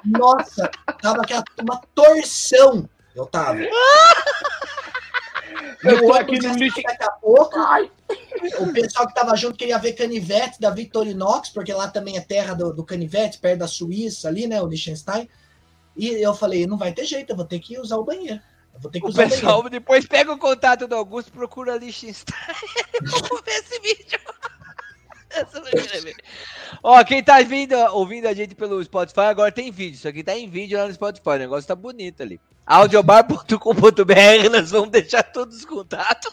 [0.04, 0.70] Nossa,
[1.00, 2.88] tava aquela, uma torção.
[3.16, 3.58] Eu tava.
[5.82, 6.82] Eu tô aqui no lixo.
[6.82, 7.90] Daqui a pouco, Ai.
[8.58, 12.52] o pessoal que tava junto queria ver canivete da Victorinox, porque lá também é terra
[12.52, 14.60] do, do canivete, perto da Suíça, ali, né?
[14.60, 15.26] O Liechtenstein.
[15.96, 18.40] E eu falei, não vai ter jeito, eu vou ter que usar o banheiro.
[18.74, 19.80] Eu vou ter que o usar pessoal o banheiro.
[19.80, 22.36] depois pega o contato do Augusto, procura Liechtenstein.
[23.02, 24.20] Vamos ver esse vídeo.
[26.82, 29.94] Ó, quem tá vindo, ouvindo a gente pelo Spotify, agora tem vídeo.
[29.94, 31.30] Isso aqui tá em vídeo lá no Spotify.
[31.30, 32.40] O negócio tá bonito ali.
[32.66, 36.32] audiobar.com.br, nós vamos deixar todos os contatos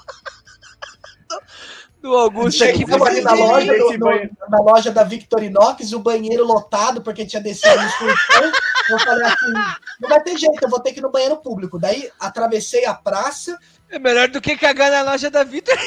[2.01, 2.83] do Augusto aqui.
[2.83, 7.75] ali na loja, do, no, na loja da Victorinox, o banheiro lotado, porque tinha descido
[7.75, 8.51] no excursão.
[8.89, 9.53] Eu falei assim,
[9.99, 11.77] não vai ter jeito, eu vou ter que ir no banheiro público.
[11.79, 13.57] Daí atravessei a praça,
[13.89, 15.75] É melhor do que cagar na loja da Vitor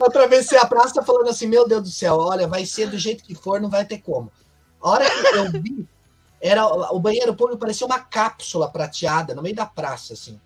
[0.00, 3.36] Atravessei a praça falando assim: Meu Deus do céu, olha, vai ser do jeito que
[3.36, 4.32] for, não vai ter como.
[4.82, 5.86] A hora que eu vi,
[6.40, 10.40] era, o banheiro público parecia uma cápsula prateada no meio da praça, assim.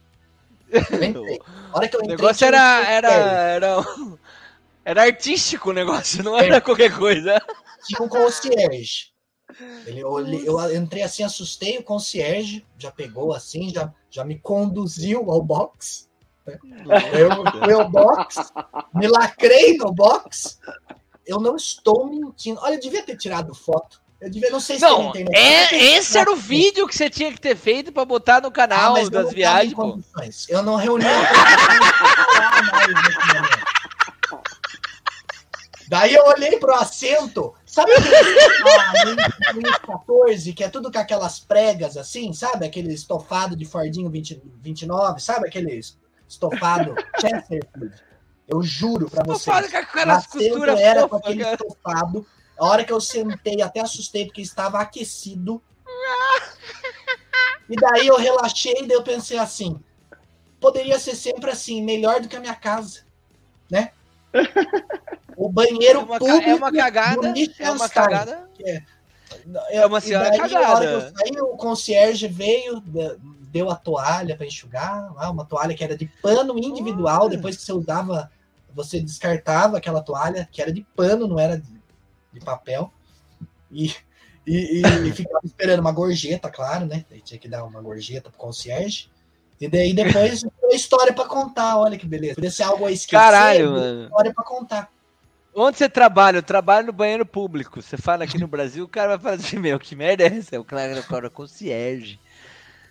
[1.72, 3.84] A hora que eu entrei, o negócio era, era, era,
[4.84, 6.60] era artístico o negócio, não era é.
[6.60, 7.40] qualquer coisa.
[7.86, 9.12] Tinha um concierge.
[9.86, 15.30] Ele, eu, eu, entrei assim, assustei o concierge, já pegou assim, já, já me conduziu
[15.30, 16.08] ao box.
[16.44, 16.58] Né?
[17.12, 18.52] Eu fui ao box,
[18.94, 20.58] me lacrei no box.
[21.24, 22.60] Eu não estou mentindo.
[22.60, 24.00] Olha, eu devia ter tirado foto.
[24.26, 27.32] Eu devia, não sei se não, tem é, Esse era o vídeo que você tinha
[27.32, 29.72] que ter feito para botar no canal ah, das viagens.
[30.48, 31.04] Eu não reuni.
[35.88, 42.32] Daí eu olhei pro assento, sabe aquele 14, que é tudo com aquelas pregas assim,
[42.32, 42.66] sabe?
[42.66, 45.46] Aquele estofado de Fordinho 20, 29, sabe?
[45.46, 45.80] Aquele
[46.28, 47.94] estofado Chesterfield.
[48.48, 49.56] Eu juro pra vocês.
[49.56, 52.26] O era com aquele estofado
[52.58, 55.62] a hora que eu sentei, até assustei, porque estava aquecido.
[57.68, 59.78] E daí eu relaxei, e daí eu pensei assim:
[60.60, 63.00] poderia ser sempre assim, melhor do que a minha casa,
[63.70, 63.92] né?
[65.36, 66.48] O banheiro é uma, público.
[66.48, 67.34] É uma cagada.
[67.58, 68.48] É uma cagada.
[68.60, 68.82] É,
[69.70, 70.66] é uma senhora daí, cagada.
[70.66, 72.82] A hora que eu saí, o concierge veio,
[73.50, 77.28] deu a toalha para enxugar, uma toalha que era de pano individual.
[77.28, 78.30] Depois que você usava,
[78.74, 81.60] você descartava aquela toalha, que era de pano, não era
[82.38, 82.92] de papel
[83.70, 83.94] e,
[84.46, 87.04] e, e ficava esperando uma gorjeta, claro, né?
[87.08, 89.10] Daí tinha que dar uma gorjeta pro concierge.
[89.58, 92.34] E daí depois história para contar, olha que beleza.
[92.34, 94.04] Podia ser algo a esquecer, Caralho, mano.
[94.04, 94.90] história para contar.
[95.54, 96.36] Onde você trabalha?
[96.36, 97.80] Eu trabalho no banheiro público.
[97.80, 100.56] Você fala aqui no Brasil, o cara vai falar assim, meu, que merda é essa?
[100.56, 102.20] É o cara, cara concierge.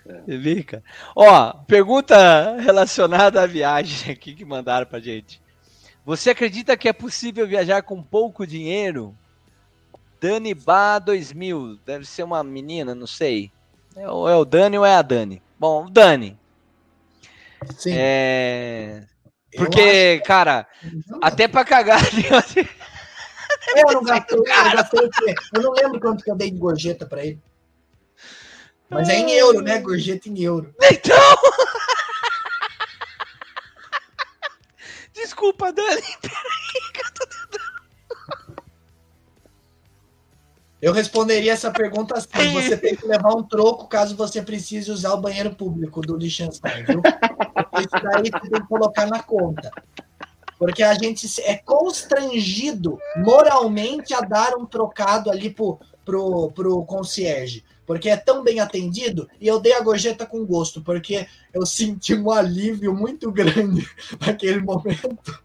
[0.08, 0.22] É.
[0.22, 0.84] Você vê, cara?
[1.16, 5.40] Ó, pergunta relacionada à viagem aqui que mandaram pra gente.
[6.04, 9.16] Você acredita que é possível viajar com pouco dinheiro?
[10.20, 11.78] Dani Ba 2000.
[11.86, 13.52] Deve ser uma menina, não sei.
[13.96, 15.42] É, ou é o Dani ou é a Dani.
[15.60, 16.38] Bom, Dani.
[17.78, 17.94] Sim.
[17.96, 19.04] É...
[19.56, 20.28] Porque, acho...
[20.28, 20.68] cara,
[21.08, 21.20] não.
[21.22, 22.00] até pra cagar.
[23.76, 27.26] eu não gastei, eu, gastei, eu não lembro quanto que eu dei de gorjeta pra
[27.26, 27.40] ele.
[28.90, 29.80] Mas é em euro, né?
[29.80, 30.74] Gorjeta em euro.
[30.92, 31.38] Então!
[35.14, 36.02] Desculpa, Dani.
[36.22, 37.26] Peraí, que eu tô
[40.86, 45.16] Eu responderia essa pergunta assim: você tem que levar um troco caso você precise usar
[45.16, 47.02] o banheiro público do Liechtenstein, viu?
[47.80, 49.72] Isso daí você tem que colocar na conta.
[50.60, 57.66] Porque a gente é constrangido moralmente a dar um trocado ali pro, pro, pro concierge.
[57.84, 62.14] Porque é tão bem atendido e eu dei a gorjeta com gosto, porque eu senti
[62.14, 63.90] um alívio muito grande
[64.22, 65.44] naquele momento.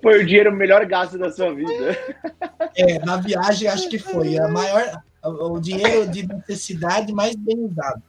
[0.00, 1.98] Foi o dinheiro melhor gasto da sua vida.
[2.76, 4.38] É, na viagem acho que foi.
[4.38, 8.02] A maior, o dinheiro de necessidade mais bem usado.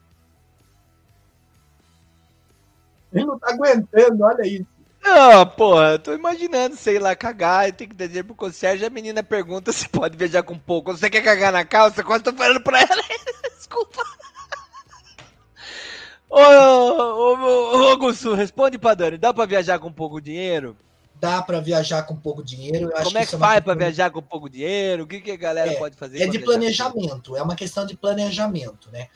[3.11, 4.67] Ele não tá aguentando, olha isso.
[5.01, 8.85] Não, porra, tô imaginando, sei lá, cagar, tem que dinheiro pro concierge.
[8.85, 10.91] A menina pergunta se pode viajar com pouco.
[10.91, 12.03] Você quer cagar na calça?
[12.03, 13.01] Quase tô falando pra ela.
[13.57, 14.03] Desculpa.
[16.29, 19.17] Ô, ô, ô, ô, Augusto, responde pra Dani.
[19.17, 20.77] Dá pra viajar com pouco dinheiro?
[21.19, 22.89] Dá para viajar com pouco dinheiro.
[23.03, 25.03] Como é que, que é faz para viajar com pouco dinheiro?
[25.03, 26.21] O que, que a galera é, pode fazer?
[26.21, 29.07] É de planejamento, é uma questão de planejamento, né?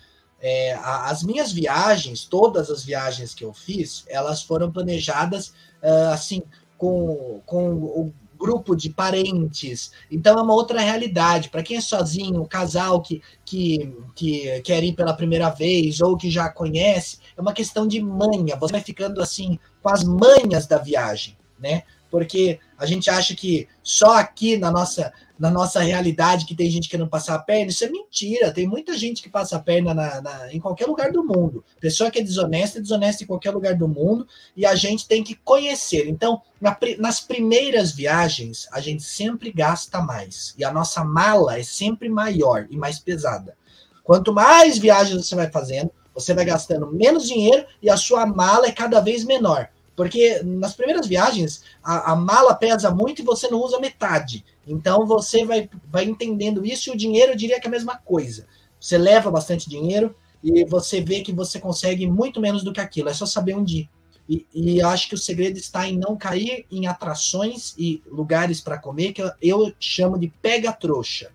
[0.41, 6.43] É, as minhas viagens, todas as viagens que eu fiz, elas foram planejadas uh, assim,
[6.77, 9.93] com, com o grupo de parentes.
[10.11, 11.47] Então é uma outra realidade.
[11.47, 16.29] Para quem é sozinho, casal que, que, que quer ir pela primeira vez ou que
[16.29, 18.57] já conhece, é uma questão de manha.
[18.57, 21.83] Você vai ficando assim com as manhas da viagem né?
[22.13, 26.87] Porque a gente acha que só aqui na nossa, na nossa realidade que tem gente
[26.87, 28.51] que não passa a perna, isso é mentira.
[28.51, 31.65] Tem muita gente que passa a perna na, na, em qualquer lugar do mundo.
[31.79, 35.23] Pessoa que é desonesta, é desonesta em qualquer lugar do mundo, e a gente tem
[35.23, 36.07] que conhecer.
[36.07, 40.53] Então, na, nas primeiras viagens, a gente sempre gasta mais.
[40.55, 43.57] E a nossa mala é sempre maior e mais pesada.
[44.03, 48.67] Quanto mais viagens você vai fazendo, você vai gastando menos dinheiro e a sua mala
[48.67, 49.67] é cada vez menor.
[49.95, 54.43] Porque nas primeiras viagens, a, a, mala pesa muito e você não usa metade.
[54.67, 57.97] Então você vai, vai entendendo isso e o dinheiro eu diria que é a mesma
[57.97, 58.47] coisa.
[58.79, 63.09] Você leva bastante dinheiro e você vê que você consegue muito menos do que aquilo.
[63.09, 63.89] É só saber onde ir.
[64.27, 68.79] E, e acho que o segredo está em não cair em atrações e lugares para
[68.79, 71.29] comer, que eu, chamo de pega-trouxa.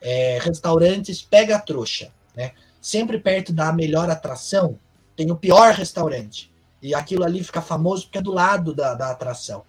[0.00, 2.12] É, restaurantes pega-trouxa.
[2.36, 2.52] Né?
[2.82, 4.76] sempre perto da melhor atração,
[5.14, 6.51] tem o pior restaurante.
[6.82, 9.64] E aquilo ali fica famoso porque é do lado da, da atração.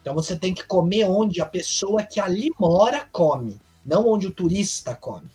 [0.00, 4.32] Então você tem que comer onde a pessoa que ali mora come, não onde o
[4.32, 5.30] turista come.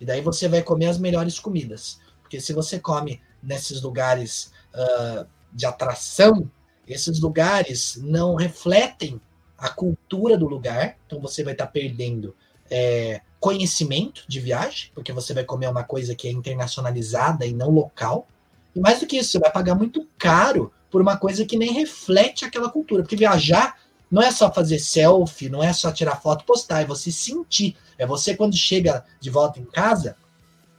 [0.00, 2.00] E daí você vai comer as melhores comidas.
[2.22, 6.50] Porque se você come nesses lugares uh, de atração,
[6.86, 9.20] esses lugares não refletem
[9.56, 12.34] a cultura do lugar, então você vai estar tá perdendo
[12.70, 17.70] é, conhecimento de viagem, porque você vai comer uma coisa que é internacionalizada e não
[17.70, 18.26] local.
[18.74, 21.72] E mais do que isso, você vai pagar muito caro por uma coisa que nem
[21.72, 23.02] reflete aquela cultura.
[23.02, 23.76] Porque viajar
[24.10, 27.76] não é só fazer selfie, não é só tirar foto, postar, é você sentir.
[27.96, 30.16] É você quando chega de volta em casa,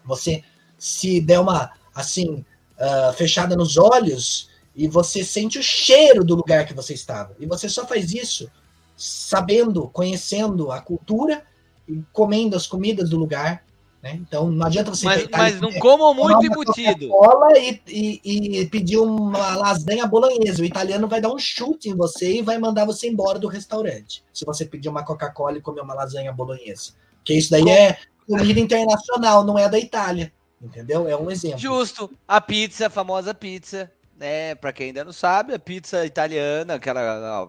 [0.03, 0.43] você
[0.77, 2.45] se der uma assim
[2.77, 7.35] uh, fechada nos olhos e você sente o cheiro do lugar que você estava.
[7.39, 8.49] E você só faz isso
[8.95, 11.43] sabendo, conhecendo a cultura
[11.88, 13.63] e comendo as comidas do lugar.
[14.02, 14.15] Né?
[14.15, 15.06] Então não adianta você.
[15.06, 17.10] Mas, mas não comam muito embutido.
[17.56, 20.61] E, e, e, pedir uma lasanha bolonhesa.
[20.61, 24.23] O italiano vai dar um chute em você e vai mandar você embora do restaurante.
[24.34, 26.94] Se você pedir uma Coca-Cola e comer uma lasanha bolonhesa.
[27.18, 27.98] Porque isso daí é
[28.28, 30.34] comida internacional, não é da Itália.
[30.60, 31.07] Entendeu?
[31.07, 31.60] É um exemplo.
[31.60, 32.10] Justo.
[32.28, 33.91] A pizza, a famosa pizza.
[34.18, 37.48] Né, para quem ainda não sabe, a pizza italiana, aquela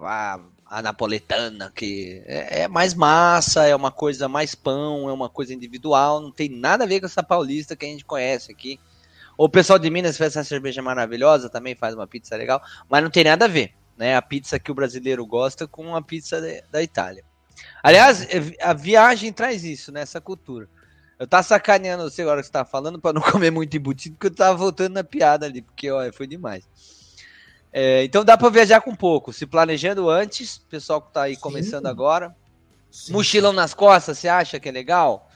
[0.73, 5.53] a napoletana, que é, é, mais massa, é uma coisa mais pão, é uma coisa
[5.53, 8.81] individual, não tem nada a ver com essa paulista que a gente conhece aqui.
[9.36, 13.11] O pessoal de Minas faz essa cerveja maravilhosa, também faz uma pizza legal, mas não
[13.11, 14.16] tem nada a ver, né?
[14.16, 17.23] A pizza que o brasileiro gosta com a pizza de, da Itália.
[17.82, 20.01] Aliás, é, a viagem traz isso, né?
[20.01, 20.70] Essa cultura.
[21.19, 24.28] Eu tava sacaneando você agora que você tava falando para não comer muito embutido, porque
[24.28, 26.66] eu tava voltando na piada ali, porque olha, foi demais.
[27.73, 31.40] É, então dá para viajar com pouco, se planejando antes, pessoal que está aí Sim.
[31.40, 32.36] começando agora.
[32.90, 33.12] Sim.
[33.12, 35.31] Mochilão nas costas, você acha que é legal?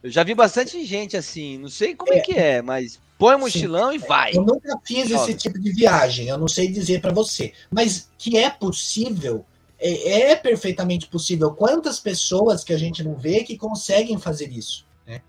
[0.00, 3.36] Eu já vi bastante gente assim, não sei como é, é que é, mas põe
[3.36, 3.96] mochilão Sim.
[3.96, 4.30] e vai.
[4.34, 8.36] Eu nunca fiz esse tipo de viagem, eu não sei dizer para você, mas que
[8.36, 9.44] é possível,
[9.78, 11.50] é, é, perfeitamente possível.
[11.52, 14.86] Quantas pessoas que a gente não vê que conseguem fazer isso?
[15.04, 15.20] Né?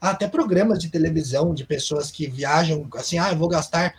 [0.00, 3.94] Há até programas de televisão de pessoas que viajam assim, ah, eu vou gastar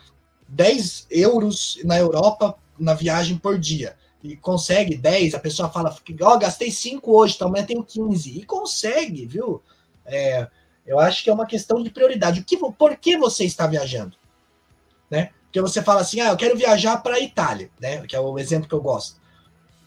[0.50, 3.96] 10 euros na Europa na viagem por dia.
[4.22, 8.38] E consegue 10, a pessoa fala, ó, oh, gastei 5 hoje, então amanhã tenho 15.
[8.38, 9.62] E consegue, viu?
[10.06, 10.48] É,
[10.86, 12.42] eu acho que é uma questão de prioridade.
[12.42, 14.18] O que, por que você está viajando?
[15.10, 15.30] Né?
[15.44, 18.06] Porque você fala assim, ah, eu quero viajar para a Itália, né?
[18.06, 19.20] Que é o exemplo que eu gosto.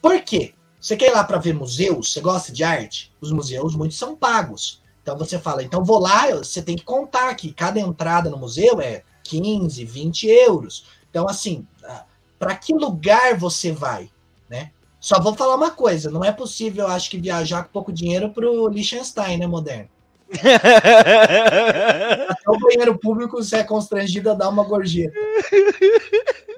[0.01, 0.55] Por quê?
[0.81, 2.13] Você quer ir lá para ver museus?
[2.13, 3.13] Você gosta de arte?
[3.21, 4.83] Os museus, muitos são pagos.
[5.03, 8.81] Então você fala, então vou lá, você tem que contar que cada entrada no museu
[8.81, 10.87] é 15, 20 euros.
[11.11, 12.05] Então, assim, ah,
[12.39, 14.11] para que lugar você vai?
[14.49, 14.71] Né?
[15.01, 18.51] Só vou falar uma coisa: não é possível, acho que, viajar com pouco dinheiro para
[18.51, 19.89] o Liechtenstein, né, moderno?
[22.29, 25.13] Até o banheiro público você é constrangido a dar uma gorjeta.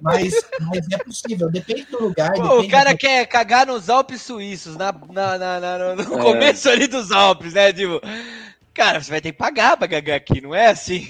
[0.00, 2.34] Mas, mas é possível, depende do lugar.
[2.34, 2.98] Pô, o cara do...
[2.98, 6.22] quer cagar nos Alpes suíços, na, na, na, na no é.
[6.22, 7.72] começo ali dos Alpes, né?
[7.72, 8.00] Tipo,
[8.74, 11.06] Cara, você vai ter que pagar pra gagar aqui, não é assim?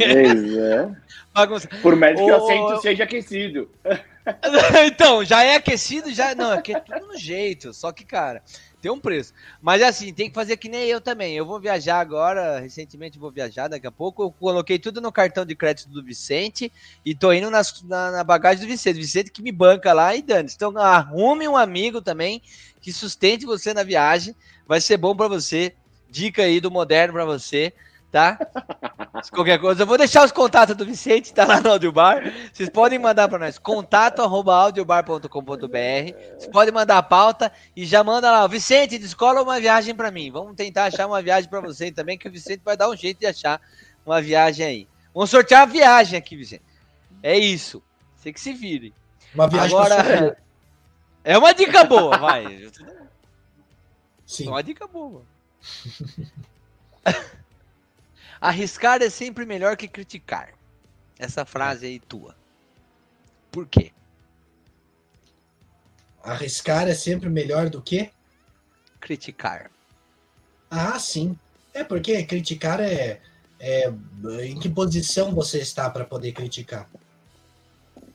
[0.00, 1.08] É.
[1.82, 3.70] Por médio que o assento seja aquecido.
[4.86, 6.34] então, já é aquecido, já.
[6.34, 7.72] Não, aqui é tudo no jeito.
[7.72, 8.42] Só que, cara,
[8.80, 9.32] tem um preço.
[9.60, 11.34] Mas assim, tem que fazer que nem eu também.
[11.34, 14.22] Eu vou viajar agora, recentemente vou viajar daqui a pouco.
[14.22, 16.72] Eu coloquei tudo no cartão de crédito do Vicente
[17.04, 18.96] e tô indo nas, na, na, bagagem do Vicente.
[18.96, 20.50] Vicente que me banca lá e dane.
[20.54, 22.40] Então arrume um amigo também
[22.80, 24.34] que sustente você na viagem.
[24.66, 25.74] Vai ser bom para você.
[26.10, 27.72] Dica aí do moderno para você,
[28.10, 28.38] tá?
[29.22, 32.32] Se qualquer coisa, eu vou deixar os contatos do Vicente, tá lá no Audiobar.
[32.52, 35.28] Vocês podem mandar para nós, contato arroba audiobar.com.br.
[35.28, 40.30] Vocês podem mandar a pauta e já manda lá, Vicente, descola uma viagem para mim.
[40.30, 43.20] Vamos tentar achar uma viagem para você também, que o Vicente vai dar um jeito
[43.20, 43.60] de achar
[44.06, 44.88] uma viagem aí.
[45.12, 46.62] Vamos sortear a viagem aqui, Vicente.
[47.22, 47.82] É isso.
[48.16, 48.94] Você que se vire.
[49.34, 50.36] Uma viagem Agora,
[51.24, 52.68] é uma dica boa, vai.
[54.24, 54.46] Sim.
[54.46, 55.22] É uma dica boa.
[58.40, 60.54] Arriscar é sempre melhor que criticar.
[61.18, 62.36] Essa frase aí tua.
[63.50, 63.92] Por quê?
[66.22, 68.10] Arriscar é sempre melhor do que
[69.00, 69.70] criticar.
[70.70, 71.38] Ah, sim.
[71.72, 73.20] É porque criticar é,
[73.58, 73.92] é
[74.44, 76.88] em que posição você está para poder criticar.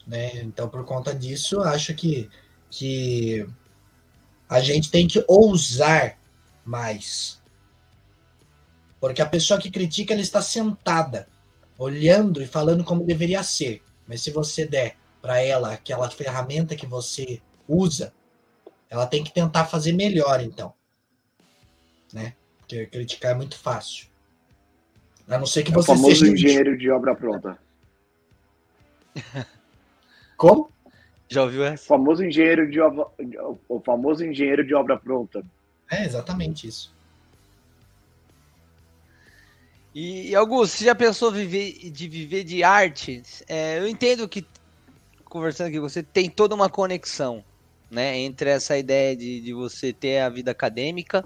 [0.06, 0.41] Né?
[0.41, 2.30] Então, por conta disso, acho que,
[2.70, 3.48] que
[4.48, 6.18] a gente tem que ousar
[6.65, 7.41] mais.
[8.99, 11.27] Porque a pessoa que critica, ela está sentada,
[11.77, 13.81] olhando e falando como deveria ser.
[14.07, 18.14] Mas se você der para ela aquela ferramenta que você usa,
[18.90, 20.73] ela tem que tentar fazer melhor, então.
[22.14, 22.35] Né?
[22.60, 24.07] Porque criticar é muito fácil.
[25.27, 27.57] A não ser que É o você famoso seja engenheiro de obra pronta.
[30.38, 30.69] Como?
[31.30, 31.85] Já ouviu O essa?
[31.85, 33.07] famoso engenheiro de obra,
[33.68, 35.44] o famoso engenheiro de obra pronta.
[35.94, 36.91] É exatamente isso.
[39.94, 43.22] E, e, Augusto, você já pensou viver, de viver de arte?
[43.48, 44.45] É, eu entendo que,
[45.24, 47.44] conversando aqui você, tem toda uma conexão
[47.91, 51.24] né, entre essa ideia de, de você ter a vida acadêmica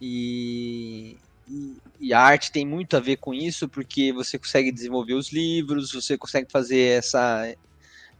[0.00, 1.16] e,
[1.48, 5.32] e, e, a arte tem muito a ver com isso, porque você consegue desenvolver os
[5.32, 7.54] livros, você consegue fazer essa,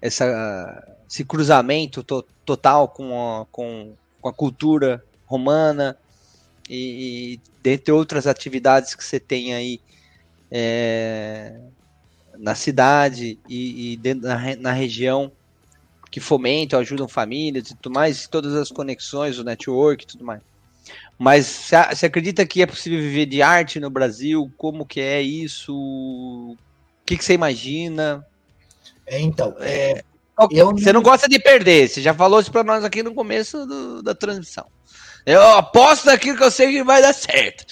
[0.01, 5.97] essa, esse cruzamento to, total com a, com, com a cultura romana
[6.69, 9.81] e, e dentre outras atuidades que você tem aí
[10.51, 11.61] é,
[12.39, 15.31] na cidade e, e dentro da, na região
[16.11, 20.41] que fomentam, ajudam famílias e tudo mais, todas as conexões, o network e tudo mais.
[21.19, 24.51] Mas você acredita que é possível viver de arte no Brasil?
[24.57, 25.75] Como que é isso?
[25.75, 26.57] O
[27.05, 28.25] que, que você imagina?
[29.07, 30.03] É, então, é,
[30.51, 31.01] eu você não...
[31.01, 34.15] não gosta de perder, você já falou isso para nós aqui no começo do, da
[34.15, 34.67] transmissão.
[35.29, 37.67] Eu aposto naquilo que eu sei que vai dar certo.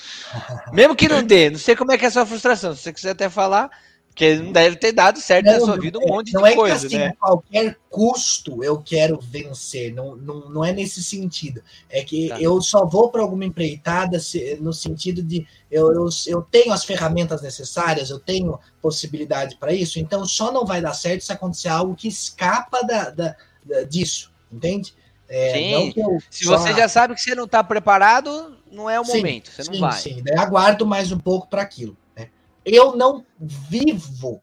[0.74, 2.74] Mesmo que não dê, não sei como é que é a sua frustração.
[2.74, 3.70] Se você quiser até falar,
[4.08, 6.54] porque não deve ter dado certo não, na sua vida um monte de não é
[6.54, 7.14] coisa, que, assim, né?
[7.18, 11.62] qualquer custo eu quero vencer, não, não, não é nesse sentido.
[11.88, 12.38] É que tá.
[12.38, 14.18] eu só vou para alguma empreitada
[14.60, 19.98] no sentido de eu, eu, eu tenho as ferramentas necessárias, eu tenho possibilidade para isso,
[19.98, 24.30] então só não vai dar certo se acontecer algo que escapa da, da, da disso,
[24.52, 24.94] entende?
[25.28, 25.94] É, sim.
[26.30, 26.58] Se só...
[26.58, 29.72] você já sabe que você não está preparado, não é o sim, momento, você sim,
[29.72, 29.98] não vai.
[29.98, 31.96] Sim, daí aguardo mais um pouco para aquilo.
[32.16, 32.28] Né?
[32.64, 34.42] Eu não vivo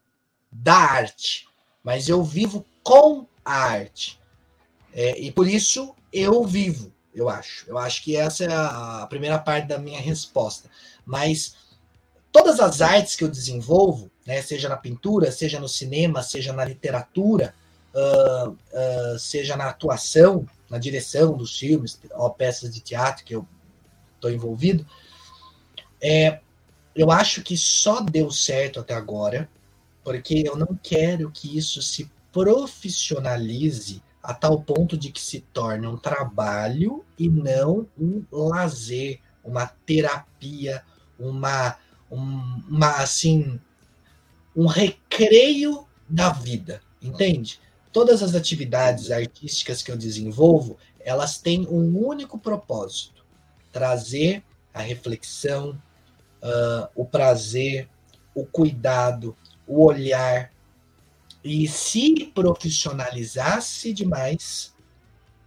[0.52, 1.48] da arte,
[1.84, 4.20] mas eu vivo com a arte.
[4.94, 7.66] É, e por isso eu vivo, eu acho.
[7.68, 10.70] Eu acho que essa é a primeira parte da minha resposta.
[11.06, 11.56] Mas
[12.32, 16.64] todas as artes que eu desenvolvo, né, seja na pintura, seja no cinema, seja na
[16.64, 17.54] literatura,
[17.94, 23.48] uh, uh, seja na atuação, na direção dos filmes, ou peças de teatro que eu
[24.16, 24.84] estou envolvido,
[26.02, 26.40] é,
[26.96, 29.48] eu acho que só deu certo até agora,
[30.04, 35.86] porque eu não quero que isso se profissionalize a tal ponto de que se torne
[35.86, 40.84] um trabalho e não um lazer, uma terapia,
[41.20, 41.78] uma,
[42.10, 43.60] um, uma assim,
[44.56, 47.62] um recreio da vida, entende?
[47.94, 53.24] Todas as atividades artísticas que eu desenvolvo, elas têm um único propósito:
[53.72, 54.44] trazer
[54.74, 55.80] a reflexão,
[56.42, 57.88] uh, o prazer,
[58.34, 59.38] o cuidado,
[59.68, 60.52] o olhar.
[61.44, 64.74] E se profissionalizasse demais,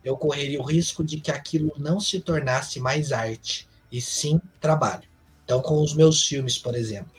[0.05, 5.09] eu correria o risco de que aquilo não se tornasse mais arte, e sim trabalho.
[5.45, 7.13] Então, com os meus filmes, por exemplo,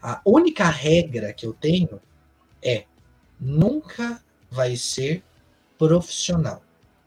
[0.00, 2.00] a única regra que eu tenho
[2.62, 2.84] é
[3.40, 5.24] nunca vai ser
[5.78, 6.62] profissional.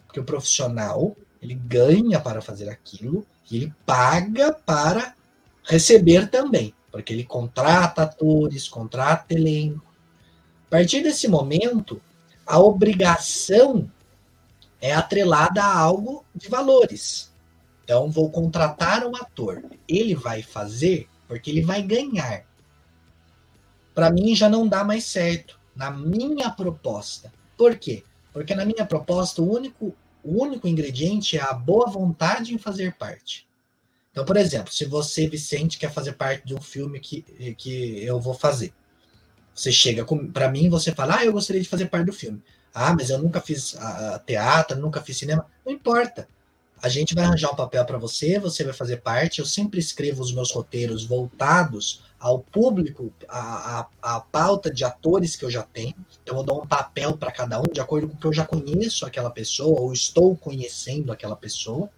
[0.05, 5.15] Porque o profissional, ele ganha para fazer aquilo e ele paga para
[5.63, 9.85] receber também, porque ele contrata atores, contrata elenco.
[10.67, 12.01] A partir desse momento,
[12.45, 13.89] a obrigação
[14.81, 17.31] é atrelada a algo de valores.
[17.83, 19.63] Então, vou contratar um ator.
[19.87, 22.45] Ele vai fazer porque ele vai ganhar.
[23.93, 27.31] Para mim, já não dá mais certo na minha proposta.
[27.57, 28.03] Por quê?
[28.31, 32.93] Porque na minha proposta, o único, o único ingrediente é a boa vontade em fazer
[32.95, 33.47] parte.
[34.11, 37.21] Então, por exemplo, se você, Vicente, quer fazer parte de um filme que,
[37.57, 38.73] que eu vou fazer,
[39.53, 42.41] você chega para mim você fala, ah, eu gostaria de fazer parte do filme.
[42.73, 45.45] Ah, mas eu nunca fiz a, a teatro, nunca fiz cinema.
[45.65, 46.27] Não importa.
[46.85, 49.39] A gente vai arranjar um papel para você, você vai fazer parte.
[49.39, 55.35] Eu sempre escrevo os meus roteiros voltados ao público, a, a, a pauta de atores
[55.35, 55.95] que eu já tenho.
[56.21, 58.45] Então, eu dou um papel para cada um, de acordo com o que eu já
[58.45, 61.89] conheço aquela pessoa, ou estou conhecendo aquela pessoa.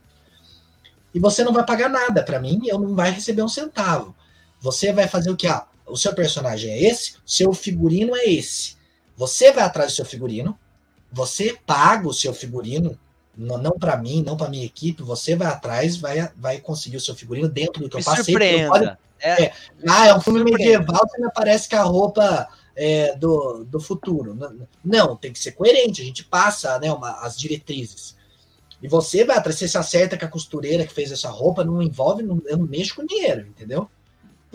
[1.14, 4.16] E você não vai pagar nada para mim, eu não vai receber um centavo.
[4.62, 5.48] Você vai fazer o que?
[5.48, 8.78] Ah, o seu personagem é esse, o seu figurino é esse.
[9.18, 10.58] Você vai atrás do seu figurino,
[11.12, 12.98] você paga o seu figurino,
[13.38, 17.02] não, não para mim, não para minha equipe, você vai atrás, vai, vai conseguir o
[17.02, 18.34] seu figurino dentro do que Me eu passei.
[18.34, 18.98] Surpreenda.
[19.20, 19.54] É, é,
[19.88, 24.38] ah, é um filme medieval que me parece que a roupa é do, do futuro.
[24.84, 28.16] Não, tem que ser coerente, a gente passa né, uma, as diretrizes.
[28.82, 31.82] E você vai atrás, você se acerta que a costureira que fez essa roupa não
[31.82, 33.90] envolve, não, eu não mexo com dinheiro, entendeu?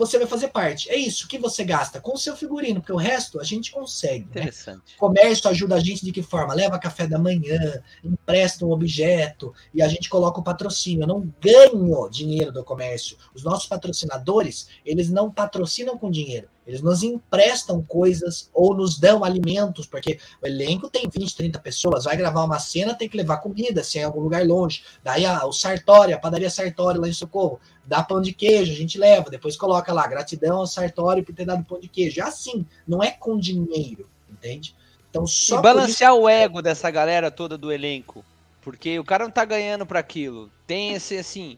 [0.05, 0.89] Você vai fazer parte.
[0.89, 4.25] É isso que você gasta com o seu figurino, porque o resto a gente consegue.
[4.25, 4.41] Né?
[4.41, 4.95] Interessante.
[4.97, 6.53] Comércio ajuda a gente de que forma?
[6.53, 11.03] Leva café da manhã, empresta um objeto e a gente coloca o patrocínio.
[11.03, 13.17] Eu não ganho dinheiro do comércio.
[13.33, 16.49] Os nossos patrocinadores, eles não patrocinam com dinheiro.
[16.65, 22.05] Eles nos emprestam coisas ou nos dão alimentos, porque o elenco tem 20, 30 pessoas,
[22.05, 24.83] vai gravar uma cena, tem que levar comida, se é em algum lugar longe.
[25.03, 28.75] Daí ah, o Sartori, a padaria Sartori lá em Socorro, dá pão de queijo, a
[28.75, 32.19] gente leva, depois coloca lá, gratidão ao Sartori por ter dado pão de queijo.
[32.19, 34.75] É assim, não é com dinheiro, entende?
[35.09, 36.21] Então, só e balancear isso...
[36.21, 38.23] o ego dessa galera toda do elenco,
[38.61, 40.49] porque o cara não tá ganhando para aquilo.
[40.65, 41.57] Tem esse assim,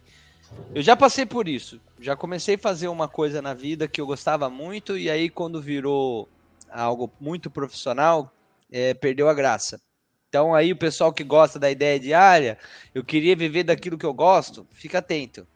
[0.74, 1.80] eu já passei por isso.
[2.00, 5.62] Já comecei a fazer uma coisa na vida que eu gostava muito, e aí, quando
[5.62, 6.28] virou
[6.70, 8.32] algo muito profissional,
[8.72, 9.80] é, perdeu a graça.
[10.28, 12.58] Então, aí, o pessoal que gosta da ideia diária,
[12.94, 15.48] eu queria viver daquilo que eu gosto, fica atento.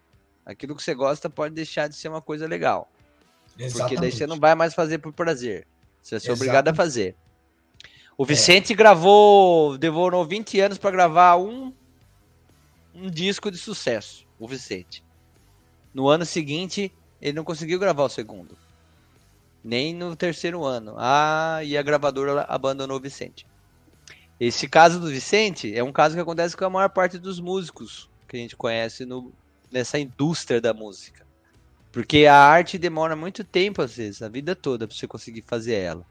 [0.49, 2.89] Aquilo que você gosta pode deixar de ser uma coisa legal.
[3.55, 3.77] Exatamente.
[3.77, 5.67] Porque daí você não vai mais fazer por prazer.
[6.01, 6.39] Você vai ser Exatamente.
[6.39, 7.15] obrigado a fazer.
[8.17, 8.75] O Vicente é.
[8.75, 11.71] gravou, demorou 20 anos para gravar um,
[12.95, 15.03] um disco de sucesso o Vicente.
[15.93, 18.57] No ano seguinte, ele não conseguiu gravar o segundo.
[19.63, 20.95] Nem no terceiro ano.
[20.97, 23.45] Ah, e a gravadora abandonou o Vicente.
[24.39, 28.09] Esse caso do Vicente é um caso que acontece com a maior parte dos músicos
[28.27, 29.31] que a gente conhece no,
[29.71, 31.25] nessa indústria da música.
[31.91, 35.75] Porque a arte demora muito tempo, às vezes, a vida toda, para você conseguir fazer
[35.75, 36.05] ela.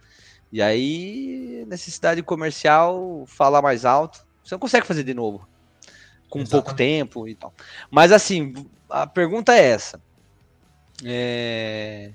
[0.50, 5.46] E aí, necessidade comercial, falar mais alto, você não consegue fazer de novo
[6.28, 6.50] com Exatamente.
[6.50, 7.52] pouco tempo e tal.
[7.90, 8.54] Mas assim,
[8.88, 10.00] a pergunta é essa.
[11.04, 12.12] É...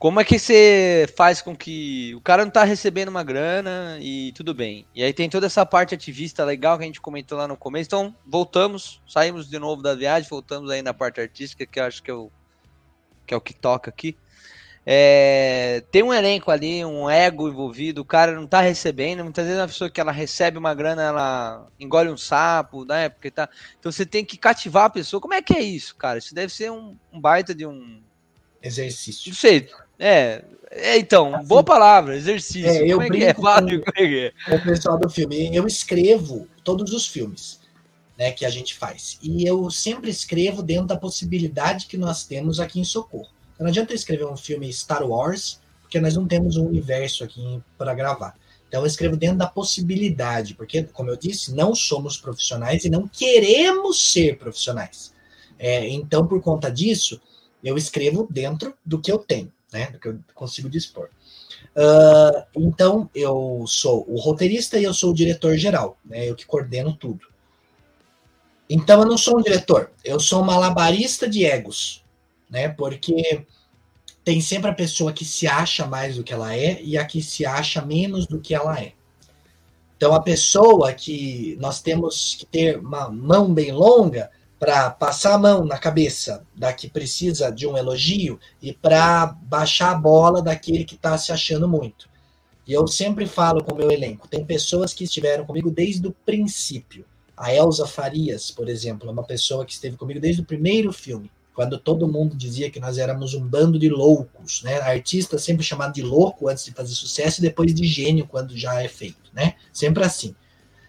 [0.00, 4.32] Como é que você faz com que o cara não tá recebendo uma grana e
[4.32, 4.86] tudo bem?
[4.94, 7.88] E aí tem toda essa parte ativista legal que a gente comentou lá no começo.
[7.88, 12.02] Então, voltamos, saímos de novo da viagem, voltamos aí na parte artística, que eu acho
[12.02, 12.30] que é o
[13.26, 14.16] que, é o que toca aqui.
[14.86, 19.22] É, tem um elenco ali, um ego envolvido, o cara não tá recebendo.
[19.22, 23.10] Muitas vezes a pessoa que ela recebe uma grana, ela engole um sapo, né?
[23.10, 23.50] Porque tá.
[23.78, 25.20] Então você tem que cativar a pessoa.
[25.20, 26.18] Como é que é isso, cara?
[26.18, 28.00] Isso deve ser um, um baita de um
[28.62, 29.28] exercício.
[29.28, 29.68] Não sei.
[30.00, 32.66] É, é então, assim, boa palavra, exercício.
[32.66, 33.34] É, eu Como é que é?
[33.34, 34.32] Fábio, com, é?
[34.46, 35.54] com o pessoal do filme.
[35.54, 37.60] Eu escrevo todos os filmes.
[38.18, 39.18] Né, que a gente faz.
[39.22, 43.30] E eu sempre escrevo dentro da possibilidade que nós temos aqui em Socorro.
[43.58, 47.62] Não adianta eu escrever um filme Star Wars, porque nós não temos um universo aqui
[47.78, 48.36] para gravar.
[48.68, 53.08] Então eu escrevo dentro da possibilidade, porque, como eu disse, não somos profissionais e não
[53.08, 55.14] queremos ser profissionais.
[55.58, 57.20] É, então, por conta disso,
[57.64, 61.08] eu escrevo dentro do que eu tenho, né, do que eu consigo dispor.
[61.76, 66.46] Uh, então, eu sou o roteirista e eu sou o diretor geral, né, eu que
[66.46, 67.26] coordeno tudo.
[68.68, 72.04] Então, eu não sou um diretor, eu sou um malabarista de egos
[72.50, 72.68] né?
[72.68, 73.46] Porque
[74.24, 77.22] tem sempre a pessoa que se acha mais do que ela é e a que
[77.22, 78.92] se acha menos do que ela é.
[79.96, 84.30] Então, a pessoa que nós temos que ter uma mão bem longa
[84.60, 89.92] para passar a mão na cabeça da que precisa de um elogio e para baixar
[89.92, 92.10] a bola daquele que está se achando muito.
[92.66, 96.12] E eu sempre falo com o meu elenco: tem pessoas que estiveram comigo desde o
[96.12, 97.06] princípio.
[97.34, 101.30] A Elza Farias, por exemplo, é uma pessoa que esteve comigo desde o primeiro filme
[101.54, 104.80] quando todo mundo dizia que nós éramos um bando de loucos, né?
[104.80, 108.82] Artista sempre chamado de louco antes de fazer sucesso e depois de gênio quando já
[108.82, 109.54] é feito, né?
[109.72, 110.34] Sempre assim.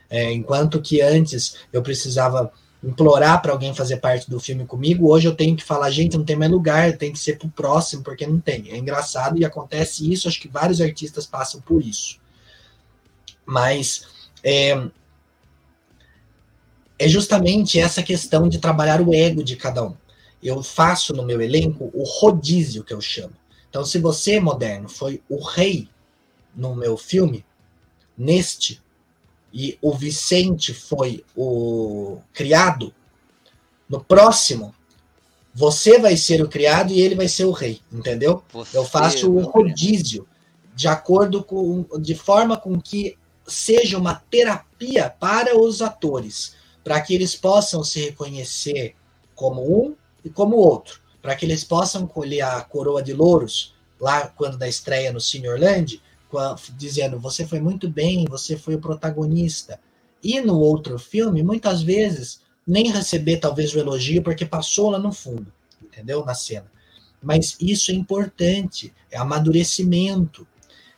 [0.09, 2.51] É, enquanto que antes eu precisava
[2.83, 6.25] implorar para alguém fazer parte do filme comigo, hoje eu tenho que falar, gente, não
[6.25, 8.71] tem mais lugar, tem que ser pro próximo, porque não tem.
[8.71, 12.19] É engraçado e acontece isso, acho que vários artistas passam por isso.
[13.45, 14.07] Mas
[14.43, 14.87] é,
[16.97, 19.95] é justamente essa questão de trabalhar o ego de cada um
[20.41, 23.33] eu faço no meu elenco o rodízio que eu chamo.
[23.69, 25.87] Então, se você, moderno, foi o rei
[26.55, 27.45] no meu filme,
[28.17, 28.81] neste,
[29.53, 32.93] e o Vicente foi o criado,
[33.89, 34.73] no próximo,
[35.53, 38.41] você vai ser o criado e ele vai ser o rei, entendeu?
[38.53, 40.25] Você, eu faço o rodízio
[40.73, 47.13] de acordo com, de forma com que seja uma terapia para os atores, para que
[47.13, 48.95] eles possam se reconhecer
[49.35, 54.27] como um e como outro, para que eles possam colher a coroa de louros lá
[54.27, 56.01] quando da estreia no Seniorland,
[56.75, 59.79] dizendo você foi muito bem, você foi o protagonista.
[60.23, 65.11] E no outro filme, muitas vezes, nem receber talvez o elogio porque passou lá no
[65.11, 65.51] fundo,
[65.81, 66.23] entendeu?
[66.23, 66.71] Na cena.
[67.21, 70.47] Mas isso é importante, é amadurecimento.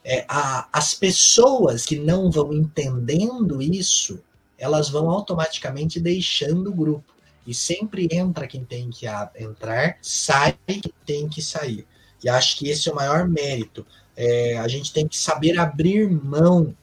[0.03, 4.21] É, a, as pessoas que não vão entendendo isso,
[4.57, 7.13] elas vão automaticamente deixando o grupo.
[7.45, 9.05] E sempre entra quem tem que
[9.37, 11.85] entrar, sai quem tem que sair.
[12.23, 13.85] E acho que esse é o maior mérito.
[14.15, 16.75] É, a gente tem que saber abrir mão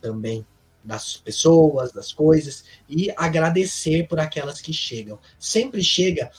[0.00, 0.44] também
[0.82, 5.18] das pessoas, das coisas e agradecer por aquelas que chegam.
[5.38, 6.30] Sempre chega.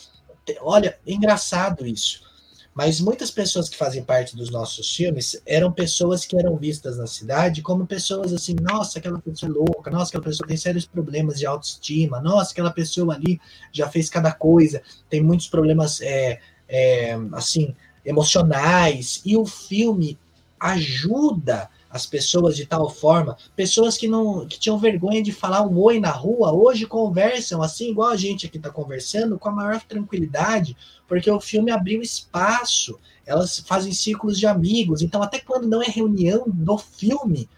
[0.62, 2.30] Olha, é engraçado isso.
[2.74, 7.06] Mas muitas pessoas que fazem parte dos nossos filmes eram pessoas que eram vistas na
[7.06, 11.38] cidade como pessoas assim, nossa, aquela pessoa é louca, nossa, aquela pessoa tem sérios problemas
[11.38, 13.42] de autoestima, nossa, aquela pessoa ali
[13.74, 19.22] já fez cada coisa, tem muitos problemas é, é, assim emocionais.
[19.26, 20.18] E o filme
[20.62, 25.78] ajuda as pessoas de tal forma, pessoas que não que tinham vergonha de falar um
[25.78, 29.82] oi na rua, hoje conversam assim, igual a gente aqui está conversando, com a maior
[29.82, 30.78] tranquilidade,
[31.08, 35.88] porque o filme abriu espaço, elas fazem círculos de amigos, então até quando não é
[35.88, 37.50] reunião do filme,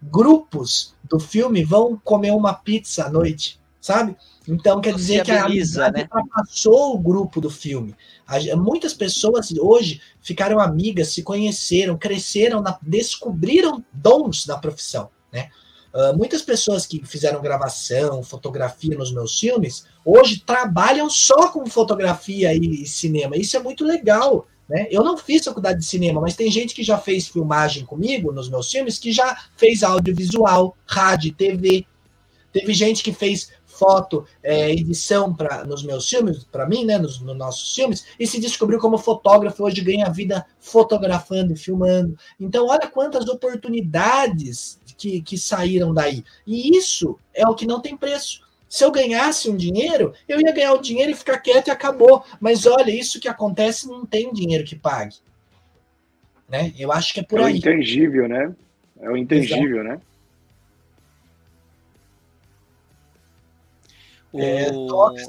[0.00, 4.16] grupos do filme vão comer uma pizza à noite, sabe?
[4.48, 6.02] Então quer dizer que a amizade né?
[6.04, 7.94] ultrapassou o grupo do filme.
[8.56, 15.50] Muitas pessoas hoje ficaram amigas, se conheceram, cresceram, na, descobriram dons da profissão, né?
[15.92, 22.54] Uh, muitas pessoas que fizeram gravação, fotografia nos meus filmes, hoje trabalham só com fotografia
[22.54, 23.36] e cinema.
[23.36, 24.48] Isso é muito legal.
[24.66, 24.88] Né?
[24.90, 28.48] Eu não fiz faculdade de cinema, mas tem gente que já fez filmagem comigo nos
[28.48, 31.86] meus filmes, que já fez audiovisual, rádio, TV.
[32.52, 37.20] Teve gente que fez foto, é, edição para nos meus filmes, para mim, né, nos,
[37.20, 42.16] nos, nossos filmes, e se descobriu como fotógrafo, hoje ganha vida fotografando e filmando.
[42.38, 46.24] Então, olha quantas oportunidades que, que saíram daí.
[46.46, 48.42] E isso é o que não tem preço.
[48.68, 52.24] Se eu ganhasse um dinheiro, eu ia ganhar o dinheiro e ficar quieto e acabou.
[52.40, 55.16] Mas olha, isso que acontece não tem dinheiro que pague.
[56.48, 56.72] Né?
[56.78, 57.52] Eu acho que é por é aí.
[57.52, 58.54] É o intangível, né?
[59.00, 59.88] É o intangível, Exato.
[59.88, 60.00] né?
[64.34, 64.70] É,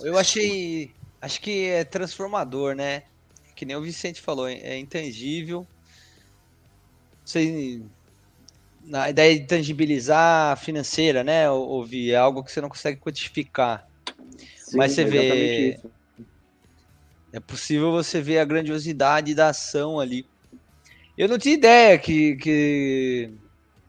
[0.03, 0.91] eu achei.
[1.21, 3.03] Acho que é transformador, né?
[3.55, 5.65] Que nem o Vicente falou, é intangível.
[7.23, 7.81] Você,
[8.83, 11.49] na ideia de tangibilizar financeira, né?
[11.49, 13.87] Ouvir é algo que você não consegue quantificar.
[14.57, 15.69] Sim, Mas você vê.
[15.69, 15.91] Isso.
[17.31, 20.25] É possível você ver a grandiosidade da ação ali.
[21.17, 23.31] Eu não tinha ideia que, que,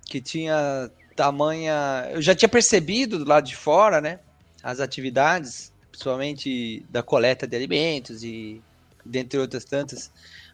[0.04, 2.08] que tinha tamanha.
[2.12, 4.20] Eu já tinha percebido do lado de fora, né?
[4.66, 8.60] As atividades, principalmente da coleta de alimentos e
[9.04, 10.10] dentre outras tantas.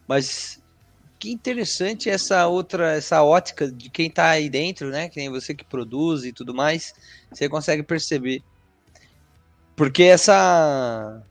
[0.06, 0.60] Mas
[1.18, 5.08] que interessante essa outra, essa ótica de quem está aí dentro, né?
[5.08, 6.94] Que nem você que produz e tudo mais,
[7.32, 8.42] você consegue perceber.
[9.74, 11.22] Porque essa.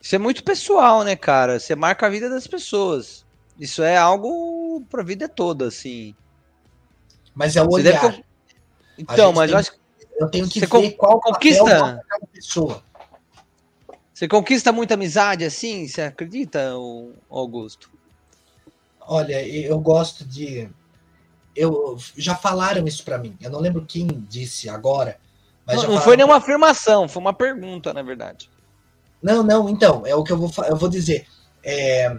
[0.00, 1.60] Isso é muito pessoal, né, cara?
[1.60, 3.26] Você marca a vida das pessoas.
[3.58, 6.14] Isso é algo pra vida toda, assim.
[7.34, 8.00] Mas é o olhar.
[8.00, 8.24] Deve...
[8.96, 9.52] Então, mas tem...
[9.52, 9.80] eu acho que
[10.20, 11.64] eu tenho que você ver qual conquista
[12.06, 12.82] cada pessoa.
[14.12, 15.88] Você conquista muita amizade assim?
[15.88, 16.72] Você acredita,
[17.30, 17.90] Augusto?
[19.00, 20.68] Olha, eu gosto de.
[21.56, 23.34] Eu já falaram isso para mim.
[23.40, 25.18] Eu não lembro quem disse agora.
[25.66, 28.50] Mas não, não foi nenhuma afirmação, foi uma pergunta, na verdade.
[29.22, 29.70] Não, não.
[29.70, 30.52] Então é o que eu vou.
[30.66, 31.26] Eu vou dizer.
[31.64, 32.14] É,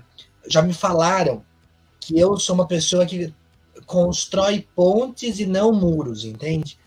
[0.48, 1.46] já me falaram
[2.00, 3.32] que eu sou uma pessoa que
[3.86, 6.81] constrói pontes e não muros, entende?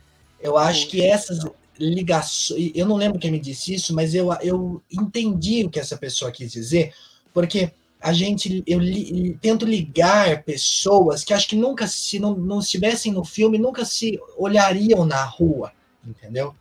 [0.45, 1.39] Eu acho que essas
[1.79, 2.71] ligações.
[2.75, 6.31] Eu não lembro quem me disse isso, mas eu, eu entendi o que essa pessoa
[6.31, 6.93] quis dizer,
[7.33, 12.59] porque a gente eu li, tento ligar pessoas que acho que nunca se não, não
[12.59, 15.73] estivessem no filme nunca se olhariam na rua
[16.07, 16.55] entendeu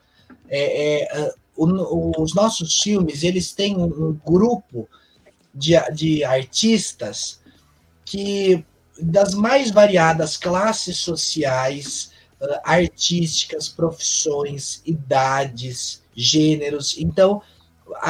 [0.48, 4.88] é, é, o, os nossos filmes eles têm um, um, grupo
[5.54, 7.42] de, de artistas
[8.06, 8.64] que
[8.98, 12.13] das mais variadas classes sociais
[12.64, 16.98] artísticas, profissões, idades, gêneros.
[16.98, 17.42] Então,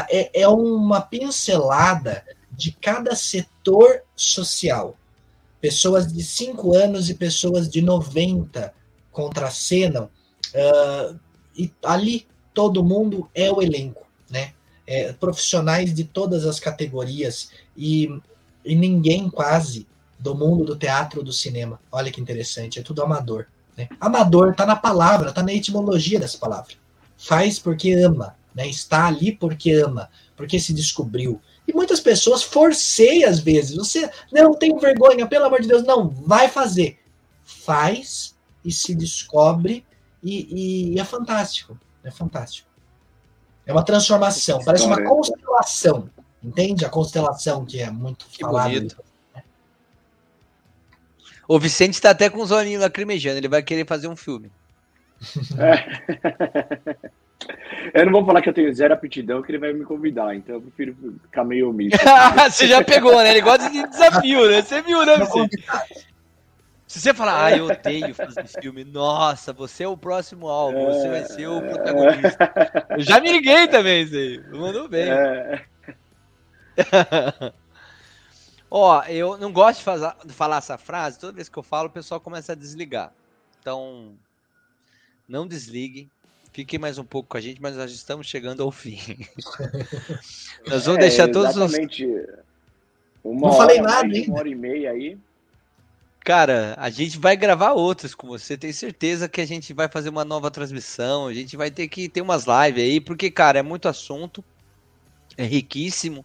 [0.09, 4.97] é, é uma pincelada de cada setor social.
[5.59, 8.73] Pessoas de 5 anos e pessoas de 90
[9.11, 10.09] contracenam,
[10.53, 11.19] uh,
[11.55, 14.53] e ali todo mundo é o elenco, né?
[14.85, 18.09] É, profissionais de todas as categorias e,
[18.65, 19.87] e ninguém quase
[20.19, 21.79] do mundo do teatro do cinema.
[21.89, 23.47] Olha que interessante, é tudo amador.
[23.77, 23.89] Né?
[23.99, 26.73] Amador está na palavra, está na etimologia dessa palavra.
[27.17, 28.67] Faz porque ama, né?
[28.67, 31.41] está ali porque ama, porque se descobriu.
[31.67, 33.75] E muitas pessoas forcei às vezes.
[33.75, 36.99] Você não tem vergonha, pelo amor de Deus, não, vai fazer.
[37.43, 39.85] Faz e se descobre
[40.21, 41.77] e, e é fantástico.
[42.03, 42.67] É fantástico.
[43.65, 46.09] É uma transformação, parece uma constelação.
[46.43, 46.83] Entende?
[46.83, 48.69] A constelação que é muito que falada.
[48.69, 48.97] Bonito.
[51.53, 54.51] O Vicente tá até com os olhinhos lacrimejando, ele vai querer fazer um filme.
[55.55, 56.97] É.
[57.93, 60.55] Eu não vou falar que eu tenho zero aptidão, que ele vai me convidar, então
[60.55, 61.97] eu prefiro ficar meio omisso.
[62.49, 63.31] você já pegou, né?
[63.31, 64.61] Ele gosta de desafio, né?
[64.61, 65.49] Você viu, né, você?
[66.87, 71.09] Se você falar, ah, eu odeio fazer filme, nossa, você é o próximo álbum, você
[71.09, 72.53] vai ser o protagonista.
[72.97, 74.41] Eu já me liguei também, isso aí.
[74.53, 75.09] Mandou bem.
[75.11, 75.61] É.
[78.75, 81.89] Ó, eu não gosto de, fazer, de falar essa frase, toda vez que eu falo,
[81.89, 83.13] o pessoal começa a desligar.
[83.59, 84.15] Então,
[85.27, 86.09] não desligue,
[86.53, 88.99] Fiquem mais um pouco com a gente, mas nós estamos chegando ao fim.
[90.67, 91.73] nós vamos é, deixar todos os.
[93.23, 95.17] Uma Não falei nada, mais, Uma hora e meia aí.
[96.19, 98.55] Cara, a gente vai gravar outras com você.
[98.55, 101.25] Tenho certeza que a gente vai fazer uma nova transmissão.
[101.25, 104.43] A gente vai ter que ter umas lives aí, porque, cara, é muito assunto.
[105.35, 106.23] É riquíssimo.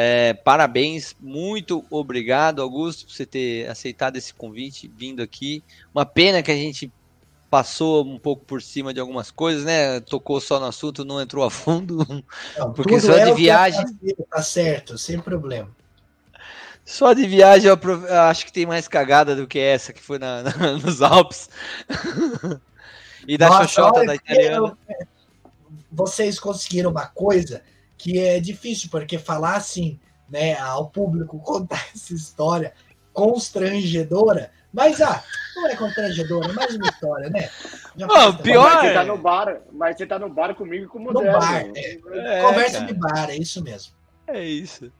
[0.00, 5.60] É, parabéns, muito obrigado, Augusto, por você ter aceitado esse convite, vindo aqui.
[5.92, 6.92] Uma pena que a gente
[7.50, 9.98] passou um pouco por cima de algumas coisas, né?
[9.98, 12.06] Tocou só no assunto, não entrou a fundo.
[12.56, 13.84] Não, porque só é de viagem.
[14.30, 15.68] Tá certo, sem problema.
[16.84, 20.44] Só de viagem eu, acho que tem mais cagada do que essa que foi na,
[20.56, 21.50] na, nos Alpes.
[23.26, 24.56] e da Nossa, Xoxota da italiana.
[24.58, 24.78] Eu,
[25.90, 27.64] vocês conseguiram uma coisa
[27.98, 29.98] que é difícil, porque falar assim,
[30.30, 32.72] né, ao público, contar essa história
[33.12, 35.24] constrangedora, mas ah,
[35.56, 37.50] não é constrangedor, é mais uma história, né?
[37.96, 38.74] Não, pior.
[38.76, 41.32] Mas você tá no bar, mas você tá no bar comigo e com o Moderno.
[41.32, 42.38] No bar, é.
[42.38, 42.86] É, Conversa cara.
[42.86, 43.92] de bar, é isso mesmo.
[44.28, 44.92] É isso.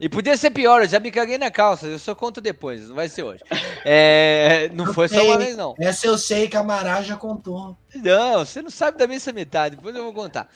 [0.00, 2.94] E podia ser pior, eu já me caguei na calça, eu só conto depois, não
[2.94, 3.42] vai ser hoje.
[3.84, 5.74] É, não eu foi sei, só uma vez, não.
[5.78, 7.76] Essa eu sei, Camará já contou.
[7.96, 10.48] Não, você não sabe da minha metade, depois eu vou contar.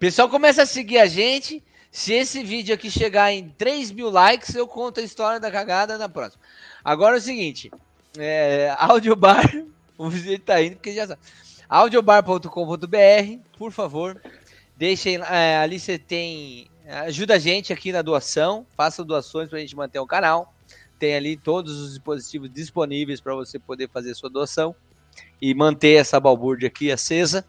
[0.00, 1.62] Pessoal começa a seguir a gente.
[1.92, 5.98] Se esse vídeo aqui chegar em 3 mil likes, eu conto a história da cagada
[5.98, 6.42] na próxima.
[6.82, 7.70] Agora é o seguinte:
[8.16, 9.44] é, audiobar,
[9.98, 11.20] o visito tá indo, porque já sabe.
[11.68, 14.18] audiobar.com.br, por favor,
[14.74, 16.70] deixem, é, ali você tem,
[17.04, 20.54] ajuda a gente aqui na doação, faça doações para a gente manter o canal,
[20.98, 24.74] tem ali todos os dispositivos disponíveis para você poder fazer sua doação
[25.42, 27.44] e manter essa balbúrdia aqui acesa.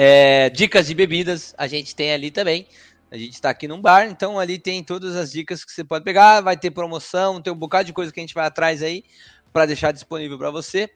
[0.00, 2.68] É, dicas de bebidas a gente tem ali também.
[3.10, 6.04] A gente está aqui num bar, então ali tem todas as dicas que você pode
[6.04, 6.40] pegar.
[6.40, 9.02] Vai ter promoção, tem um bocado de coisa que a gente vai atrás aí
[9.52, 10.88] para deixar disponível para você.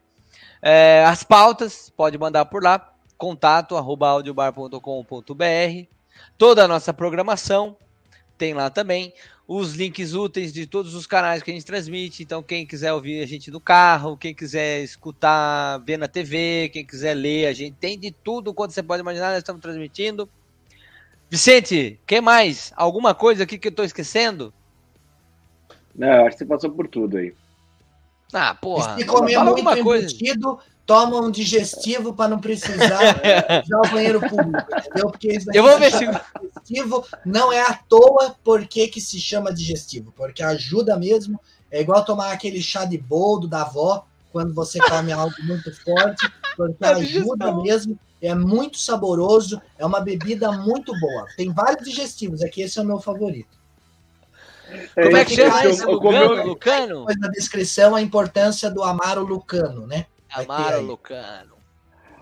[0.61, 4.79] É, as pautas, pode mandar por lá, contato audiobar.com.br.
[6.37, 7.75] Toda a nossa programação
[8.37, 9.13] tem lá também.
[9.47, 12.23] Os links úteis de todos os canais que a gente transmite.
[12.23, 16.85] Então, quem quiser ouvir a gente no carro, quem quiser escutar, ver na TV, quem
[16.85, 20.29] quiser ler, a gente tem de tudo quanto você pode imaginar, nós estamos transmitindo.
[21.29, 22.71] Vicente, quem mais?
[22.75, 24.53] Alguma coisa aqui que eu estou esquecendo?
[25.95, 27.33] Não, acho que você passou por tudo aí.
[28.31, 28.97] Ah, porra.
[28.97, 32.99] Se comer muito embutido, toma um digestivo para não precisar
[33.63, 35.09] usar o banheiro público, entendeu?
[35.09, 36.05] Porque isso Eu vou ver se...
[36.05, 41.39] digestivo não é à toa porque que se chama digestivo, porque ajuda mesmo.
[41.71, 46.31] É igual tomar aquele chá de boldo da avó quando você come algo muito forte,
[46.55, 47.97] porque ajuda mesmo.
[48.21, 51.25] É muito saboroso, é uma bebida muito boa.
[51.35, 53.57] Tem vários digestivos, aqui esse é o meu favorito.
[54.95, 56.43] Como é que chama esse Lucano?
[56.43, 57.05] Lucano?
[57.19, 60.05] Na descrição a importância do Amaro Lucano, né?
[60.33, 61.53] Amaro Lucano.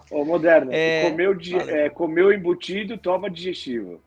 [0.10, 1.10] Ô, Moderno, é...
[1.10, 1.56] comeu, di...
[1.56, 4.02] é, comeu embutido, toma digestivo.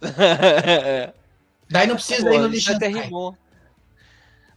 [1.70, 2.70] Daí não precisa Pô, ir no lixo.
[2.70, 3.38] Isso até rimou.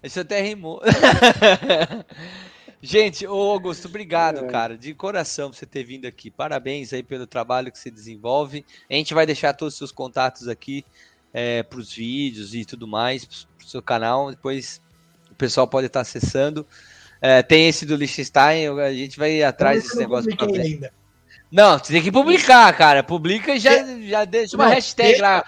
[0.03, 0.81] Isso até rimou.
[2.81, 4.47] Gente, ô Augusto, obrigado, é.
[4.47, 6.29] cara, de coração por você ter vindo aqui.
[6.29, 8.63] Parabéns aí pelo trabalho que você desenvolve.
[8.89, 10.85] A gente vai deixar todos os seus contatos aqui
[11.33, 14.29] é, para os vídeos e tudo mais, para o seu canal.
[14.29, 14.79] Depois
[15.31, 16.65] o pessoal pode estar acessando.
[17.27, 20.31] É, tem esse do Liechtenstein, a gente vai ir atrás desse negócio.
[20.39, 20.93] Ainda.
[21.51, 23.01] Não, você tem que publicar, cara.
[23.01, 23.71] Publica e já,
[24.03, 25.45] já deixa uma não, hashtag deixa, lá.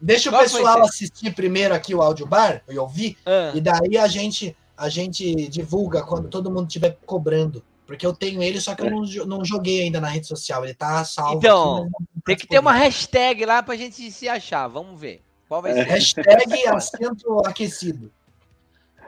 [0.00, 3.50] Deixa Qual o pessoal assistir primeiro aqui o áudio bar e ouvir, ah.
[3.52, 7.64] e daí a gente, a gente divulga quando todo mundo estiver cobrando.
[7.84, 10.62] Porque eu tenho ele, só que eu não, não joguei ainda na rede social.
[10.62, 11.38] Ele tá salvo.
[11.38, 14.68] Então, aqui, tem que ter uma hashtag lá pra gente se achar.
[14.68, 15.20] Vamos ver.
[15.48, 15.82] Qual vai ser?
[15.82, 18.12] Hashtag assento aquecido.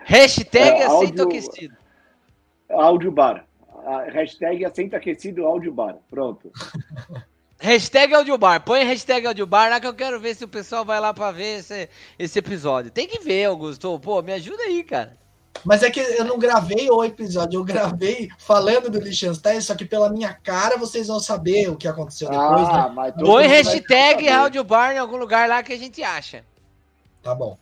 [0.02, 1.79] Hashtag é, assento aquecido.
[2.70, 3.44] Áudio bar.
[4.12, 5.96] Hashtag assento aquecido áudio bar.
[6.08, 6.50] Pronto.
[7.60, 8.64] Hashtag audiobar.
[8.64, 11.58] Põe hashtag audiobar lá que eu quero ver se o pessoal vai lá pra ver
[11.58, 12.90] esse, esse episódio.
[12.90, 14.00] Tem que ver, Augusto.
[14.00, 15.18] Pô, me ajuda aí, cara.
[15.62, 19.84] Mas é que eu não gravei o episódio, eu gravei falando do Liechtenstein, só que
[19.84, 22.68] pela minha cara vocês vão saber o que aconteceu depois.
[22.68, 22.92] Ah, né?
[22.94, 26.44] mas Põe hashtag Audio Bar em algum lugar lá que a gente acha.
[27.22, 27.58] Tá bom.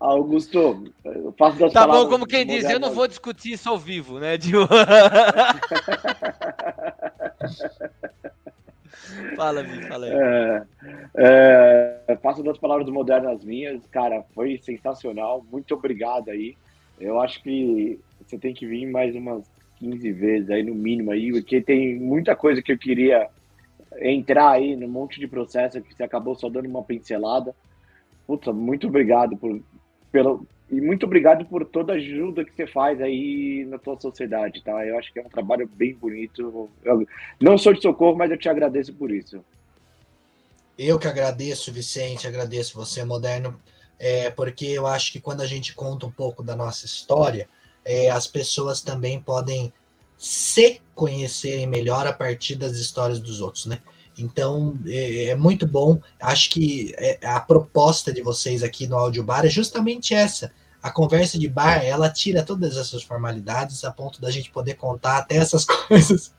[0.00, 3.78] Augusto, eu faço das Tá bom, como quem diz, eu não vou discutir isso ao
[3.78, 4.36] vivo, né?
[4.36, 4.52] De...
[9.36, 10.12] fala, Vi, fala aí.
[10.12, 10.62] É,
[12.08, 13.86] é, faço das palavras do Moderno as minhas.
[13.86, 15.44] Cara, foi sensacional.
[15.50, 16.56] Muito obrigado aí.
[17.00, 19.44] Eu acho que você tem que vir mais umas
[19.78, 23.28] 15 vezes aí, no mínimo aí, porque tem muita coisa que eu queria
[24.00, 27.54] entrar aí no monte de processo que você acabou só dando uma pincelada.
[28.26, 29.60] Puta, muito obrigado por,
[30.10, 34.62] pelo, e muito obrigado por toda a ajuda que você faz aí na tua sociedade,
[34.62, 34.84] tá?
[34.84, 36.68] Eu acho que é um trabalho bem bonito.
[36.84, 37.06] Eu
[37.40, 39.44] não sou de socorro, mas eu te agradeço por isso.
[40.76, 43.60] Eu que agradeço, Vicente, agradeço você, Moderno,
[43.98, 47.48] é, porque eu acho que quando a gente conta um pouco da nossa história,
[47.84, 49.72] é, as pessoas também podem
[50.16, 53.80] se conhecerem melhor a partir das histórias dos outros, né?
[54.18, 55.98] Então é, é muito bom.
[56.20, 60.52] Acho que é, a proposta de vocês aqui no Audio Bar é justamente essa.
[60.82, 65.16] A conversa de bar, ela tira todas essas formalidades a ponto da gente poder contar
[65.16, 66.32] até essas coisas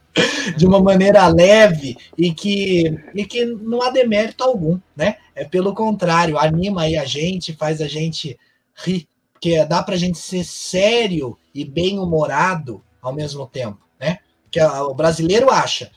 [0.55, 5.17] de uma maneira leve e que, e que não há demérito algum, né?
[5.33, 8.37] É pelo contrário, anima aí a gente, faz a gente
[8.75, 14.19] rir, porque dá pra gente ser sério e bem humorado ao mesmo tempo, né?
[14.49, 15.91] Que o brasileiro acha,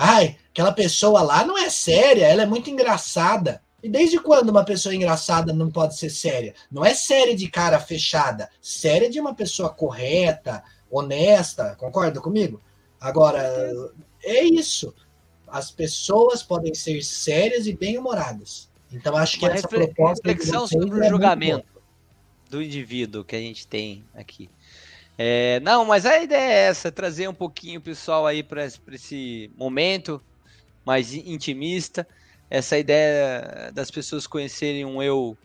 [0.00, 3.62] ai, aquela pessoa lá não é séria, ela é muito engraçada.
[3.82, 6.54] E desde quando uma pessoa engraçada não pode ser séria?
[6.70, 12.62] Não é séria de cara fechada, séria de uma pessoa correta, honesta, concorda comigo?
[12.98, 13.42] Agora,
[14.24, 14.94] é isso.
[15.46, 18.70] As pessoas podem ser sérias e bem-humoradas.
[18.90, 21.66] Então, acho que Uma essa reflexão sobre é o muito julgamento
[22.48, 24.50] do indivíduo que a gente tem aqui.
[25.22, 29.52] É, não, mas a ideia é essa, trazer um pouquinho o pessoal aí para esse
[29.54, 30.24] momento
[30.86, 32.08] mais intimista,
[32.50, 35.38] essa ideia das pessoas conhecerem um eu,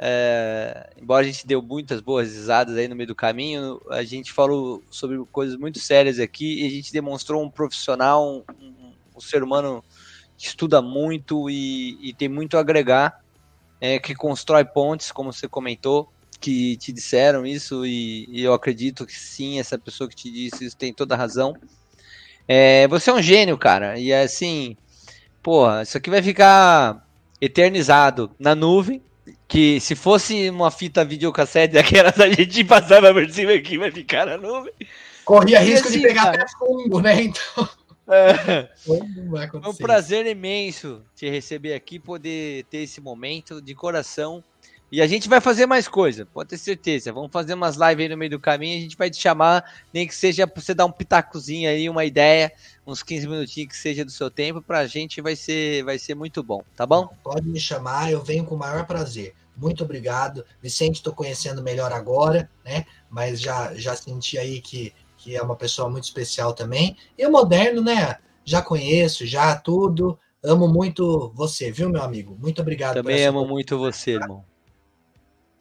[0.00, 4.32] é, embora a gente deu muitas boas risadas aí no meio do caminho, a gente
[4.32, 8.44] falou sobre coisas muito sérias aqui e a gente demonstrou um profissional, um,
[9.16, 9.84] um- ser humano
[10.38, 13.14] que estuda muito e, e tem muito a agregar,
[13.80, 16.11] é, que constrói pontes, como você comentou,
[16.42, 20.64] que te disseram isso e, e eu acredito que sim, essa pessoa que te disse
[20.66, 21.54] isso tem toda a razão.
[22.46, 24.76] É, você é um gênio, cara, e é assim,
[25.42, 27.06] porra, isso aqui vai ficar
[27.40, 29.00] eternizado na nuvem,
[29.46, 34.26] que se fosse uma fita videocassete daquelas a gente passava por cima aqui, vai ficar
[34.26, 34.72] na nuvem.
[35.24, 36.42] Corria E risco assim, de pegar cara?
[36.42, 37.22] até fungo, né?
[37.22, 37.68] Então,
[38.08, 38.68] É.
[38.76, 39.00] Foi
[39.70, 44.42] um prazer imenso te receber aqui, poder ter esse momento de coração.
[44.92, 47.14] E a gente vai fazer mais coisa, pode ter certeza.
[47.14, 48.76] Vamos fazer umas lives aí no meio do caminho.
[48.76, 52.04] A gente vai te chamar, nem que seja pra você dar um pitacozinho aí, uma
[52.04, 52.52] ideia,
[52.86, 54.60] uns 15 minutinhos que seja do seu tempo.
[54.60, 57.08] Pra gente vai ser, vai ser muito bom, tá bom?
[57.24, 59.32] Pode me chamar, eu venho com o maior prazer.
[59.56, 60.44] Muito obrigado.
[60.60, 62.84] Vicente, estou conhecendo melhor agora, né?
[63.08, 66.98] Mas já, já senti aí que, que é uma pessoa muito especial também.
[67.16, 68.18] E o Moderno, né?
[68.44, 70.18] Já conheço, já tudo.
[70.44, 72.36] Amo muito você, viu, meu amigo?
[72.38, 72.96] Muito obrigado.
[72.96, 74.44] Também amo muito você, irmão.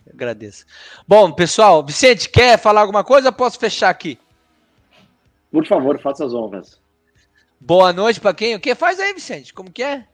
[0.05, 0.65] Eu agradeço.
[1.07, 3.31] Bom, pessoal, Vicente, quer falar alguma coisa?
[3.31, 4.17] Posso fechar aqui?
[5.51, 6.79] Por favor, faça as honras.
[7.59, 8.55] Boa noite pra quem?
[8.55, 9.53] O que faz aí, Vicente?
[9.53, 10.05] Como que é?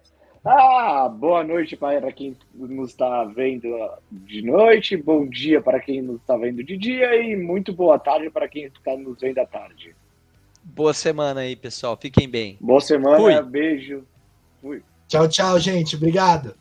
[0.43, 3.67] Ah, boa noite para quem nos está vendo
[4.11, 8.29] de noite, bom dia para quem nos está vendo de dia e muito boa tarde
[8.29, 9.93] para quem está nos vendo à tarde.
[10.63, 11.97] Boa semana aí, pessoal.
[11.97, 12.57] Fiquem bem.
[12.61, 13.41] Boa semana, Fui.
[13.41, 14.05] beijo.
[14.61, 14.81] Fui.
[15.07, 15.95] Tchau, tchau, gente.
[15.95, 16.55] Obrigado.